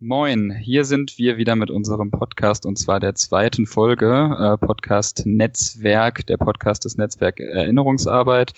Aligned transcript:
Moin, 0.00 0.52
hier 0.52 0.84
sind 0.84 1.18
wir 1.18 1.38
wieder 1.38 1.56
mit 1.56 1.72
unserem 1.72 2.12
Podcast 2.12 2.66
und 2.66 2.78
zwar 2.78 3.00
der 3.00 3.16
zweiten 3.16 3.66
Folge, 3.66 4.06
äh, 4.38 4.56
Podcast 4.56 5.26
Netzwerk, 5.26 6.24
der 6.28 6.36
Podcast 6.36 6.84
des 6.84 6.96
Netzwerk 6.96 7.40
Erinnerungsarbeit. 7.40 8.52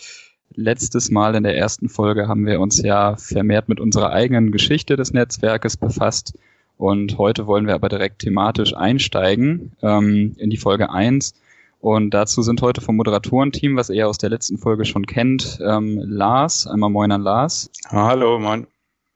Letztes 0.55 1.11
Mal 1.11 1.35
in 1.35 1.43
der 1.43 1.57
ersten 1.57 1.89
Folge 1.89 2.29
haben 2.29 2.45
wir 2.45 2.61
uns 2.61 2.83
ja 2.83 3.17
vermehrt 3.17 3.71
mit 3.71 3.81
unserer 3.81 4.11
eigenen 4.11 4.53
Geschichte 4.53 4.97
des 4.97 5.15
Netzwerkes 5.15 5.79
befasst 5.79 6.39
und 6.77 7.17
heute 7.17 7.47
wollen 7.47 7.67
wir 7.67 7.75
aber 7.75 7.89
direkt 7.89 8.19
thematisch 8.19 8.77
einsteigen 8.77 9.73
ähm, 9.81 10.35
in 10.37 10.51
die 10.51 10.59
Folge 10.59 10.91
1. 10.91 11.33
Und 11.81 12.11
dazu 12.11 12.43
sind 12.43 12.61
heute 12.61 12.83
vom 12.83 12.97
Moderatorenteam, 12.97 13.77
was 13.77 13.89
ihr 13.89 14.07
aus 14.07 14.19
der 14.19 14.29
letzten 14.29 14.59
Folge 14.59 14.85
schon 14.85 15.07
kennt, 15.07 15.59
ähm, 15.67 16.03
Lars, 16.05 16.67
einmal 16.67 16.91
moin 16.91 17.13
an 17.13 17.23
Lars. 17.23 17.71
Hallo, 17.89 18.39
moin. 18.39 18.67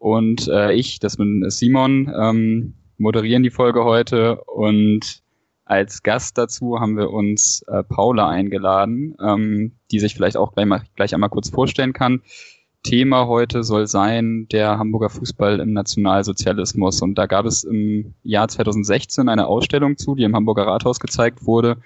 Und 0.05 0.49
äh, 0.49 0.75
ich, 0.75 0.99
das 0.99 1.17
bin 1.17 1.47
Simon, 1.49 2.13
ähm, 2.15 2.75
moderieren 2.99 3.43
die 3.43 3.49
Folge 3.49 3.85
heute 3.85 4.45
und 4.45 5.23
als 5.65 6.03
Gast 6.03 6.37
dazu 6.37 6.79
haben 6.79 6.99
wir 6.99 7.09
uns 7.09 7.65
äh, 7.69 7.83
Paula 7.83 8.29
eingeladen, 8.29 9.17
ähm, 9.19 9.73
die 9.91 10.01
sich 10.01 10.15
vielleicht 10.15 10.37
auch 10.37 10.53
gleich, 10.53 10.67
mal, 10.67 10.83
gleich 10.95 11.15
einmal 11.15 11.31
kurz 11.31 11.49
vorstellen 11.49 11.95
kann. 11.95 12.21
Thema 12.83 13.29
heute 13.29 13.65
soll 13.65 13.87
sein 13.87 14.47
der 14.53 14.77
Hamburger 14.77 15.09
Fußball 15.09 15.59
im 15.59 15.73
Nationalsozialismus. 15.73 17.01
Und 17.01 17.15
da 17.15 17.25
gab 17.25 17.47
es 17.47 17.65
im 17.65 18.13
Jahr 18.23 18.49
2016 18.49 19.31
eine 19.31 19.47
Ausstellung 19.47 19.97
zu, 19.97 20.17
die 20.17 20.25
im 20.25 20.37
Hamburger 20.37 20.67
Rathaus 20.67 21.01
gezeigt 21.01 21.47
wurde. 21.47 21.79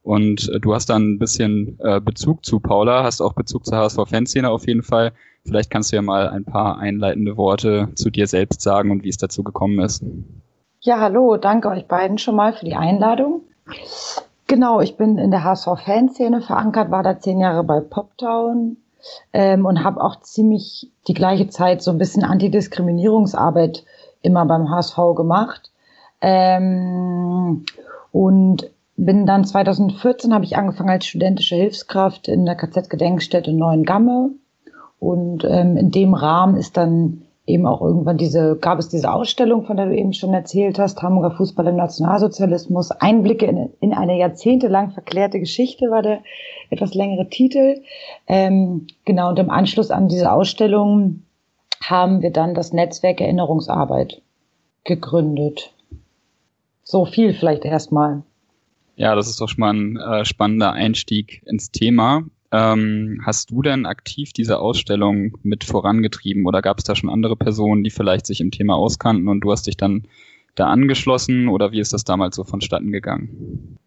Und 0.00 0.48
äh, 0.48 0.60
du 0.60 0.72
hast 0.72 0.86
da 0.86 0.96
ein 0.96 1.18
bisschen 1.18 1.78
äh, 1.80 2.00
Bezug 2.00 2.42
zu 2.42 2.58
Paula, 2.58 3.04
hast 3.04 3.20
auch 3.20 3.34
Bezug 3.34 3.66
zur 3.66 3.76
HSV-Fanszene 3.76 4.48
auf 4.48 4.66
jeden 4.66 4.82
Fall. 4.82 5.12
Vielleicht 5.46 5.70
kannst 5.70 5.92
du 5.92 5.96
ja 5.96 6.02
mal 6.02 6.28
ein 6.28 6.44
paar 6.44 6.78
einleitende 6.78 7.36
Worte 7.36 7.88
zu 7.94 8.10
dir 8.10 8.26
selbst 8.26 8.60
sagen 8.60 8.90
und 8.90 9.04
wie 9.04 9.08
es 9.08 9.16
dazu 9.16 9.42
gekommen 9.42 9.78
ist. 9.80 10.04
Ja, 10.80 11.00
hallo, 11.00 11.36
danke 11.36 11.68
euch 11.68 11.86
beiden 11.86 12.18
schon 12.18 12.36
mal 12.36 12.52
für 12.52 12.64
die 12.64 12.74
Einladung. 12.74 13.42
Genau, 14.46 14.80
ich 14.80 14.96
bin 14.96 15.18
in 15.18 15.30
der 15.30 15.44
HSV-Fanszene 15.44 16.40
verankert, 16.40 16.90
war 16.90 17.02
da 17.02 17.18
zehn 17.18 17.40
Jahre 17.40 17.64
bei 17.64 17.80
Poptown 17.80 18.76
ähm, 19.32 19.66
und 19.66 19.82
habe 19.82 20.00
auch 20.00 20.20
ziemlich 20.20 20.90
die 21.08 21.14
gleiche 21.14 21.48
Zeit 21.48 21.82
so 21.82 21.90
ein 21.90 21.98
bisschen 21.98 22.24
Antidiskriminierungsarbeit 22.24 23.84
immer 24.22 24.44
beim 24.46 24.70
HSV 24.70 24.96
gemacht. 25.16 25.72
Ähm, 26.20 27.64
und 28.12 28.70
bin 28.96 29.26
dann 29.26 29.44
2014 29.44 30.32
habe 30.32 30.44
ich 30.44 30.56
angefangen 30.56 30.90
als 30.90 31.06
studentische 31.06 31.56
Hilfskraft 31.56 32.28
in 32.28 32.46
der 32.46 32.54
KZ-Gedenkstätte 32.54 33.52
Neuengamme 33.52 34.30
und 34.98 35.44
ähm, 35.44 35.76
in 35.76 35.90
dem 35.90 36.14
Rahmen 36.14 36.56
ist 36.56 36.76
dann 36.76 37.22
eben 37.46 37.66
auch 37.66 37.80
irgendwann 37.80 38.18
diese, 38.18 38.56
gab 38.56 38.78
es 38.78 38.88
diese 38.88 39.12
Ausstellung, 39.12 39.64
von 39.64 39.76
der 39.76 39.86
du 39.86 39.96
eben 39.96 40.12
schon 40.12 40.34
erzählt 40.34 40.78
hast, 40.78 41.00
Hamburger 41.02 41.36
Fußball 41.36 41.66
im 41.68 41.76
Nationalsozialismus, 41.76 42.90
Einblicke 42.90 43.46
in, 43.46 43.70
in 43.80 43.92
eine 43.92 44.18
jahrzehntelang 44.18 44.90
verklärte 44.90 45.38
Geschichte 45.38 45.90
war 45.90 46.02
der 46.02 46.22
etwas 46.70 46.94
längere 46.94 47.28
Titel. 47.28 47.82
Ähm, 48.26 48.88
genau, 49.04 49.28
und 49.28 49.38
im 49.38 49.50
Anschluss 49.50 49.90
an 49.90 50.08
diese 50.08 50.32
Ausstellung 50.32 51.22
haben 51.82 52.22
wir 52.22 52.32
dann 52.32 52.54
das 52.54 52.72
Netzwerk 52.72 53.20
Erinnerungsarbeit 53.20 54.22
gegründet. 54.82 55.72
So 56.82 57.04
viel 57.04 57.32
vielleicht 57.32 57.64
erstmal. 57.64 58.22
Ja, 58.96 59.14
das 59.14 59.28
ist 59.28 59.40
doch 59.40 59.48
schon 59.48 59.60
mal 59.60 59.74
ein 59.74 59.96
äh, 59.96 60.24
spannender 60.24 60.72
Einstieg 60.72 61.42
ins 61.46 61.70
Thema. 61.70 62.24
Ähm, 62.52 63.20
hast 63.24 63.50
du 63.50 63.62
denn 63.62 63.86
aktiv 63.86 64.32
diese 64.32 64.58
Ausstellung 64.58 65.36
mit 65.42 65.64
vorangetrieben 65.64 66.46
oder 66.46 66.62
gab 66.62 66.78
es 66.78 66.84
da 66.84 66.94
schon 66.94 67.10
andere 67.10 67.36
Personen, 67.36 67.82
die 67.82 67.90
vielleicht 67.90 68.26
sich 68.26 68.40
im 68.40 68.50
Thema 68.50 68.76
auskannten 68.76 69.28
und 69.28 69.40
du 69.40 69.50
hast 69.50 69.66
dich 69.66 69.76
dann 69.76 70.06
da 70.54 70.68
angeschlossen 70.68 71.48
oder 71.48 71.72
wie 71.72 71.80
ist 71.80 71.92
das 71.92 72.04
damals 72.04 72.36
so 72.36 72.44
vonstatten 72.44 72.92
gegangen? 72.92 73.78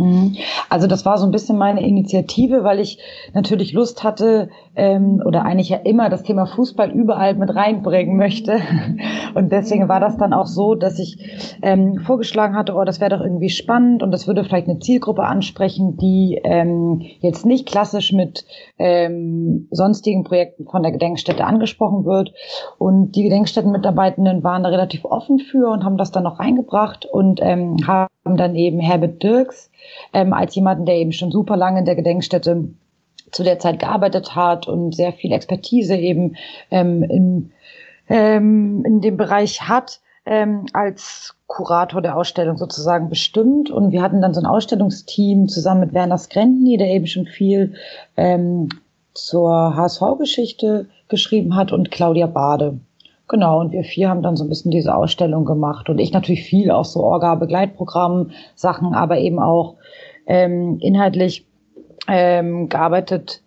Mhm. 0.00 0.36
Also 0.70 0.86
das 0.86 1.04
war 1.04 1.18
so 1.18 1.26
ein 1.26 1.30
bisschen 1.30 1.58
meine 1.58 1.86
Initiative, 1.86 2.64
weil 2.64 2.80
ich 2.80 2.98
natürlich 3.34 3.72
Lust 3.72 4.02
hatte 4.02 4.48
ähm, 4.74 5.22
oder 5.24 5.44
eigentlich 5.44 5.68
ja 5.68 5.76
immer 5.76 6.08
das 6.08 6.22
Thema 6.22 6.46
Fußball 6.46 6.90
überall 6.90 7.34
mit 7.34 7.54
reinbringen 7.54 8.16
möchte. 8.16 8.60
Und 9.34 9.52
deswegen 9.52 9.88
war 9.88 10.00
das 10.00 10.16
dann 10.16 10.32
auch 10.32 10.46
so, 10.46 10.74
dass 10.74 10.98
ich 10.98 11.58
ähm, 11.62 11.98
vorgeschlagen 11.98 12.56
hatte, 12.56 12.74
oh, 12.74 12.84
das 12.84 13.00
wäre 13.00 13.10
doch 13.10 13.20
irgendwie 13.20 13.50
spannend 13.50 14.02
und 14.02 14.10
das 14.10 14.26
würde 14.26 14.42
vielleicht 14.42 14.68
eine 14.68 14.80
Zielgruppe 14.80 15.22
ansprechen, 15.22 15.96
die 15.96 16.40
ähm, 16.42 17.02
jetzt 17.20 17.46
nicht 17.46 17.66
klassisch 17.66 18.12
mit 18.12 18.44
ähm, 18.78 19.68
sonstigen 19.70 20.24
Projekten 20.24 20.66
von 20.66 20.82
der 20.82 20.92
Gedenkstätte 20.92 21.44
angesprochen 21.44 22.04
wird. 22.04 22.32
Und 22.78 23.12
die 23.12 23.22
Gedenkstättenmitarbeitenden 23.22 24.42
waren 24.42 24.64
da 24.64 24.70
relativ 24.70 25.04
offen 25.04 25.38
für 25.38 25.70
und 25.70 25.84
haben 25.84 25.96
das 25.96 26.10
dann 26.10 26.24
noch 26.24 26.40
reingebracht 26.40 27.06
und 27.06 27.40
ähm, 27.42 27.76
haben 27.86 28.08
dann 28.24 28.54
eben 28.54 28.80
Herbert 28.80 29.22
Dirks 29.22 29.70
ähm, 30.12 30.32
als 30.32 30.54
jemanden, 30.54 30.86
der 30.86 30.96
eben 30.96 31.12
schon 31.12 31.30
super 31.30 31.56
lange 31.56 31.80
in 31.80 31.84
der 31.84 31.96
Gedenkstätte 31.96 32.68
zu 33.30 33.44
der 33.44 33.58
Zeit 33.58 33.78
gearbeitet 33.78 34.34
hat 34.34 34.66
und 34.66 34.94
sehr 34.94 35.12
viel 35.12 35.32
Expertise 35.32 35.96
eben 35.96 36.36
ähm, 36.70 37.02
in, 37.02 37.52
ähm, 38.08 38.84
in 38.84 39.00
dem 39.00 39.16
Bereich 39.16 39.62
hat, 39.62 40.00
ähm, 40.26 40.66
als 40.72 41.34
Kurator 41.46 42.02
der 42.02 42.16
Ausstellung 42.16 42.56
sozusagen 42.56 43.08
bestimmt. 43.08 43.70
Und 43.70 43.92
wir 43.92 44.02
hatten 44.02 44.20
dann 44.20 44.34
so 44.34 44.40
ein 44.40 44.46
Ausstellungsteam 44.46 45.48
zusammen 45.48 45.80
mit 45.80 45.94
Werner 45.94 46.18
Skrentny, 46.18 46.76
der 46.76 46.88
eben 46.88 47.06
schon 47.06 47.26
viel 47.26 47.74
ähm, 48.16 48.68
zur 49.14 49.74
HSV-Geschichte 49.74 50.86
geschrieben 51.08 51.56
hat, 51.56 51.72
und 51.72 51.90
Claudia 51.90 52.26
Bade. 52.26 52.78
Genau, 53.30 53.60
und 53.60 53.70
wir 53.70 53.84
vier 53.84 54.08
haben 54.08 54.22
dann 54.22 54.36
so 54.36 54.42
ein 54.42 54.48
bisschen 54.48 54.72
diese 54.72 54.92
Ausstellung 54.92 55.44
gemacht. 55.44 55.88
Und 55.88 56.00
ich 56.00 56.12
natürlich 56.12 56.42
viel 56.42 56.72
auch 56.72 56.84
so 56.84 57.04
Orga-Begleitprogramm, 57.04 58.32
Sachen, 58.56 58.92
aber 58.92 59.18
eben 59.18 59.38
auch 59.38 59.76
ähm, 60.26 60.78
inhaltlich 60.80 61.46
ähm, 62.08 62.68
gearbeitet 62.68 63.40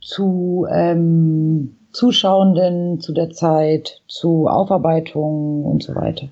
zu 0.00 0.68
ähm, 0.70 1.74
Zuschauenden 1.90 3.00
zu 3.00 3.12
der 3.12 3.30
Zeit, 3.30 4.02
zu 4.06 4.46
Aufarbeitungen 4.46 5.64
und 5.64 5.82
so 5.82 5.96
weiter. 5.96 6.28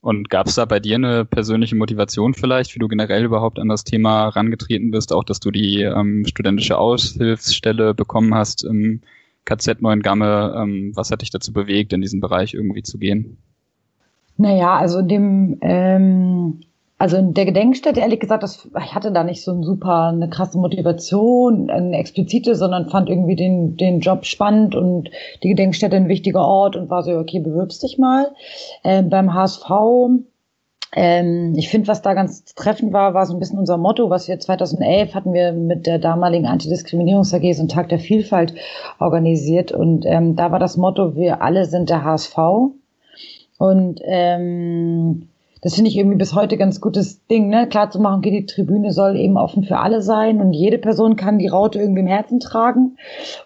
Und 0.00 0.30
gab 0.30 0.46
es 0.46 0.54
da 0.54 0.64
bei 0.64 0.80
dir 0.80 0.94
eine 0.94 1.26
persönliche 1.26 1.76
Motivation 1.76 2.32
vielleicht, 2.32 2.74
wie 2.74 2.78
du 2.78 2.88
generell 2.88 3.24
überhaupt 3.24 3.58
an 3.58 3.68
das 3.68 3.84
Thema 3.84 4.28
rangetreten 4.28 4.90
bist, 4.90 5.12
auch 5.12 5.24
dass 5.24 5.38
du 5.38 5.50
die 5.50 5.82
ähm, 5.82 6.24
studentische 6.26 6.78
Aushilfsstelle 6.78 7.92
bekommen 7.92 8.34
hast 8.34 8.64
im 8.64 9.02
KZ 9.50 9.82
Neuengamme? 9.82 10.54
Ähm, 10.56 10.92
was 10.94 11.10
hat 11.10 11.22
dich 11.22 11.30
dazu 11.30 11.52
bewegt, 11.52 11.92
in 11.92 12.00
diesen 12.00 12.20
Bereich 12.20 12.54
irgendwie 12.54 12.82
zu 12.82 12.98
gehen? 12.98 13.38
Naja, 14.36 14.76
also 14.76 15.02
dem 15.02 15.58
ähm, 15.60 16.60
also 17.00 17.16
in 17.16 17.32
der 17.32 17.46
Gedenkstätte, 17.46 17.98
ehrlich 18.00 18.20
gesagt, 18.20 18.42
das, 18.42 18.68
ich 18.78 18.94
hatte 18.94 19.10
da 19.10 19.24
nicht 19.24 19.42
so 19.42 19.52
ein 19.52 19.62
super, 19.62 20.08
eine 20.08 20.28
krasse 20.28 20.58
Motivation, 20.58 21.70
eine 21.70 21.96
explizite, 21.96 22.54
sondern 22.54 22.90
fand 22.90 23.08
irgendwie 23.08 23.36
den, 23.36 23.78
den 23.78 24.00
Job 24.00 24.26
spannend 24.26 24.74
und 24.74 25.10
die 25.42 25.48
Gedenkstätte 25.48 25.96
ein 25.96 26.08
wichtiger 26.08 26.44
Ort 26.44 26.76
und 26.76 26.90
war 26.90 27.02
so, 27.02 27.12
okay, 27.12 27.40
bewirbst 27.40 27.82
dich 27.82 27.96
mal. 27.96 28.30
Ähm, 28.84 29.08
beim 29.08 29.32
HSV, 29.32 29.64
ähm, 30.92 31.54
ich 31.56 31.68
finde, 31.68 31.88
was 31.88 32.02
da 32.02 32.14
ganz 32.14 32.44
treffend 32.54 32.92
war, 32.92 33.14
war 33.14 33.24
so 33.26 33.34
ein 33.34 33.38
bisschen 33.38 33.58
unser 33.58 33.76
Motto, 33.76 34.10
was 34.10 34.26
wir 34.26 34.40
2011 34.40 35.14
hatten 35.14 35.32
wir 35.32 35.52
mit 35.52 35.86
der 35.86 35.98
damaligen 35.98 36.46
Antidiskriminierungs 36.46 37.32
AG 37.32 37.52
so 37.52 37.60
einen 37.60 37.68
Tag 37.68 37.88
der 37.90 38.00
Vielfalt 38.00 38.54
organisiert 38.98 39.70
und 39.70 40.04
ähm, 40.04 40.34
da 40.34 40.50
war 40.50 40.58
das 40.58 40.76
Motto, 40.76 41.14
wir 41.14 41.42
alle 41.42 41.66
sind 41.66 41.90
der 41.90 42.04
HSV. 42.04 42.36
Und 43.58 44.00
ähm, 44.04 45.28
das 45.62 45.74
finde 45.74 45.90
ich 45.90 45.96
irgendwie 45.96 46.16
bis 46.16 46.34
heute 46.34 46.56
ganz 46.56 46.80
gutes 46.80 47.26
Ding, 47.26 47.48
ne? 47.48 47.68
Klar 47.68 47.90
zu 47.90 48.00
machen, 48.00 48.18
okay, 48.18 48.30
die 48.30 48.46
Tribüne 48.46 48.92
soll 48.92 49.16
eben 49.16 49.36
offen 49.36 49.62
für 49.62 49.78
alle 49.78 50.00
sein 50.00 50.40
und 50.40 50.52
jede 50.52 50.78
Person 50.78 51.16
kann 51.16 51.38
die 51.38 51.48
Raute 51.48 51.78
irgendwie 51.78 52.00
im 52.00 52.06
Herzen 52.06 52.40
tragen. 52.40 52.96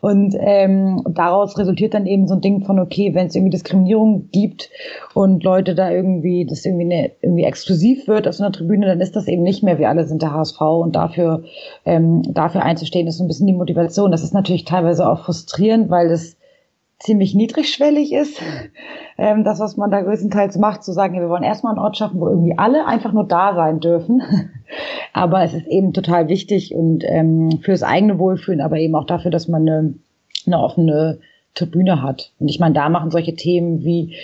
Und 0.00 0.36
ähm, 0.38 1.03
daraus 1.10 1.58
resultiert 1.58 1.94
dann 1.94 2.06
eben 2.06 2.28
so 2.28 2.34
ein 2.34 2.41
Ding 2.41 2.64
von, 2.64 2.78
okay, 2.78 3.14
wenn 3.14 3.26
es 3.26 3.34
irgendwie 3.34 3.50
Diskriminierung 3.50 4.28
gibt 4.30 4.70
und 5.14 5.42
Leute 5.42 5.74
da 5.74 5.91
irgendwie, 5.91 6.47
das 6.47 6.65
irgendwie, 6.65 6.86
ne, 6.86 7.10
irgendwie 7.21 7.44
exklusiv 7.44 8.06
wird 8.06 8.28
auf 8.28 8.34
so 8.34 8.44
einer 8.44 8.53
Tribüne, 8.53 8.86
dann 8.86 9.00
ist 9.00 9.16
das 9.16 9.27
eben 9.27 9.42
nicht 9.42 9.62
mehr, 9.62 9.78
wir 9.78 9.89
alle 9.89 10.06
sind 10.06 10.22
der 10.22 10.33
HSV 10.33 10.60
und 10.60 10.94
dafür, 10.94 11.42
ähm, 11.84 12.22
dafür 12.33 12.62
einzustehen, 12.62 13.09
ist 13.09 13.18
so 13.18 13.24
ein 13.24 13.28
bisschen 13.28 13.47
die 13.48 13.53
Motivation. 13.53 14.12
Das 14.12 14.22
ist 14.22 14.34
natürlich 14.34 14.65
teilweise 14.65 15.09
auch 15.09 15.24
frustrierend, 15.24 15.91
weil 15.91 16.10
es 16.10 16.36
ziemlich 16.98 17.34
niedrigschwellig 17.34 18.12
ist, 18.12 18.41
ähm, 19.18 19.44
das, 19.44 19.60
was 19.60 19.76
man 19.76 19.91
da 19.91 20.00
größtenteils 20.00 20.56
macht, 20.58 20.82
zu 20.84 20.92
sagen, 20.92 21.14
ja, 21.14 21.20
wir 21.20 21.28
wollen 21.28 21.42
erstmal 21.42 21.72
einen 21.72 21.82
Ort 21.82 21.96
schaffen, 21.96 22.20
wo 22.20 22.28
irgendwie 22.28 22.56
alle 22.56 22.86
einfach 22.86 23.12
nur 23.12 23.24
da 23.24 23.54
sein 23.54 23.80
dürfen. 23.80 24.22
aber 25.12 25.42
es 25.42 25.54
ist 25.54 25.66
eben 25.66 25.92
total 25.92 26.28
wichtig 26.28 26.74
und 26.74 27.04
ähm, 27.06 27.60
fürs 27.62 27.82
eigene 27.82 28.18
Wohlfühlen, 28.18 28.60
aber 28.60 28.78
eben 28.78 28.94
auch 28.94 29.06
dafür, 29.06 29.30
dass 29.30 29.48
man 29.48 29.62
eine, 29.62 29.94
eine 30.46 30.58
offene 30.58 31.18
Tribüne 31.54 32.02
hat. 32.02 32.32
Und 32.41 32.48
ich 32.48 32.58
meine, 32.58 32.74
da 32.74 32.88
machen 32.88 33.10
solche 33.10 33.34
Themen 33.34 33.84
wie 33.84 34.16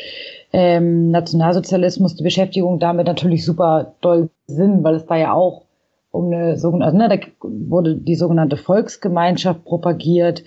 ähm, 0.53 1.11
Nationalsozialismus, 1.11 2.17
die 2.17 2.25
Beschäftigung 2.25 2.79
damit 2.79 3.07
natürlich 3.07 3.45
super 3.45 3.95
doll 4.01 4.31
Sinn, 4.47 4.83
weil 4.83 4.97
es 4.97 5.07
da 5.07 5.17
ja 5.17 5.33
auch 5.33 5.63
um 6.11 6.27
eine 6.27 6.59
sogenannte, 6.59 6.97
ne, 6.97 7.09
da 7.09 7.49
wurde 7.49 7.95
die 7.95 8.17
sogenannte 8.17 8.57
Volksgemeinschaft 8.57 9.65
propagiert 9.65 10.43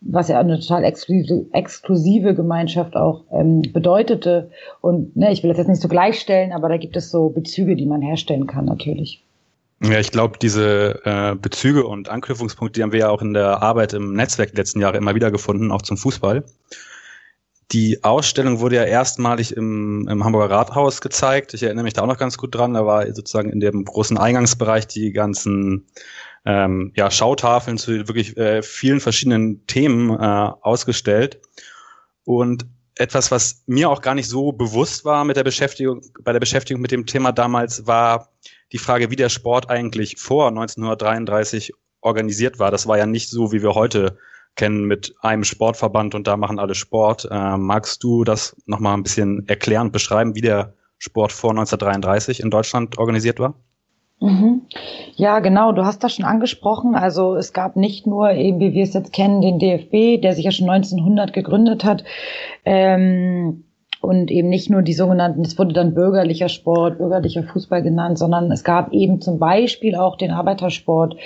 was 0.00 0.28
ja 0.28 0.38
eine 0.38 0.60
total 0.60 0.84
exklusive, 0.84 2.34
Gemeinschaft 2.34 2.96
auch 2.96 3.24
ähm, 3.32 3.62
bedeutete. 3.72 4.50
Und 4.80 5.16
ne, 5.16 5.32
ich 5.32 5.42
will 5.42 5.48
das 5.48 5.58
jetzt 5.58 5.68
nicht 5.68 5.82
so 5.82 5.88
gleichstellen, 5.88 6.52
aber 6.52 6.68
da 6.68 6.76
gibt 6.76 6.96
es 6.96 7.10
so 7.10 7.30
Bezüge, 7.30 7.76
die 7.76 7.86
man 7.86 8.02
herstellen 8.02 8.46
kann 8.46 8.66
natürlich. 8.66 9.22
Ja, 9.82 9.98
ich 9.98 10.10
glaube, 10.10 10.38
diese 10.40 11.00
äh, 11.04 11.34
Bezüge 11.34 11.86
und 11.86 12.08
Anknüpfungspunkte, 12.08 12.78
die 12.78 12.82
haben 12.82 12.92
wir 12.92 13.00
ja 13.00 13.10
auch 13.10 13.20
in 13.20 13.34
der 13.34 13.62
Arbeit 13.62 13.92
im 13.92 14.14
Netzwerk 14.14 14.50
die 14.52 14.56
letzten 14.56 14.80
Jahre 14.80 14.96
immer 14.96 15.14
wieder 15.14 15.30
gefunden, 15.30 15.70
auch 15.70 15.82
zum 15.82 15.98
Fußball. 15.98 16.44
Die 17.72 18.04
Ausstellung 18.04 18.60
wurde 18.60 18.76
ja 18.76 18.84
erstmalig 18.84 19.56
im, 19.56 20.06
im 20.08 20.24
Hamburger 20.24 20.54
Rathaus 20.54 21.00
gezeigt. 21.00 21.52
Ich 21.52 21.64
erinnere 21.64 21.82
mich 21.82 21.94
da 21.94 22.02
auch 22.02 22.06
noch 22.06 22.16
ganz 22.16 22.38
gut 22.38 22.54
dran. 22.54 22.74
Da 22.74 22.86
war 22.86 23.06
sozusagen 23.12 23.50
in 23.50 23.60
dem 23.60 23.84
großen 23.84 24.16
Eingangsbereich 24.16 24.86
die 24.86 25.12
ganzen 25.12 25.84
ähm, 26.46 26.92
ja, 26.96 27.10
Schautafeln 27.10 27.76
zu 27.76 28.08
wirklich 28.08 28.36
äh, 28.36 28.62
vielen 28.62 29.00
verschiedenen 29.00 29.66
Themen 29.66 30.10
äh, 30.10 30.50
ausgestellt. 30.62 31.40
Und 32.24 32.66
etwas, 32.94 33.30
was 33.30 33.64
mir 33.66 33.90
auch 33.90 34.00
gar 34.00 34.14
nicht 34.14 34.28
so 34.28 34.52
bewusst 34.52 35.04
war 35.04 35.24
mit 35.24 35.36
der 35.36 35.44
Beschäftigung, 35.44 36.00
bei 36.22 36.32
der 36.32 36.40
Beschäftigung 36.40 36.80
mit 36.80 36.92
dem 36.92 37.04
Thema 37.04 37.32
damals, 37.32 37.86
war 37.86 38.30
die 38.72 38.78
Frage, 38.78 39.10
wie 39.10 39.16
der 39.16 39.28
Sport 39.28 39.68
eigentlich 39.68 40.16
vor 40.18 40.48
1933 40.48 41.72
organisiert 42.00 42.58
war. 42.58 42.70
Das 42.70 42.86
war 42.86 42.96
ja 42.96 43.06
nicht 43.06 43.28
so, 43.28 43.52
wie 43.52 43.62
wir 43.62 43.74
heute 43.74 44.16
kennen 44.54 44.84
mit 44.84 45.14
einem 45.20 45.44
Sportverband 45.44 46.14
und 46.14 46.26
da 46.26 46.36
machen 46.36 46.58
alle 46.58 46.74
Sport. 46.74 47.28
Äh, 47.30 47.56
magst 47.56 48.02
du 48.02 48.24
das 48.24 48.56
nochmal 48.66 48.94
ein 48.94 49.02
bisschen 49.02 49.46
erklären, 49.48 49.92
beschreiben, 49.92 50.34
wie 50.34 50.40
der 50.40 50.74
Sport 50.98 51.32
vor 51.32 51.50
1933 51.50 52.40
in 52.40 52.50
Deutschland 52.50 52.98
organisiert 52.98 53.38
war? 53.38 53.54
Mhm. 54.20 54.62
Ja, 55.14 55.40
genau. 55.40 55.72
Du 55.72 55.84
hast 55.84 56.02
das 56.02 56.14
schon 56.14 56.24
angesprochen. 56.24 56.94
Also 56.94 57.36
es 57.36 57.52
gab 57.52 57.76
nicht 57.76 58.06
nur 58.06 58.30
eben, 58.30 58.60
wie 58.60 58.72
wir 58.72 58.82
es 58.82 58.94
jetzt 58.94 59.12
kennen, 59.12 59.42
den 59.42 59.58
DFB, 59.58 60.22
der 60.22 60.34
sich 60.34 60.44
ja 60.44 60.50
schon 60.50 60.68
1900 60.68 61.32
gegründet 61.32 61.84
hat. 61.84 62.04
Ähm, 62.64 63.64
und 64.00 64.30
eben 64.30 64.48
nicht 64.48 64.70
nur 64.70 64.82
die 64.82 64.92
sogenannten, 64.92 65.40
es 65.40 65.58
wurde 65.58 65.72
dann 65.72 65.94
bürgerlicher 65.94 66.48
Sport, 66.48 66.98
bürgerlicher 66.98 67.42
Fußball 67.42 67.82
genannt, 67.82 68.18
sondern 68.18 68.52
es 68.52 68.62
gab 68.62 68.92
eben 68.92 69.20
zum 69.20 69.38
Beispiel 69.38 69.96
auch 69.96 70.16
den 70.16 70.30
Arbeitersport, 70.30 71.16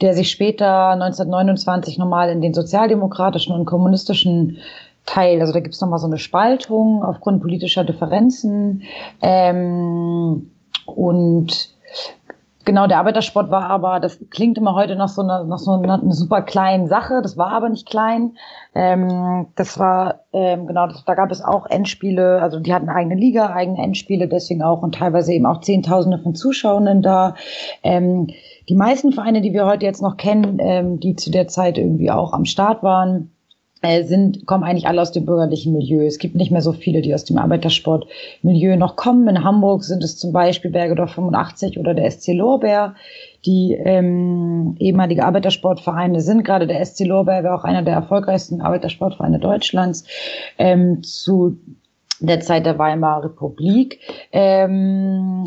der 0.00 0.14
sich 0.14 0.30
später 0.30 0.90
1929 0.90 1.98
nochmal 1.98 2.30
in 2.30 2.40
den 2.40 2.54
sozialdemokratischen 2.54 3.54
und 3.54 3.66
kommunistischen 3.66 4.58
Teil, 5.06 5.40
also 5.40 5.52
da 5.52 5.60
gibt 5.60 5.74
es 5.74 5.80
nochmal 5.80 5.98
so 5.98 6.06
eine 6.06 6.18
Spaltung 6.18 7.02
aufgrund 7.02 7.40
politischer 7.40 7.84
Differenzen. 7.84 8.82
Ähm, 9.22 10.50
und 10.86 11.70
Genau, 12.68 12.86
der 12.86 12.98
Arbeitersport 12.98 13.50
war 13.50 13.70
aber, 13.70 13.98
das 13.98 14.18
klingt 14.28 14.58
immer 14.58 14.74
heute 14.74 14.94
noch 14.94 15.08
so 15.08 15.22
eine, 15.22 15.46
noch 15.46 15.56
so 15.56 15.70
eine, 15.70 15.90
eine 15.90 16.12
super 16.12 16.42
kleine 16.42 16.86
Sache, 16.86 17.22
das 17.22 17.38
war 17.38 17.50
aber 17.50 17.70
nicht 17.70 17.88
klein. 17.88 18.36
Ähm, 18.74 19.46
das 19.56 19.78
war, 19.78 20.26
ähm, 20.34 20.66
genau, 20.66 20.86
das, 20.86 21.02
da 21.06 21.14
gab 21.14 21.30
es 21.30 21.42
auch 21.42 21.64
Endspiele, 21.64 22.42
also 22.42 22.60
die 22.60 22.74
hatten 22.74 22.90
eigene 22.90 23.14
Liga, 23.14 23.54
eigene 23.54 23.82
Endspiele, 23.82 24.28
deswegen 24.28 24.62
auch 24.62 24.82
und 24.82 24.96
teilweise 24.96 25.32
eben 25.32 25.46
auch 25.46 25.62
Zehntausende 25.62 26.18
von 26.18 26.34
Zuschauenden 26.34 27.00
da. 27.00 27.36
Ähm, 27.82 28.26
die 28.68 28.76
meisten 28.76 29.12
Vereine, 29.12 29.40
die 29.40 29.54
wir 29.54 29.64
heute 29.64 29.86
jetzt 29.86 30.02
noch 30.02 30.18
kennen, 30.18 30.58
ähm, 30.60 31.00
die 31.00 31.16
zu 31.16 31.30
der 31.30 31.48
Zeit 31.48 31.78
irgendwie 31.78 32.10
auch 32.10 32.34
am 32.34 32.44
Start 32.44 32.82
waren, 32.82 33.30
sind, 33.82 34.46
kommen 34.46 34.64
eigentlich 34.64 34.88
alle 34.88 35.00
aus 35.00 35.12
dem 35.12 35.24
bürgerlichen 35.24 35.72
Milieu. 35.72 36.04
Es 36.04 36.18
gibt 36.18 36.34
nicht 36.34 36.50
mehr 36.50 36.62
so 36.62 36.72
viele, 36.72 37.00
die 37.00 37.14
aus 37.14 37.24
dem 37.24 37.38
Arbeitersportmilieu 37.38 38.76
noch 38.76 38.96
kommen. 38.96 39.28
In 39.28 39.44
Hamburg 39.44 39.84
sind 39.84 40.02
es 40.02 40.18
zum 40.18 40.32
Beispiel 40.32 40.70
Bergedorf 40.70 41.12
85 41.12 41.78
oder 41.78 41.94
der 41.94 42.10
SC 42.10 42.32
Lorbeer, 42.34 42.96
die 43.46 43.74
ähm, 43.74 44.76
ehemalige 44.80 45.24
Arbeitersportvereine 45.24 46.20
sind. 46.20 46.44
Gerade 46.44 46.66
der 46.66 46.84
SC 46.84 47.04
Lorbeer 47.06 47.44
war 47.44 47.54
auch 47.54 47.64
einer 47.64 47.82
der 47.82 47.94
erfolgreichsten 47.94 48.60
Arbeitersportvereine 48.60 49.38
Deutschlands 49.38 50.04
ähm, 50.58 51.02
zu 51.02 51.58
der 52.20 52.40
Zeit 52.40 52.66
der 52.66 52.78
Weimarer 52.78 53.26
Republik. 53.26 54.00
Ähm, 54.32 55.44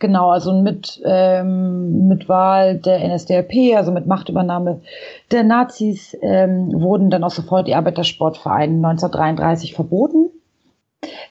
Genau, 0.00 0.30
also 0.30 0.60
mit, 0.60 1.00
ähm, 1.04 2.08
mit 2.08 2.28
Wahl 2.28 2.78
der 2.78 2.98
NSDAP, 3.08 3.76
also 3.76 3.92
mit 3.92 4.06
Machtübernahme 4.06 4.80
der 5.30 5.44
Nazis, 5.44 6.16
ähm, 6.20 6.72
wurden 6.72 7.10
dann 7.10 7.22
auch 7.22 7.30
sofort 7.30 7.68
die 7.68 7.76
Arbeitersportvereine 7.76 8.74
1933 8.74 9.74
verboten. 9.74 10.30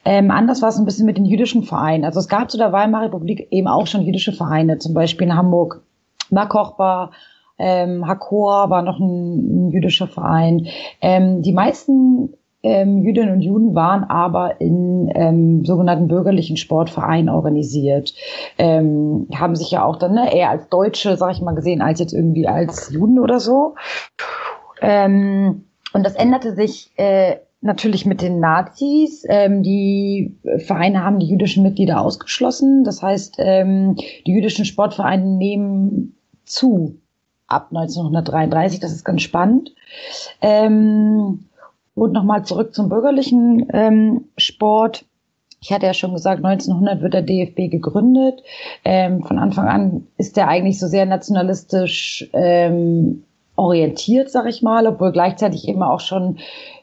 Ähm, 0.06 0.32
anders 0.32 0.62
war 0.62 0.70
es 0.70 0.78
ein 0.78 0.86
bisschen 0.86 1.06
mit 1.06 1.18
den 1.18 1.26
jüdischen 1.26 1.64
Vereinen. 1.64 2.06
Also 2.06 2.22
es 2.22 2.30
gab 2.30 2.50
zu 2.50 2.58
der 2.58 2.72
Weimarer 2.72 3.06
Republik 3.06 3.48
eben 3.52 3.68
auch 3.68 3.86
schon 3.86 4.04
jüdische 4.04 4.32
Vereine, 4.32 4.78
zum 4.78 4.94
Beispiel 4.94 5.28
in 5.28 5.36
Hamburg 5.36 5.82
Markochbar, 6.30 7.12
ähm, 7.60 8.08
Hakor 8.08 8.70
war 8.70 8.82
noch 8.82 9.00
ein, 9.00 9.68
ein 9.68 9.72
jüdischer 9.72 10.08
Verein. 10.08 10.68
Ähm, 11.02 11.42
die 11.42 11.54
meisten 11.54 12.37
ähm, 12.64 13.04
Jüdinnen 13.04 13.32
und 13.34 13.42
Juden 13.42 13.76
waren 13.76 14.04
aber 14.04 14.60
in 14.60 15.12
ähm, 15.14 15.64
sogenannten 15.66 16.08
bürgerlichen 16.08 16.58
Sportvereinen 16.58 17.30
organisiert. 17.30 18.14
Ähm, 18.58 19.28
haben 19.34 19.56
sich 19.56 19.72
ja 19.72 19.84
auch 19.84 19.98
dann 19.98 20.14
ne, 20.14 20.34
eher 20.36 20.50
als 20.50 20.68
Deutsche, 20.70 21.18
sag 21.18 21.34
ich 21.34 21.42
mal, 21.42 21.56
gesehen, 21.56 21.82
als 21.82 22.00
jetzt 22.00 22.14
irgendwie 22.14 22.48
als 22.48 22.92
Juden 22.92 23.20
oder 23.20 23.40
so. 23.40 23.76
Ähm, 24.82 25.66
und 25.94 26.06
das 26.06 26.16
änderte 26.16 26.56
sich 26.56 26.92
äh, 26.98 27.38
natürlich 27.62 28.06
mit 28.06 28.22
den 28.22 28.40
Nazis. 28.40 29.24
Ähm, 29.28 29.64
die 29.64 30.36
Vereine 30.58 31.04
haben 31.04 31.20
die 31.20 31.28
jüdischen 31.28 31.64
Mitglieder 31.64 32.02
ausgeschlossen. 32.02 32.84
Das 32.84 33.02
heißt, 33.02 33.36
ähm, 33.40 33.96
die 34.26 34.32
jüdischen 34.32 34.66
Sportvereine 34.66 35.26
nehmen 35.26 36.16
zu 36.46 37.00
ab 37.48 37.68
1933. 37.72 38.80
Das 38.80 38.92
ist 38.92 39.06
ganz 39.06 39.22
spannend. 39.22 39.74
Ähm, 40.42 41.46
und 41.98 42.14
nochmal 42.14 42.46
zurück 42.46 42.76
zum 42.76 42.90
bürgerlichen 42.90 43.68
ähm, 43.74 44.26
Sport. 44.38 45.06
Ich 45.60 45.72
hatte 45.72 45.88
ja 45.88 45.96
schon 45.96 46.14
gesagt, 46.14 46.46
1900 46.46 47.02
wird 47.02 47.16
der 47.16 47.24
DFB 47.24 47.72
gegründet. 47.72 48.44
Ähm, 48.86 49.24
von 49.24 49.40
Anfang 49.40 49.68
an 49.68 50.08
ist 50.18 50.38
der 50.38 50.48
eigentlich 50.48 50.80
so 50.80 50.88
sehr 50.88 51.08
nationalistisch 51.08 52.30
ähm, 52.34 53.24
orientiert, 53.56 54.30
sag 54.30 54.46
ich 54.46 54.62
mal, 54.62 54.86
obwohl 54.86 55.12
gleichzeitig 55.12 55.68
immer 55.68 55.92
auch 55.92 56.00
schon 56.00 56.38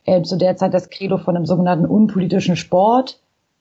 äh, 0.05 0.23
zu 0.23 0.37
der 0.37 0.57
Zeit 0.57 0.75
das 0.75 0.91
Credo 0.91 1.19
von 1.19 1.37
einem 1.37 1.47
sogenannten 1.47 1.87
unpolitischen 1.87 2.57
Sport 2.57 3.21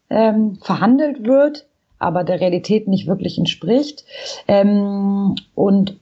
ähm, 0.09 0.55
verhandelt 0.55 1.23
wird, 1.23 1.67
aber 1.99 2.23
der 2.23 2.41
Realität 2.41 2.87
nicht 2.87 3.05
wirklich 3.05 3.37
entspricht. 3.37 4.05
Ähm, 4.47 5.35
und 5.53 5.97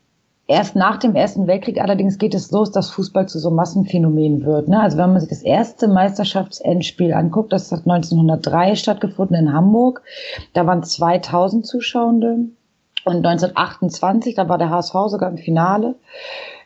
Erst 0.51 0.75
nach 0.75 0.97
dem 0.97 1.15
Ersten 1.15 1.47
Weltkrieg 1.47 1.79
allerdings 1.79 2.17
geht 2.17 2.33
es 2.33 2.51
los, 2.51 2.71
dass 2.71 2.89
Fußball 2.89 3.25
zu 3.25 3.39
so 3.39 3.47
einem 3.47 3.55
Massenphänomen 3.55 4.43
wird. 4.43 4.67
Ne? 4.67 4.81
Also 4.81 4.97
wenn 4.97 5.11
man 5.11 5.21
sich 5.21 5.29
das 5.29 5.43
erste 5.43 5.87
Meisterschaftsendspiel 5.87 7.13
anguckt, 7.13 7.53
das 7.53 7.71
hat 7.71 7.87
1903 7.87 8.75
stattgefunden 8.75 9.37
in 9.37 9.53
Hamburg. 9.53 10.01
Da 10.53 10.67
waren 10.67 10.83
2000 10.83 11.65
Zuschauende. 11.65 12.49
Und 13.05 13.25
1928, 13.25 14.35
da 14.35 14.49
war 14.49 14.57
der 14.57 14.71
HSV 14.71 14.93
sogar 15.07 15.29
im 15.29 15.37
Finale, 15.37 15.95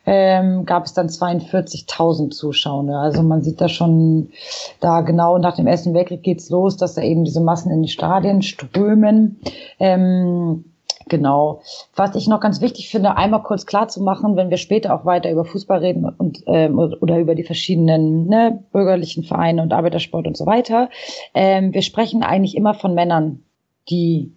ähm, 0.07 0.65
gab 0.65 0.85
es 0.85 0.93
dann 0.93 1.07
42.000 1.07 2.31
Zuschauer. 2.31 2.89
Also 2.95 3.21
man 3.21 3.43
sieht 3.43 3.61
da 3.61 3.69
schon, 3.69 4.31
da 4.79 5.01
genau 5.01 5.37
nach 5.37 5.57
dem 5.57 5.67
Ersten 5.67 5.93
Weltkrieg 5.93 6.23
geht's 6.23 6.49
los, 6.49 6.75
dass 6.75 6.95
da 6.95 7.03
eben 7.03 7.23
diese 7.23 7.39
Massen 7.39 7.71
in 7.71 7.83
die 7.83 7.89
Stadien 7.89 8.41
strömen. 8.41 9.39
Ähm, 9.79 10.65
Genau. 11.07 11.61
Was 11.95 12.15
ich 12.15 12.27
noch 12.27 12.39
ganz 12.39 12.61
wichtig 12.61 12.89
finde, 12.89 13.15
einmal 13.15 13.43
kurz 13.43 13.65
klar 13.65 13.87
zu 13.87 14.01
machen, 14.01 14.35
wenn 14.35 14.49
wir 14.49 14.57
später 14.57 14.95
auch 14.95 15.05
weiter 15.05 15.31
über 15.31 15.45
Fußball 15.45 15.79
reden 15.79 16.05
und 16.05 16.43
ähm, 16.47 16.79
oder 16.79 17.19
über 17.19 17.35
die 17.35 17.43
verschiedenen 17.43 18.25
ne, 18.27 18.63
bürgerlichen 18.71 19.23
Vereine 19.23 19.61
und 19.61 19.71
Arbeitersport 19.71 20.25
und 20.25 20.35
so 20.35 20.45
weiter. 20.47 20.89
Ähm, 21.35 21.73
wir 21.73 21.83
sprechen 21.83 22.23
eigentlich 22.23 22.57
immer 22.57 22.73
von 22.73 22.95
Männern, 22.95 23.43
die 23.87 24.31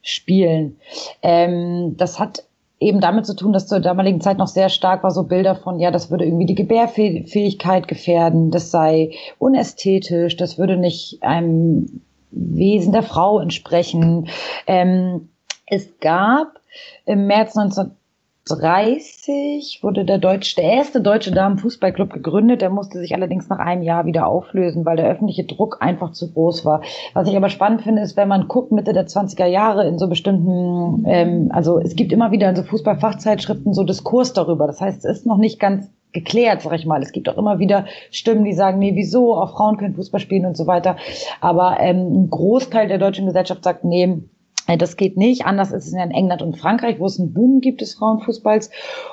spielen. 0.00 0.78
Ähm, 1.22 1.94
das 1.98 2.18
hat 2.18 2.44
eben 2.80 3.00
damit 3.00 3.26
zu 3.26 3.34
tun, 3.34 3.52
dass 3.52 3.66
zur 3.66 3.80
damaligen 3.80 4.20
Zeit 4.20 4.38
noch 4.38 4.46
sehr 4.46 4.68
stark 4.68 5.02
war, 5.02 5.10
so 5.10 5.24
Bilder 5.24 5.54
von, 5.54 5.78
ja, 5.78 5.90
das 5.90 6.10
würde 6.10 6.24
irgendwie 6.24 6.46
die 6.46 6.54
Gebärfähigkeit 6.54 7.88
gefährden, 7.88 8.50
das 8.50 8.70
sei 8.70 9.12
unästhetisch, 9.38 10.36
das 10.36 10.58
würde 10.58 10.76
nicht 10.76 11.22
einem 11.22 12.02
Wesen 12.30 12.92
der 12.92 13.02
Frau 13.02 13.38
entsprechen. 13.40 14.28
Ähm, 14.66 15.28
es 15.74 15.98
gab 16.00 16.60
im 17.04 17.26
März 17.26 17.54
1930 17.56 19.80
wurde 19.82 20.04
der, 20.04 20.18
deutsche, 20.18 20.54
der 20.56 20.64
erste 20.64 21.00
deutsche 21.00 21.32
Damenfußballclub 21.32 22.12
gegründet. 22.12 22.60
Der 22.62 22.70
musste 22.70 22.98
sich 22.98 23.12
allerdings 23.14 23.48
nach 23.48 23.58
einem 23.58 23.82
Jahr 23.82 24.06
wieder 24.06 24.28
auflösen, 24.28 24.84
weil 24.84 24.96
der 24.96 25.08
öffentliche 25.08 25.42
Druck 25.44 25.78
einfach 25.80 26.12
zu 26.12 26.32
groß 26.32 26.64
war. 26.64 26.82
Was 27.12 27.28
ich 27.28 27.36
aber 27.36 27.48
spannend 27.48 27.82
finde, 27.82 28.02
ist, 28.02 28.16
wenn 28.16 28.28
man 28.28 28.46
guckt, 28.46 28.70
Mitte 28.70 28.92
der 28.92 29.08
20er 29.08 29.46
Jahre 29.46 29.88
in 29.88 29.98
so 29.98 30.06
bestimmten, 30.08 31.04
ähm, 31.06 31.48
also 31.52 31.80
es 31.80 31.96
gibt 31.96 32.12
immer 32.12 32.30
wieder 32.30 32.48
in 32.48 32.54
so 32.56 32.62
Fußballfachzeitschriften 32.62 33.74
so 33.74 33.82
Diskurs 33.82 34.32
darüber. 34.32 34.68
Das 34.68 34.80
heißt, 34.80 35.04
es 35.04 35.18
ist 35.18 35.26
noch 35.26 35.38
nicht 35.38 35.58
ganz 35.58 35.90
geklärt, 36.12 36.62
sag 36.62 36.74
ich 36.74 36.86
mal. 36.86 37.02
Es 37.02 37.12
gibt 37.12 37.28
auch 37.28 37.36
immer 37.36 37.58
wieder 37.58 37.84
Stimmen, 38.10 38.44
die 38.44 38.54
sagen, 38.54 38.78
nee, 38.78 38.94
wieso, 38.94 39.34
auch 39.34 39.56
Frauen 39.56 39.76
können 39.76 39.96
Fußball 39.96 40.20
spielen 40.20 40.46
und 40.46 40.56
so 40.56 40.68
weiter. 40.68 40.96
Aber 41.40 41.78
ähm, 41.80 42.24
ein 42.24 42.30
Großteil 42.30 42.86
der 42.86 42.98
deutschen 42.98 43.26
Gesellschaft 43.26 43.64
sagt, 43.64 43.82
nee, 43.84 44.22
das 44.66 44.96
geht 44.96 45.16
nicht. 45.16 45.44
Anders 45.44 45.72
ist 45.72 45.86
es 45.86 45.92
in 45.92 46.10
England 46.10 46.42
und 46.42 46.56
Frankreich, 46.56 46.98
wo 46.98 47.06
es 47.06 47.20
einen 47.20 47.34
Boom 47.34 47.60
gibt 47.60 47.80
des 47.80 47.94
Frauenfußballs. 47.94 48.70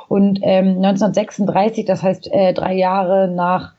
Und 0.07 0.39
ähm, 0.43 0.77
1936, 0.77 1.85
das 1.85 2.01
heißt 2.03 2.31
äh, 2.31 2.53
drei 2.53 2.73
Jahre 2.73 3.27
nach 3.27 3.73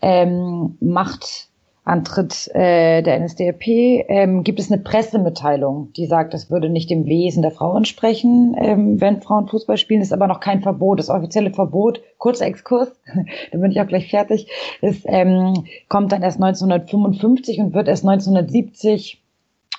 ähm, 0.00 0.78
Machtantritt 0.80 2.48
äh, 2.54 3.02
der 3.02 3.20
NSDAP, 3.20 3.66
ähm, 3.66 4.42
gibt 4.42 4.58
es 4.58 4.72
eine 4.72 4.80
Pressemitteilung, 4.80 5.92
die 5.92 6.06
sagt, 6.06 6.32
das 6.32 6.50
würde 6.50 6.70
nicht 6.70 6.88
dem 6.88 7.04
Wesen 7.04 7.42
der 7.42 7.50
Frau 7.50 7.76
entsprechen, 7.76 8.56
ähm, 8.58 9.00
wenn 9.00 9.20
Frauen 9.20 9.48
Fußball 9.48 9.76
spielen. 9.76 10.00
Ist 10.00 10.14
aber 10.14 10.28
noch 10.28 10.40
kein 10.40 10.62
Verbot. 10.62 10.98
Das 10.98 11.10
offizielle 11.10 11.52
Verbot, 11.52 12.00
kurzer 12.16 12.46
Exkurs, 12.46 12.90
da 13.52 13.58
bin 13.58 13.70
ich 13.70 13.80
auch 13.82 13.86
gleich 13.86 14.08
fertig, 14.08 14.48
ist, 14.80 15.04
ähm, 15.04 15.64
kommt 15.88 16.10
dann 16.12 16.22
erst 16.22 16.42
1955 16.42 17.60
und 17.60 17.74
wird 17.74 17.86
erst 17.86 18.08
1970 18.08 19.22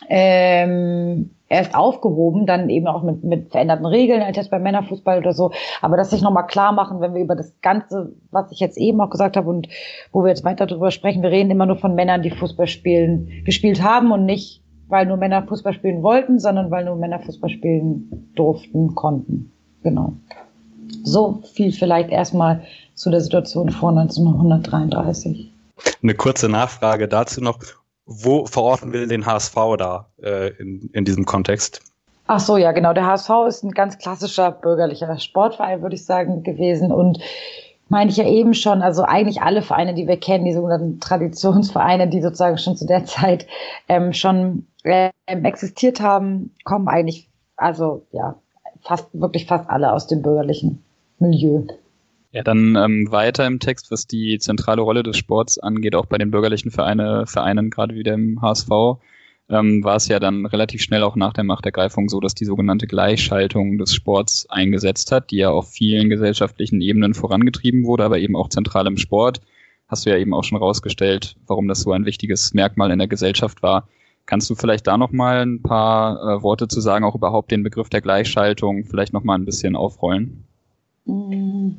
ähm, 0.08 1.32
erst 1.50 1.76
aufgehoben, 1.76 2.46
dann 2.46 2.70
eben 2.70 2.88
auch 2.88 3.04
mit, 3.04 3.24
mit 3.24 3.52
veränderten 3.52 3.86
Regeln, 3.86 4.22
als 4.22 4.38
jetzt 4.38 4.52
beim 4.52 4.64
Männerfußball 4.64 5.18
oder 5.18 5.34
so. 5.34 5.52
Aber 5.82 5.98
das 5.98 6.12
sich 6.12 6.22
nochmal 6.22 6.46
klar 6.46 6.72
machen, 6.72 7.02
wenn 7.02 7.16
wir 7.16 7.22
über 7.22 7.36
das 7.36 7.54
Ganze, 7.62 8.14
was 8.32 8.52
ich 8.52 8.60
jetzt 8.60 8.78
eben 8.78 9.02
auch 9.02 9.10
gesagt 9.10 9.36
habe 9.36 9.50
und 9.50 9.68
wo 10.12 10.24
wir 10.24 10.30
jetzt 10.30 10.46
weiter 10.46 10.68
darüber 10.68 10.92
sprechen, 10.92 11.24
wir 11.24 11.32
reden 11.32 11.50
immer 11.50 11.66
nur 11.66 11.78
von 11.78 11.96
Männern, 11.96 12.22
die 12.22 12.30
Fußball 12.30 12.68
spielen, 12.68 13.44
gespielt 13.46 13.84
haben 13.84 14.12
und 14.12 14.26
nicht, 14.26 14.62
weil 14.88 15.08
nur 15.08 15.18
Männer 15.18 15.44
Fußball 15.44 15.74
spielen 15.74 16.04
wollten, 16.04 16.40
sondern 16.40 16.70
weil 16.72 16.86
nur 16.86 16.96
Männer 16.96 17.20
Fußball 17.20 17.50
spielen 17.50 18.32
durften, 18.36 18.96
konnten. 18.96 19.52
Genau. 19.84 20.14
So 21.04 21.42
viel 21.54 21.72
vielleicht 21.72 22.10
erstmal 22.10 22.62
zu 22.94 23.10
der 23.10 23.22
Situation 23.22 23.70
vor 23.70 23.90
1933. 23.90 25.52
Eine 26.02 26.14
kurze 26.14 26.50
Nachfrage 26.50 27.08
dazu 27.08 27.42
noch 27.42 27.60
wo 28.10 28.48
verorten 28.48 28.92
wir 28.92 29.08
den 29.08 29.26
HSV 29.26 29.56
da 29.78 30.08
äh, 30.22 30.50
in, 30.58 30.90
in 30.94 31.06
diesem 31.06 31.26
Kontext? 31.26 31.82
Ach 32.26 32.40
so, 32.40 32.58
ja, 32.58 32.72
genau. 32.72 32.94
Der 32.94 33.06
HSV 33.06 33.30
ist 33.48 33.64
ein 33.64 33.72
ganz 33.72 34.00
klassischer 34.00 34.52
bürgerlicher 34.52 35.18
Sportverein, 35.20 35.84
würde 35.84 35.96
ich 35.96 36.06
sagen, 36.06 36.42
gewesen. 36.44 36.92
Und 36.92 37.20
meine 37.88 38.10
ich 38.10 38.18
ja 38.18 38.26
eben 38.26 38.56
schon, 38.56 38.82
also 38.82 39.04
eigentlich 39.04 39.42
alle 39.42 39.62
Vereine, 39.62 39.94
die 39.94 40.08
wir 40.08 40.18
kennen, 40.18 40.46
die 40.46 40.54
sogenannten 40.54 41.00
Traditionsvereine, 41.00 42.08
die 42.08 42.22
sozusagen 42.22 42.58
schon 42.58 42.76
zu 42.76 42.88
der 42.88 43.06
Zeit 43.06 43.46
ähm, 43.88 44.14
schon 44.14 44.66
ähm, 44.84 45.12
existiert 45.28 46.02
haben, 46.02 46.56
kommen 46.64 46.88
eigentlich, 46.88 47.30
also 47.58 48.06
ja, 48.12 48.36
fast, 48.82 49.08
wirklich 49.14 49.46
fast 49.46 49.70
alle 49.70 49.94
aus 49.94 50.08
dem 50.08 50.24
bürgerlichen 50.24 50.84
Milieu. 51.20 51.64
Ja, 52.32 52.44
dann 52.44 52.76
ähm, 52.76 53.08
weiter 53.12 53.48
im 53.48 53.60
Text, 53.60 53.90
was 53.90 54.06
die 54.06 54.38
zentrale 54.38 54.82
Rolle 54.82 55.02
des 55.02 55.18
Sports 55.18 55.58
angeht, 55.58 55.96
auch 55.96 56.06
bei 56.06 56.20
den 56.20 56.30
bürgerlichen 56.30 56.70
Vereine, 56.70 57.26
Vereinen, 57.26 57.72
gerade 57.72 57.96
wie 57.96 58.04
dem 58.04 58.40
HSV, 58.42 58.70
ähm, 59.50 59.84
war 59.84 59.96
es 59.96 60.08
ja 60.08 60.20
dann 60.20 60.46
relativ 60.46 60.82
schnell 60.82 61.02
auch 61.02 61.16
nach 61.16 61.34
der 61.34 61.44
Machtergreifung 61.44 62.08
so, 62.08 62.20
dass 62.20 62.36
die 62.36 62.46
sogenannte 62.46 62.86
Gleichschaltung 62.86 63.80
des 63.80 63.96
Sports 63.96 64.48
eingesetzt 64.50 65.12
hat, 65.12 65.32
die 65.32 65.38
ja 65.38 65.50
auf 65.50 65.72
vielen 65.72 66.10
gesellschaftlichen 66.10 66.82
Ebenen 66.82 67.16
vorangetrieben 67.16 67.86
wurde, 67.86 68.04
aber 68.04 68.20
eben 68.20 68.36
auch 68.36 68.50
zentral 68.50 68.86
im 68.86 68.98
Sport. 68.98 69.42
Hast 69.88 70.06
du 70.06 70.12
ja 70.12 70.18
eben 70.18 70.36
auch 70.36 70.44
schon 70.44 70.60
rausgestellt, 70.60 71.36
warum 71.48 71.68
das 71.68 71.82
so 71.82 71.94
ein 71.94 72.06
wichtiges 72.06 72.54
Merkmal 72.54 72.92
in 72.92 73.00
der 73.00 73.08
Gesellschaft 73.08 73.64
war. 73.64 73.88
Kannst 74.28 74.48
du 74.52 74.56
vielleicht 74.56 74.86
da 74.86 75.00
nochmal 75.00 75.40
ein 75.40 75.64
paar 75.64 76.22
äh, 76.22 76.44
Worte 76.44 76.68
zu 76.68 76.80
sagen, 76.80 77.06
auch 77.06 77.16
überhaupt 77.16 77.50
den 77.50 77.64
Begriff 77.64 77.90
der 77.90 78.02
Gleichschaltung 78.02 78.86
vielleicht 78.86 79.14
nochmal 79.14 79.40
ein 79.40 79.46
bisschen 79.46 79.76
aufrollen? 79.76 80.49
Mm. 81.06 81.78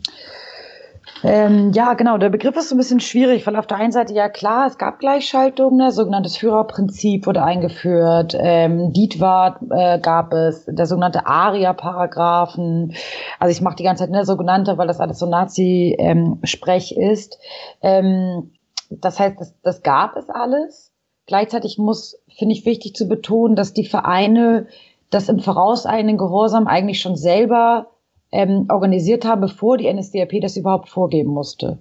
Ähm, 1.22 1.72
ja, 1.72 1.94
genau. 1.94 2.16
Der 2.16 2.30
Begriff 2.30 2.56
ist 2.56 2.70
so 2.70 2.74
ein 2.74 2.78
bisschen 2.78 3.00
schwierig, 3.00 3.46
weil 3.46 3.56
auf 3.56 3.66
der 3.66 3.76
einen 3.76 3.92
Seite 3.92 4.14
ja 4.14 4.28
klar, 4.28 4.66
es 4.66 4.78
gab 4.78 4.98
Gleichschaltung, 5.00 5.76
ne, 5.76 5.92
sogenanntes 5.92 6.36
Führerprinzip 6.36 7.26
wurde 7.26 7.42
eingeführt, 7.42 8.34
ähm, 8.38 8.92
Dietwart 8.92 9.58
äh, 9.70 9.98
gab 9.98 10.32
es, 10.32 10.64
der 10.66 10.86
sogenannte 10.86 11.26
ARIA-Paragraphen. 11.26 12.94
Also 13.38 13.52
ich 13.52 13.60
mache 13.60 13.76
die 13.76 13.82
ganze 13.82 14.04
Zeit 14.04 14.10
ne 14.10 14.24
sogenannte, 14.24 14.78
weil 14.78 14.86
das 14.86 15.00
alles 15.00 15.18
so 15.18 15.26
Nazi-Sprech 15.26 16.94
ähm, 16.96 17.10
ist. 17.10 17.38
Ähm, 17.82 18.52
das 18.88 19.18
heißt, 19.20 19.38
das, 19.38 19.54
das 19.62 19.82
gab 19.82 20.16
es 20.16 20.30
alles. 20.30 20.92
Gleichzeitig 21.26 21.78
muss, 21.78 22.18
finde 22.38 22.54
ich 22.54 22.64
wichtig 22.64 22.94
zu 22.94 23.06
betonen, 23.06 23.56
dass 23.56 23.74
die 23.74 23.84
Vereine 23.86 24.66
das 25.10 25.28
im 25.28 25.38
vorauseilenden 25.38 26.18
Gehorsam 26.18 26.66
eigentlich 26.66 27.00
schon 27.00 27.16
selber 27.16 27.88
ähm, 28.32 28.66
organisiert 28.70 29.24
haben, 29.24 29.40
bevor 29.40 29.76
die 29.76 29.92
NSDAP 29.92 30.40
das 30.40 30.56
überhaupt 30.56 30.88
vorgeben 30.88 31.30
musste. 31.30 31.78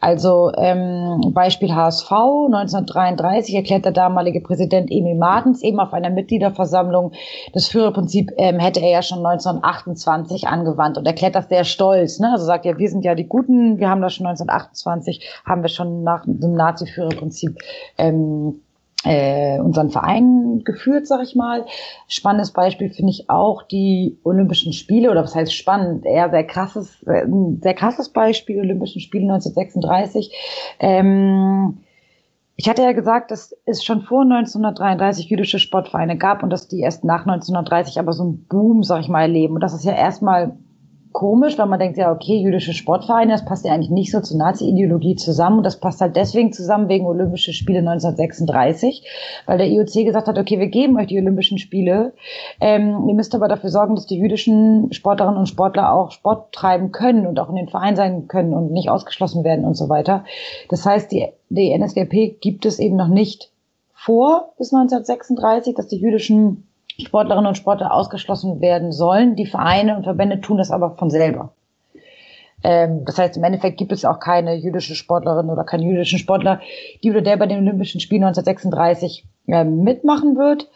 Also 0.00 0.50
ähm, 0.56 1.32
Beispiel 1.32 1.74
HSV 1.74 2.10
1933 2.10 3.54
erklärt 3.54 3.84
der 3.84 3.92
damalige 3.92 4.40
Präsident 4.40 4.90
Emil 4.90 5.14
Martens 5.14 5.62
eben 5.62 5.78
auf 5.78 5.92
einer 5.92 6.10
Mitgliederversammlung, 6.10 7.12
das 7.52 7.68
Führerprinzip 7.68 8.32
ähm, 8.36 8.58
hätte 8.58 8.80
er 8.80 8.90
ja 8.90 9.02
schon 9.02 9.24
1928 9.24 10.48
angewandt 10.48 10.98
und 10.98 11.06
erklärt 11.06 11.34
das 11.34 11.48
sehr 11.48 11.64
stolz. 11.64 12.18
Ne? 12.18 12.30
Also 12.32 12.44
sagt 12.44 12.64
ja, 12.64 12.76
wir 12.78 12.88
sind 12.88 13.04
ja 13.04 13.14
die 13.14 13.28
Guten, 13.28 13.78
wir 13.78 13.88
haben 13.88 14.02
das 14.02 14.14
schon 14.14 14.26
1928, 14.26 15.42
haben 15.44 15.62
wir 15.62 15.68
schon 15.68 16.02
nach 16.02 16.24
dem 16.26 16.54
Nazi-Führerprinzip 16.54 17.58
ähm, 17.98 18.60
äh, 19.04 19.58
unseren 19.58 19.90
Verein 19.90 20.62
geführt, 20.64 21.06
sag 21.06 21.22
ich 21.22 21.34
mal. 21.34 21.66
Spannendes 22.08 22.52
Beispiel 22.52 22.90
finde 22.90 23.10
ich 23.10 23.28
auch 23.28 23.62
die 23.62 24.18
Olympischen 24.24 24.72
Spiele, 24.72 25.10
oder 25.10 25.22
was 25.22 25.34
heißt 25.34 25.54
spannend, 25.54 26.06
eher 26.06 26.30
sehr 26.30 26.44
krasses, 26.44 27.02
äh, 27.04 27.24
ein 27.24 27.60
sehr 27.62 27.74
krasses 27.74 28.10
Beispiel, 28.10 28.60
Olympischen 28.60 29.00
Spiele 29.00 29.24
1936. 29.24 30.76
Ähm, 30.78 31.78
ich 32.56 32.68
hatte 32.68 32.82
ja 32.82 32.92
gesagt, 32.92 33.30
dass 33.30 33.56
es 33.64 33.82
schon 33.82 34.02
vor 34.02 34.22
1933 34.22 35.28
jüdische 35.28 35.58
Sportvereine 35.58 36.16
gab 36.16 36.42
und 36.42 36.50
dass 36.50 36.68
die 36.68 36.80
erst 36.80 37.02
nach 37.02 37.26
1930 37.26 37.98
aber 37.98 38.12
so 38.12 38.22
einen 38.22 38.46
Boom, 38.46 38.82
sag 38.82 39.00
ich 39.00 39.08
mal, 39.08 39.22
erleben. 39.22 39.54
Und 39.54 39.62
das 39.62 39.74
ist 39.74 39.84
ja 39.84 39.94
erstmal 39.94 40.56
komisch, 41.12 41.58
weil 41.58 41.66
man 41.66 41.78
denkt 41.78 41.98
ja, 41.98 42.12
okay, 42.12 42.36
jüdische 42.36 42.72
Sportvereine, 42.72 43.32
das 43.32 43.44
passt 43.44 43.64
ja 43.64 43.72
eigentlich 43.72 43.90
nicht 43.90 44.10
so 44.10 44.20
zur 44.20 44.38
Nazi-Ideologie 44.38 45.16
zusammen 45.16 45.58
und 45.58 45.64
das 45.64 45.78
passt 45.78 46.00
halt 46.00 46.16
deswegen 46.16 46.52
zusammen 46.52 46.88
wegen 46.88 47.06
Olympische 47.06 47.52
Spiele 47.52 47.80
1936, 47.80 49.04
weil 49.46 49.58
der 49.58 49.68
IOC 49.68 50.04
gesagt 50.04 50.28
hat, 50.28 50.38
okay, 50.38 50.58
wir 50.58 50.68
geben 50.68 50.96
euch 50.96 51.06
die 51.06 51.18
Olympischen 51.18 51.58
Spiele, 51.58 52.12
ähm, 52.60 53.06
ihr 53.08 53.14
müsst 53.14 53.34
aber 53.34 53.48
dafür 53.48 53.70
sorgen, 53.70 53.94
dass 53.94 54.06
die 54.06 54.18
jüdischen 54.18 54.92
Sportlerinnen 54.92 55.38
und 55.38 55.46
Sportler 55.46 55.92
auch 55.92 56.10
Sport 56.10 56.52
treiben 56.52 56.92
können 56.92 57.26
und 57.26 57.38
auch 57.38 57.48
in 57.48 57.56
den 57.56 57.68
Verein 57.68 57.96
sein 57.96 58.28
können 58.28 58.54
und 58.54 58.72
nicht 58.72 58.88
ausgeschlossen 58.88 59.44
werden 59.44 59.64
und 59.64 59.74
so 59.74 59.88
weiter. 59.88 60.24
Das 60.68 60.86
heißt, 60.86 61.12
die, 61.12 61.28
die 61.48 61.76
NSDAP 61.76 62.40
gibt 62.40 62.66
es 62.66 62.78
eben 62.78 62.96
noch 62.96 63.08
nicht 63.08 63.52
vor 63.92 64.52
bis 64.58 64.72
1936, 64.72 65.74
dass 65.74 65.86
die 65.86 65.98
jüdischen 65.98 66.66
Sportlerinnen 66.98 67.46
und 67.46 67.56
Sportler 67.56 67.92
ausgeschlossen 67.92 68.60
werden 68.60 68.92
sollen. 68.92 69.36
Die 69.36 69.46
Vereine 69.46 69.96
und 69.96 70.04
Verbände 70.04 70.40
tun 70.40 70.58
das 70.58 70.70
aber 70.70 70.92
von 70.92 71.10
selber. 71.10 71.52
Ähm, 72.64 73.04
das 73.04 73.18
heißt, 73.18 73.36
im 73.36 73.44
Endeffekt 73.44 73.78
gibt 73.78 73.92
es 73.92 74.04
auch 74.04 74.20
keine 74.20 74.54
jüdische 74.54 74.94
Sportlerin 74.94 75.50
oder 75.50 75.64
keinen 75.64 75.82
jüdischen 75.82 76.18
Sportler, 76.18 76.60
die 77.02 77.10
oder 77.10 77.22
der 77.22 77.36
bei 77.36 77.46
den 77.46 77.58
Olympischen 77.58 78.00
Spielen 78.00 78.24
1936 78.24 79.24
ähm, 79.48 79.82
mitmachen 79.82 80.36
wird. 80.36 80.68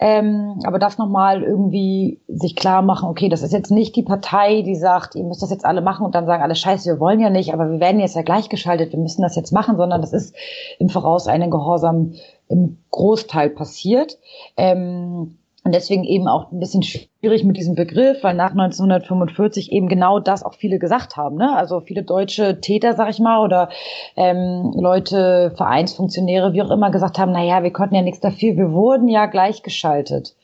Ähm, 0.00 0.60
aber 0.64 0.78
das 0.78 0.98
nochmal 0.98 1.42
irgendwie 1.42 2.20
sich 2.26 2.56
klar 2.56 2.82
machen, 2.82 3.08
okay, 3.08 3.28
das 3.28 3.42
ist 3.42 3.52
jetzt 3.52 3.70
nicht 3.70 3.94
die 3.94 4.02
Partei, 4.02 4.62
die 4.62 4.74
sagt, 4.74 5.14
ihr 5.14 5.24
müsst 5.24 5.42
das 5.42 5.50
jetzt 5.50 5.64
alle 5.64 5.82
machen 5.82 6.04
und 6.04 6.14
dann 6.14 6.26
sagen 6.26 6.42
alle, 6.42 6.56
scheiße, 6.56 6.90
wir 6.90 7.00
wollen 7.00 7.20
ja 7.20 7.30
nicht, 7.30 7.52
aber 7.52 7.70
wir 7.70 7.80
werden 7.80 8.00
jetzt 8.00 8.16
ja 8.16 8.22
gleichgeschaltet, 8.22 8.92
wir 8.92 8.98
müssen 8.98 9.22
das 9.22 9.36
jetzt 9.36 9.52
machen, 9.52 9.76
sondern 9.76 10.00
das 10.00 10.12
ist 10.12 10.34
im 10.78 10.88
Voraus 10.88 11.28
einen 11.28 11.50
Gehorsam 11.50 12.14
im 12.48 12.78
Großteil 12.90 13.50
passiert. 13.50 14.18
Ähm, 14.56 15.36
und 15.64 15.74
deswegen 15.74 16.04
eben 16.04 16.28
auch 16.28 16.52
ein 16.52 16.60
bisschen 16.60 16.82
schwierig 16.82 17.42
mit 17.42 17.56
diesem 17.56 17.74
Begriff, 17.74 18.22
weil 18.22 18.34
nach 18.34 18.50
1945 18.50 19.72
eben 19.72 19.88
genau 19.88 20.20
das 20.20 20.42
auch 20.42 20.54
viele 20.54 20.78
gesagt 20.78 21.16
haben. 21.16 21.36
Ne? 21.36 21.56
Also 21.56 21.80
viele 21.80 22.02
deutsche 22.02 22.60
Täter, 22.60 22.92
sag 22.92 23.08
ich 23.08 23.18
mal, 23.18 23.42
oder 23.42 23.70
ähm, 24.14 24.74
Leute, 24.76 25.52
Vereinsfunktionäre, 25.56 26.52
wie 26.52 26.62
auch 26.62 26.70
immer, 26.70 26.90
gesagt 26.90 27.18
haben, 27.18 27.32
na 27.32 27.42
ja, 27.42 27.62
wir 27.62 27.72
konnten 27.72 27.94
ja 27.94 28.02
nichts 28.02 28.20
dafür, 28.20 28.56
wir 28.56 28.72
wurden 28.72 29.08
ja 29.08 29.24
gleichgeschaltet. 29.24 30.36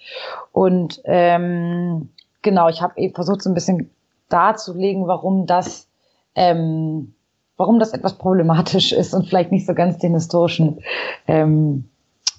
Und 0.53 1.03
ähm, 1.05 2.09
genau, 2.41 2.71
ich 2.71 2.81
habe 2.81 2.95
eben 2.97 3.15
versucht, 3.15 3.43
so 3.43 3.51
ein 3.51 3.55
bisschen 3.55 3.91
darzulegen, 4.31 5.07
warum 5.07 5.45
das 5.45 5.87
ähm, 6.35 7.13
warum 7.61 7.79
das 7.79 7.93
etwas 7.93 8.15
problematisch 8.15 8.93
ist 8.93 9.13
und 9.13 9.29
vielleicht 9.29 9.53
nicht 9.53 9.67
so 9.67 9.75
ganz 9.75 9.99
den 9.99 10.15
historischen, 10.15 10.81
ähm, 11.29 11.91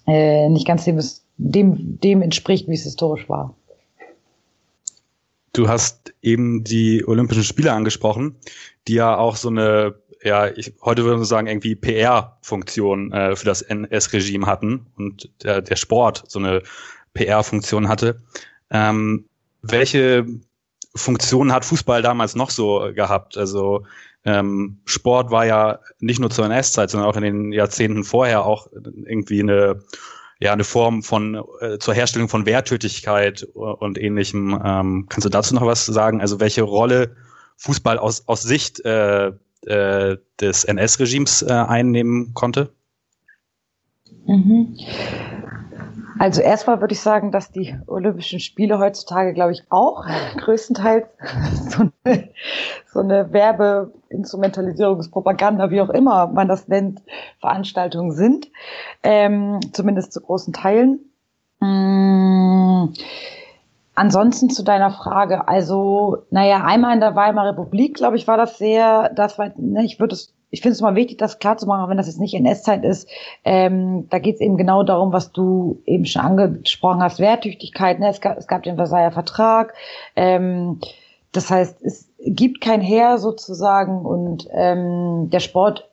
äh, 0.08 0.50
nicht 0.50 0.66
ganz 0.66 0.84
dem 0.84 0.98
dem, 1.38 2.00
dem 2.00 2.22
entspricht, 2.22 2.68
wie 2.68 2.74
es 2.74 2.84
historisch 2.84 3.28
war. 3.30 3.56
Du 5.54 5.68
hast 5.68 6.14
eben 6.22 6.64
die 6.64 7.06
Olympischen 7.06 7.44
Spiele 7.44 7.74
angesprochen, 7.74 8.36
die 8.88 8.94
ja 8.94 9.18
auch 9.18 9.36
so 9.36 9.50
eine, 9.50 9.96
ja, 10.24 10.48
ich, 10.48 10.74
heute 10.82 11.04
würde 11.04 11.18
man 11.18 11.26
sagen, 11.26 11.48
irgendwie 11.48 11.76
PR-Funktion 11.76 13.12
äh, 13.12 13.36
für 13.36 13.46
das 13.46 13.62
NS-Regime 13.62 14.46
hatten 14.46 14.86
und 14.96 15.30
der, 15.44 15.62
der 15.62 15.76
Sport 15.76 16.24
so 16.28 16.40
eine 16.40 16.62
PR-Funktion 17.14 17.90
hatte. 17.90 18.22
Ähm, 18.70 19.26
welche 19.62 20.26
Funktionen 20.96 21.52
hat 21.52 21.66
Fußball 21.66 22.02
damals 22.02 22.36
noch 22.36 22.50
so 22.50 22.92
gehabt? 22.94 23.38
Also 23.38 23.84
ähm, 24.24 24.80
Sport 24.86 25.32
war 25.32 25.46
ja 25.46 25.80
nicht 26.00 26.20
nur 26.20 26.30
zur 26.30 26.46
NS-Zeit, 26.46 26.90
sondern 26.90 27.10
auch 27.10 27.16
in 27.18 27.24
den 27.24 27.52
Jahrzehnten 27.52 28.04
vorher 28.04 28.46
auch 28.46 28.68
irgendwie 28.72 29.42
eine 29.42 29.82
ja 30.42 30.52
eine 30.52 30.64
Form 30.64 31.04
von 31.04 31.42
äh, 31.62 31.78
zur 31.78 31.94
Herstellung 31.94 32.28
von 32.28 32.46
Wehrtötigkeit 32.46 33.44
und 33.44 33.98
ähnlichem. 33.98 34.60
Ähm, 34.64 35.06
kannst 35.08 35.26
du 35.26 35.30
dazu 35.30 35.54
noch 35.54 35.66
was 35.66 35.86
sagen? 35.86 36.20
Also 36.20 36.40
welche 36.40 36.64
Rolle 36.64 37.16
Fußball 37.58 38.00
aus, 38.00 38.28
aus 38.28 38.42
Sicht 38.42 38.84
äh, 38.84 39.32
äh, 39.68 40.18
des 40.40 40.64
NS-Regimes 40.66 41.44
äh, 41.44 41.52
einnehmen 41.52 42.34
konnte? 42.34 42.74
Mhm. 44.26 44.78
Also 46.20 46.42
erstmal 46.42 46.82
würde 46.82 46.94
ich 46.94 47.02
sagen, 47.02 47.32
dass 47.32 47.52
die 47.52 47.76
Olympischen 47.88 48.40
Spiele 48.40 48.78
heutzutage, 48.80 49.34
glaube 49.34 49.54
ich, 49.54 49.64
auch 49.70 50.06
größtenteils 50.38 51.08
so 51.70 51.90
eine, 52.04 52.30
so 52.86 53.00
eine 53.00 53.34
Werbeinstrumentalisierungspropaganda, 53.34 55.72
wie 55.72 55.82
auch 55.82 55.90
immer 55.90 56.28
man 56.28 56.48
das 56.48 56.68
nennt, 56.68 57.02
Veranstaltungen 57.40 58.12
sind, 58.12 58.52
ähm, 59.04 59.60
zumindest 59.74 60.14
zu 60.14 60.22
großen 60.22 60.54
Teilen. 60.54 61.00
Mmh. 61.60 62.94
Ansonsten 63.94 64.50
zu 64.50 64.64
deiner 64.64 64.92
Frage, 64.92 65.48
also, 65.48 66.26
naja, 66.32 66.64
einmal 66.64 66.94
in 66.94 67.02
der 67.02 67.16
Weimarer 67.16 67.52
Republik, 67.52 67.96
glaube 67.96 68.16
ich, 68.16 68.28
war 68.28 68.38
das 68.38 68.58
sehr, 68.58 69.10
das 69.10 69.38
war, 69.38 69.52
ne, 69.58 69.84
ich 69.84 70.00
würde 70.00 70.16
es 70.16 70.34
ich 70.52 70.62
finde 70.62 70.74
es 70.74 70.82
mal 70.82 70.96
wichtig, 70.96 71.18
das 71.18 71.40
klar 71.40 71.58
zu 71.58 71.66
machen, 71.66 71.90
wenn 71.90 71.98
das 71.98 72.08
jetzt 72.08 72.20
nicht 72.20 72.34
NS-Zeit 72.34 72.84
ist. 72.84 73.10
Ähm, 73.46 74.08
da 74.10 74.20
geht 74.20 74.36
es 74.36 74.42
eben 74.42 74.58
genau 74.58 74.84
darum, 74.84 75.14
was 75.14 75.32
du 75.32 75.82
eben 75.86 76.06
schon 76.06 76.22
angesprochen 76.22 77.02
hast, 77.02 77.20
Wehrtüchtigkeit. 77.20 78.00
Ne? 78.00 78.10
Es, 78.10 78.22
gab, 78.22 78.38
es 78.38 78.48
gab 78.48 78.64
den 78.64 78.76
Versailler 78.76 79.12
Vertrag. 79.12 79.74
Ähm, 80.16 80.80
das 81.32 81.50
heißt, 81.50 81.82
es 81.82 82.10
gibt 82.26 82.60
kein 82.60 82.82
Heer 82.82 83.18
sozusagen 83.18 84.06
und 84.06 84.48
ähm, 84.52 85.30
der 85.32 85.40
Sport 85.40 85.90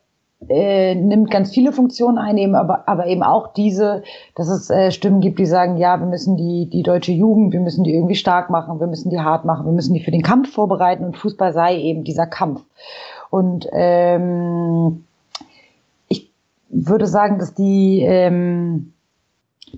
äh, 0.48 0.94
nimmt 0.94 1.30
ganz 1.30 1.50
viele 1.52 1.72
Funktionen 1.72 2.18
ein, 2.18 2.38
eben, 2.38 2.54
aber, 2.54 2.88
aber 2.88 3.06
eben 3.06 3.22
auch 3.22 3.52
diese, 3.52 4.02
dass 4.36 4.48
es 4.48 4.70
äh, 4.70 4.90
Stimmen 4.90 5.20
gibt, 5.20 5.38
die 5.38 5.46
sagen, 5.46 5.78
ja, 5.78 5.98
wir 5.98 6.06
müssen 6.06 6.36
die, 6.36 6.68
die 6.70 6.82
deutsche 6.82 7.12
Jugend, 7.12 7.52
wir 7.52 7.60
müssen 7.60 7.82
die 7.82 7.92
irgendwie 7.92 8.14
stark 8.14 8.48
machen, 8.50 8.78
wir 8.78 8.86
müssen 8.86 9.10
die 9.10 9.18
hart 9.18 9.44
machen, 9.44 9.66
wir 9.66 9.72
müssen 9.72 9.94
die 9.94 10.02
für 10.02 10.12
den 10.12 10.22
Kampf 10.22 10.52
vorbereiten 10.52 11.04
und 11.04 11.16
Fußball 11.16 11.52
sei 11.52 11.76
eben 11.76 12.04
dieser 12.04 12.26
Kampf. 12.26 12.62
Und 13.30 13.66
ähm, 13.72 15.04
ich 16.08 16.30
würde 16.68 17.06
sagen, 17.06 17.38
dass 17.38 17.54
die, 17.54 18.02
ähm, 18.02 18.92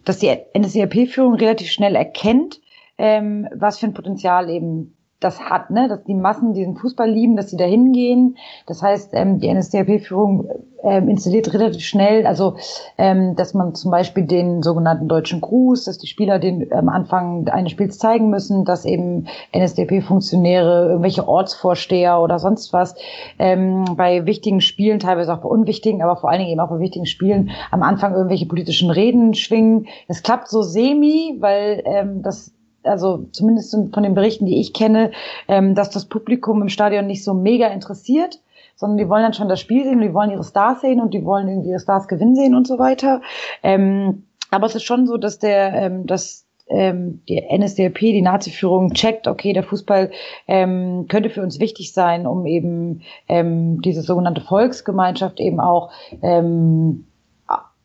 dass 0.05 0.19
die 0.19 0.31
NSDAP-Führung 0.57 1.35
relativ 1.35 1.71
schnell 1.71 1.97
erkennt, 1.97 2.61
ähm, 2.99 3.49
was 3.55 3.79
für 3.79 3.87
ein 3.87 3.95
Potenzial 3.95 4.51
eben 4.51 4.95
das 5.21 5.39
hat, 5.41 5.71
ne? 5.71 5.87
dass 5.89 6.03
die 6.05 6.15
Massen 6.15 6.55
diesen 6.55 6.77
Fußball 6.77 7.09
lieben, 7.09 7.37
dass 7.37 7.51
sie 7.51 7.59
da 7.59 7.65
hingehen. 7.65 8.37
Das 8.67 8.83
heißt, 8.83 9.11
ähm, 9.13 9.39
die 9.39 9.53
NSDAP-Führung 9.53 10.49
ähm, 10.83 11.09
installiert 11.11 11.53
relativ 11.53 11.83
schnell, 11.83 12.27
also 12.27 12.57
ähm, 12.97 13.37
dass 13.37 13.53
man 13.53 13.75
zum 13.75 13.91
Beispiel 13.91 14.25
den 14.25 14.63
sogenannten 14.63 15.09
deutschen 15.09 15.43
Gruß, 15.43 15.85
dass 15.85 15.99
die 15.99 16.07
Spieler 16.07 16.39
den 16.39 16.73
am 16.73 16.89
Anfang 16.89 17.47
eines 17.49 17.73
Spiels 17.73 17.99
zeigen 17.99 18.31
müssen, 18.31 18.65
dass 18.65 18.87
eben 18.87 19.27
NSDAP-Funktionäre, 19.55 20.89
irgendwelche 20.89 21.29
Ortsvorsteher 21.29 22.21
oder 22.21 22.39
sonst 22.39 22.73
was 22.73 22.95
ähm, 23.39 23.85
bei 23.97 24.25
wichtigen 24.25 24.63
Spielen, 24.63 25.01
teilweise 25.01 25.35
auch 25.35 25.43
bei 25.43 25.49
unwichtigen, 25.49 26.03
aber 26.03 26.17
vor 26.17 26.31
allen 26.31 26.39
Dingen 26.39 26.53
eben 26.53 26.61
auch 26.61 26.71
bei 26.71 26.79
wichtigen 26.79 27.07
Spielen 27.07 27.51
am 27.71 27.83
Anfang 27.83 28.15
irgendwelche 28.15 28.47
politischen 28.47 28.91
Reden 28.91 29.35
schwingen. 29.35 29.87
Es 30.09 30.23
klappt 30.23 30.49
so 30.49 30.63
semi, 30.63 31.37
weil 31.41 31.83
ähm, 31.85 32.23
das 32.23 32.55
also 32.83 33.27
zumindest 33.33 33.73
von 33.73 34.03
den 34.03 34.15
Berichten, 34.15 34.47
die 34.47 34.61
ich 34.61 34.73
kenne, 34.73 35.13
ähm, 35.49 35.75
dass 35.75 35.91
das 35.91 36.07
Publikum 36.07 36.63
im 36.63 36.69
Stadion 36.69 37.07
nicht 37.07 37.25
so 37.25 37.35
mega 37.35 37.69
interessiert, 37.69 38.41
sondern 38.77 38.99
die 38.99 39.09
wollen 39.09 39.23
dann 39.23 39.35
schon 39.35 39.49
das 39.49 39.61
Spiel 39.61 39.85
sehen, 39.85 40.01
die 40.01 40.15
wollen 40.15 40.31
ihre 40.31 40.45
Stars 40.45 40.81
sehen 40.81 41.01
und 41.01 41.13
die 41.13 41.25
wollen 41.25 41.49
irgendwie 41.49 41.71
ihre 41.71 41.81
Stars 41.81 42.09
gewinnen 42.09 42.35
sehen 42.35 42.55
und 42.55 42.67
so 42.67 42.79
weiter. 42.79 43.21
Ähm, 43.63 44.25
aber 44.51 44.67
es 44.67 44.75
ist 44.75 44.85
schon 44.85 45.07
so, 45.07 45.17
dass 45.17 45.39
der, 45.39 45.75
ähm, 45.75 46.07
dass 46.07 46.47
ähm, 46.71 47.23
die 47.29 47.43
NSDAP, 47.57 47.99
die 47.99 48.23
Nazi-Führung 48.23 48.93
checkt, 48.95 49.27
okay, 49.27 49.53
der 49.53 49.65
Fußball 49.65 50.11
ähm, 50.47 51.07
könnte 51.09 51.31
für 51.31 51.43
uns 51.43 51.61
wichtig 51.61 51.93
sein, 51.93 52.27
um 52.27 52.47
eben 52.47 53.03
ähm, 53.29 53.83
diese 53.83 54.03
sogenannte 54.03 54.41
Volksgemeinschaft 54.41 55.41
eben 55.41 55.61
auch 55.61 55.91
ähm, 56.23 57.07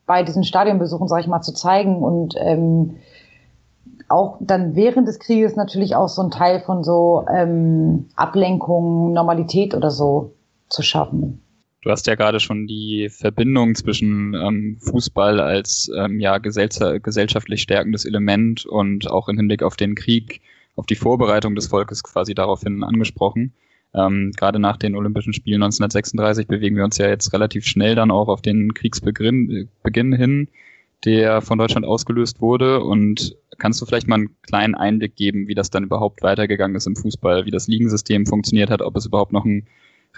bei 0.06 0.22
diesen 0.22 0.44
Stadionbesuchen, 0.44 1.08
sage 1.08 1.22
ich 1.22 1.26
mal, 1.26 1.42
zu 1.42 1.52
zeigen 1.52 1.96
und 1.96 2.36
ähm, 2.38 2.96
auch 4.08 4.38
dann 4.40 4.74
während 4.74 5.08
des 5.08 5.18
Krieges 5.18 5.56
natürlich 5.56 5.96
auch 5.96 6.08
so 6.08 6.22
ein 6.22 6.30
Teil 6.30 6.60
von 6.60 6.84
so 6.84 7.24
ähm, 7.32 8.06
Ablenkung, 8.16 9.12
Normalität 9.12 9.74
oder 9.74 9.90
so 9.90 10.34
zu 10.68 10.82
schaffen. 10.82 11.42
Du 11.82 11.90
hast 11.92 12.06
ja 12.08 12.16
gerade 12.16 12.40
schon 12.40 12.66
die 12.66 13.08
Verbindung 13.10 13.76
zwischen 13.76 14.34
ähm, 14.34 14.76
Fußball 14.80 15.38
als 15.38 15.88
ähm, 15.96 16.18
ja 16.18 16.38
gesell 16.38 16.68
gesellschaftlich 17.00 17.62
stärkendes 17.62 18.04
Element 18.04 18.66
und 18.66 19.08
auch 19.08 19.28
im 19.28 19.36
Hinblick 19.36 19.62
auf 19.62 19.76
den 19.76 19.94
Krieg, 19.94 20.40
auf 20.74 20.86
die 20.86 20.96
Vorbereitung 20.96 21.54
des 21.54 21.68
Volkes 21.68 22.02
quasi 22.02 22.34
daraufhin 22.34 22.82
angesprochen. 22.82 23.54
Ähm, 23.94 24.32
gerade 24.36 24.58
nach 24.58 24.76
den 24.78 24.96
Olympischen 24.96 25.32
Spielen 25.32 25.62
1936 25.62 26.48
bewegen 26.48 26.76
wir 26.76 26.84
uns 26.84 26.98
ja 26.98 27.08
jetzt 27.08 27.32
relativ 27.32 27.64
schnell 27.64 27.94
dann 27.94 28.10
auch 28.10 28.26
auf 28.26 28.42
den 28.42 28.74
Kriegsbeginn 28.74 29.68
Beginn 29.84 30.12
hin 30.12 30.48
der 31.06 31.40
von 31.40 31.56
Deutschland 31.56 31.86
ausgelöst 31.86 32.40
wurde. 32.40 32.82
Und 32.82 33.36
kannst 33.58 33.80
du 33.80 33.86
vielleicht 33.86 34.08
mal 34.08 34.16
einen 34.16 34.36
kleinen 34.42 34.74
Einblick 34.74 35.16
geben, 35.16 35.48
wie 35.48 35.54
das 35.54 35.70
dann 35.70 35.84
überhaupt 35.84 36.22
weitergegangen 36.22 36.76
ist 36.76 36.86
im 36.86 36.96
Fußball, 36.96 37.46
wie 37.46 37.50
das 37.50 37.68
Ligensystem 37.68 38.26
funktioniert 38.26 38.70
hat, 38.70 38.82
ob 38.82 38.96
es 38.96 39.06
überhaupt 39.06 39.32
noch 39.32 39.44
einen 39.44 39.66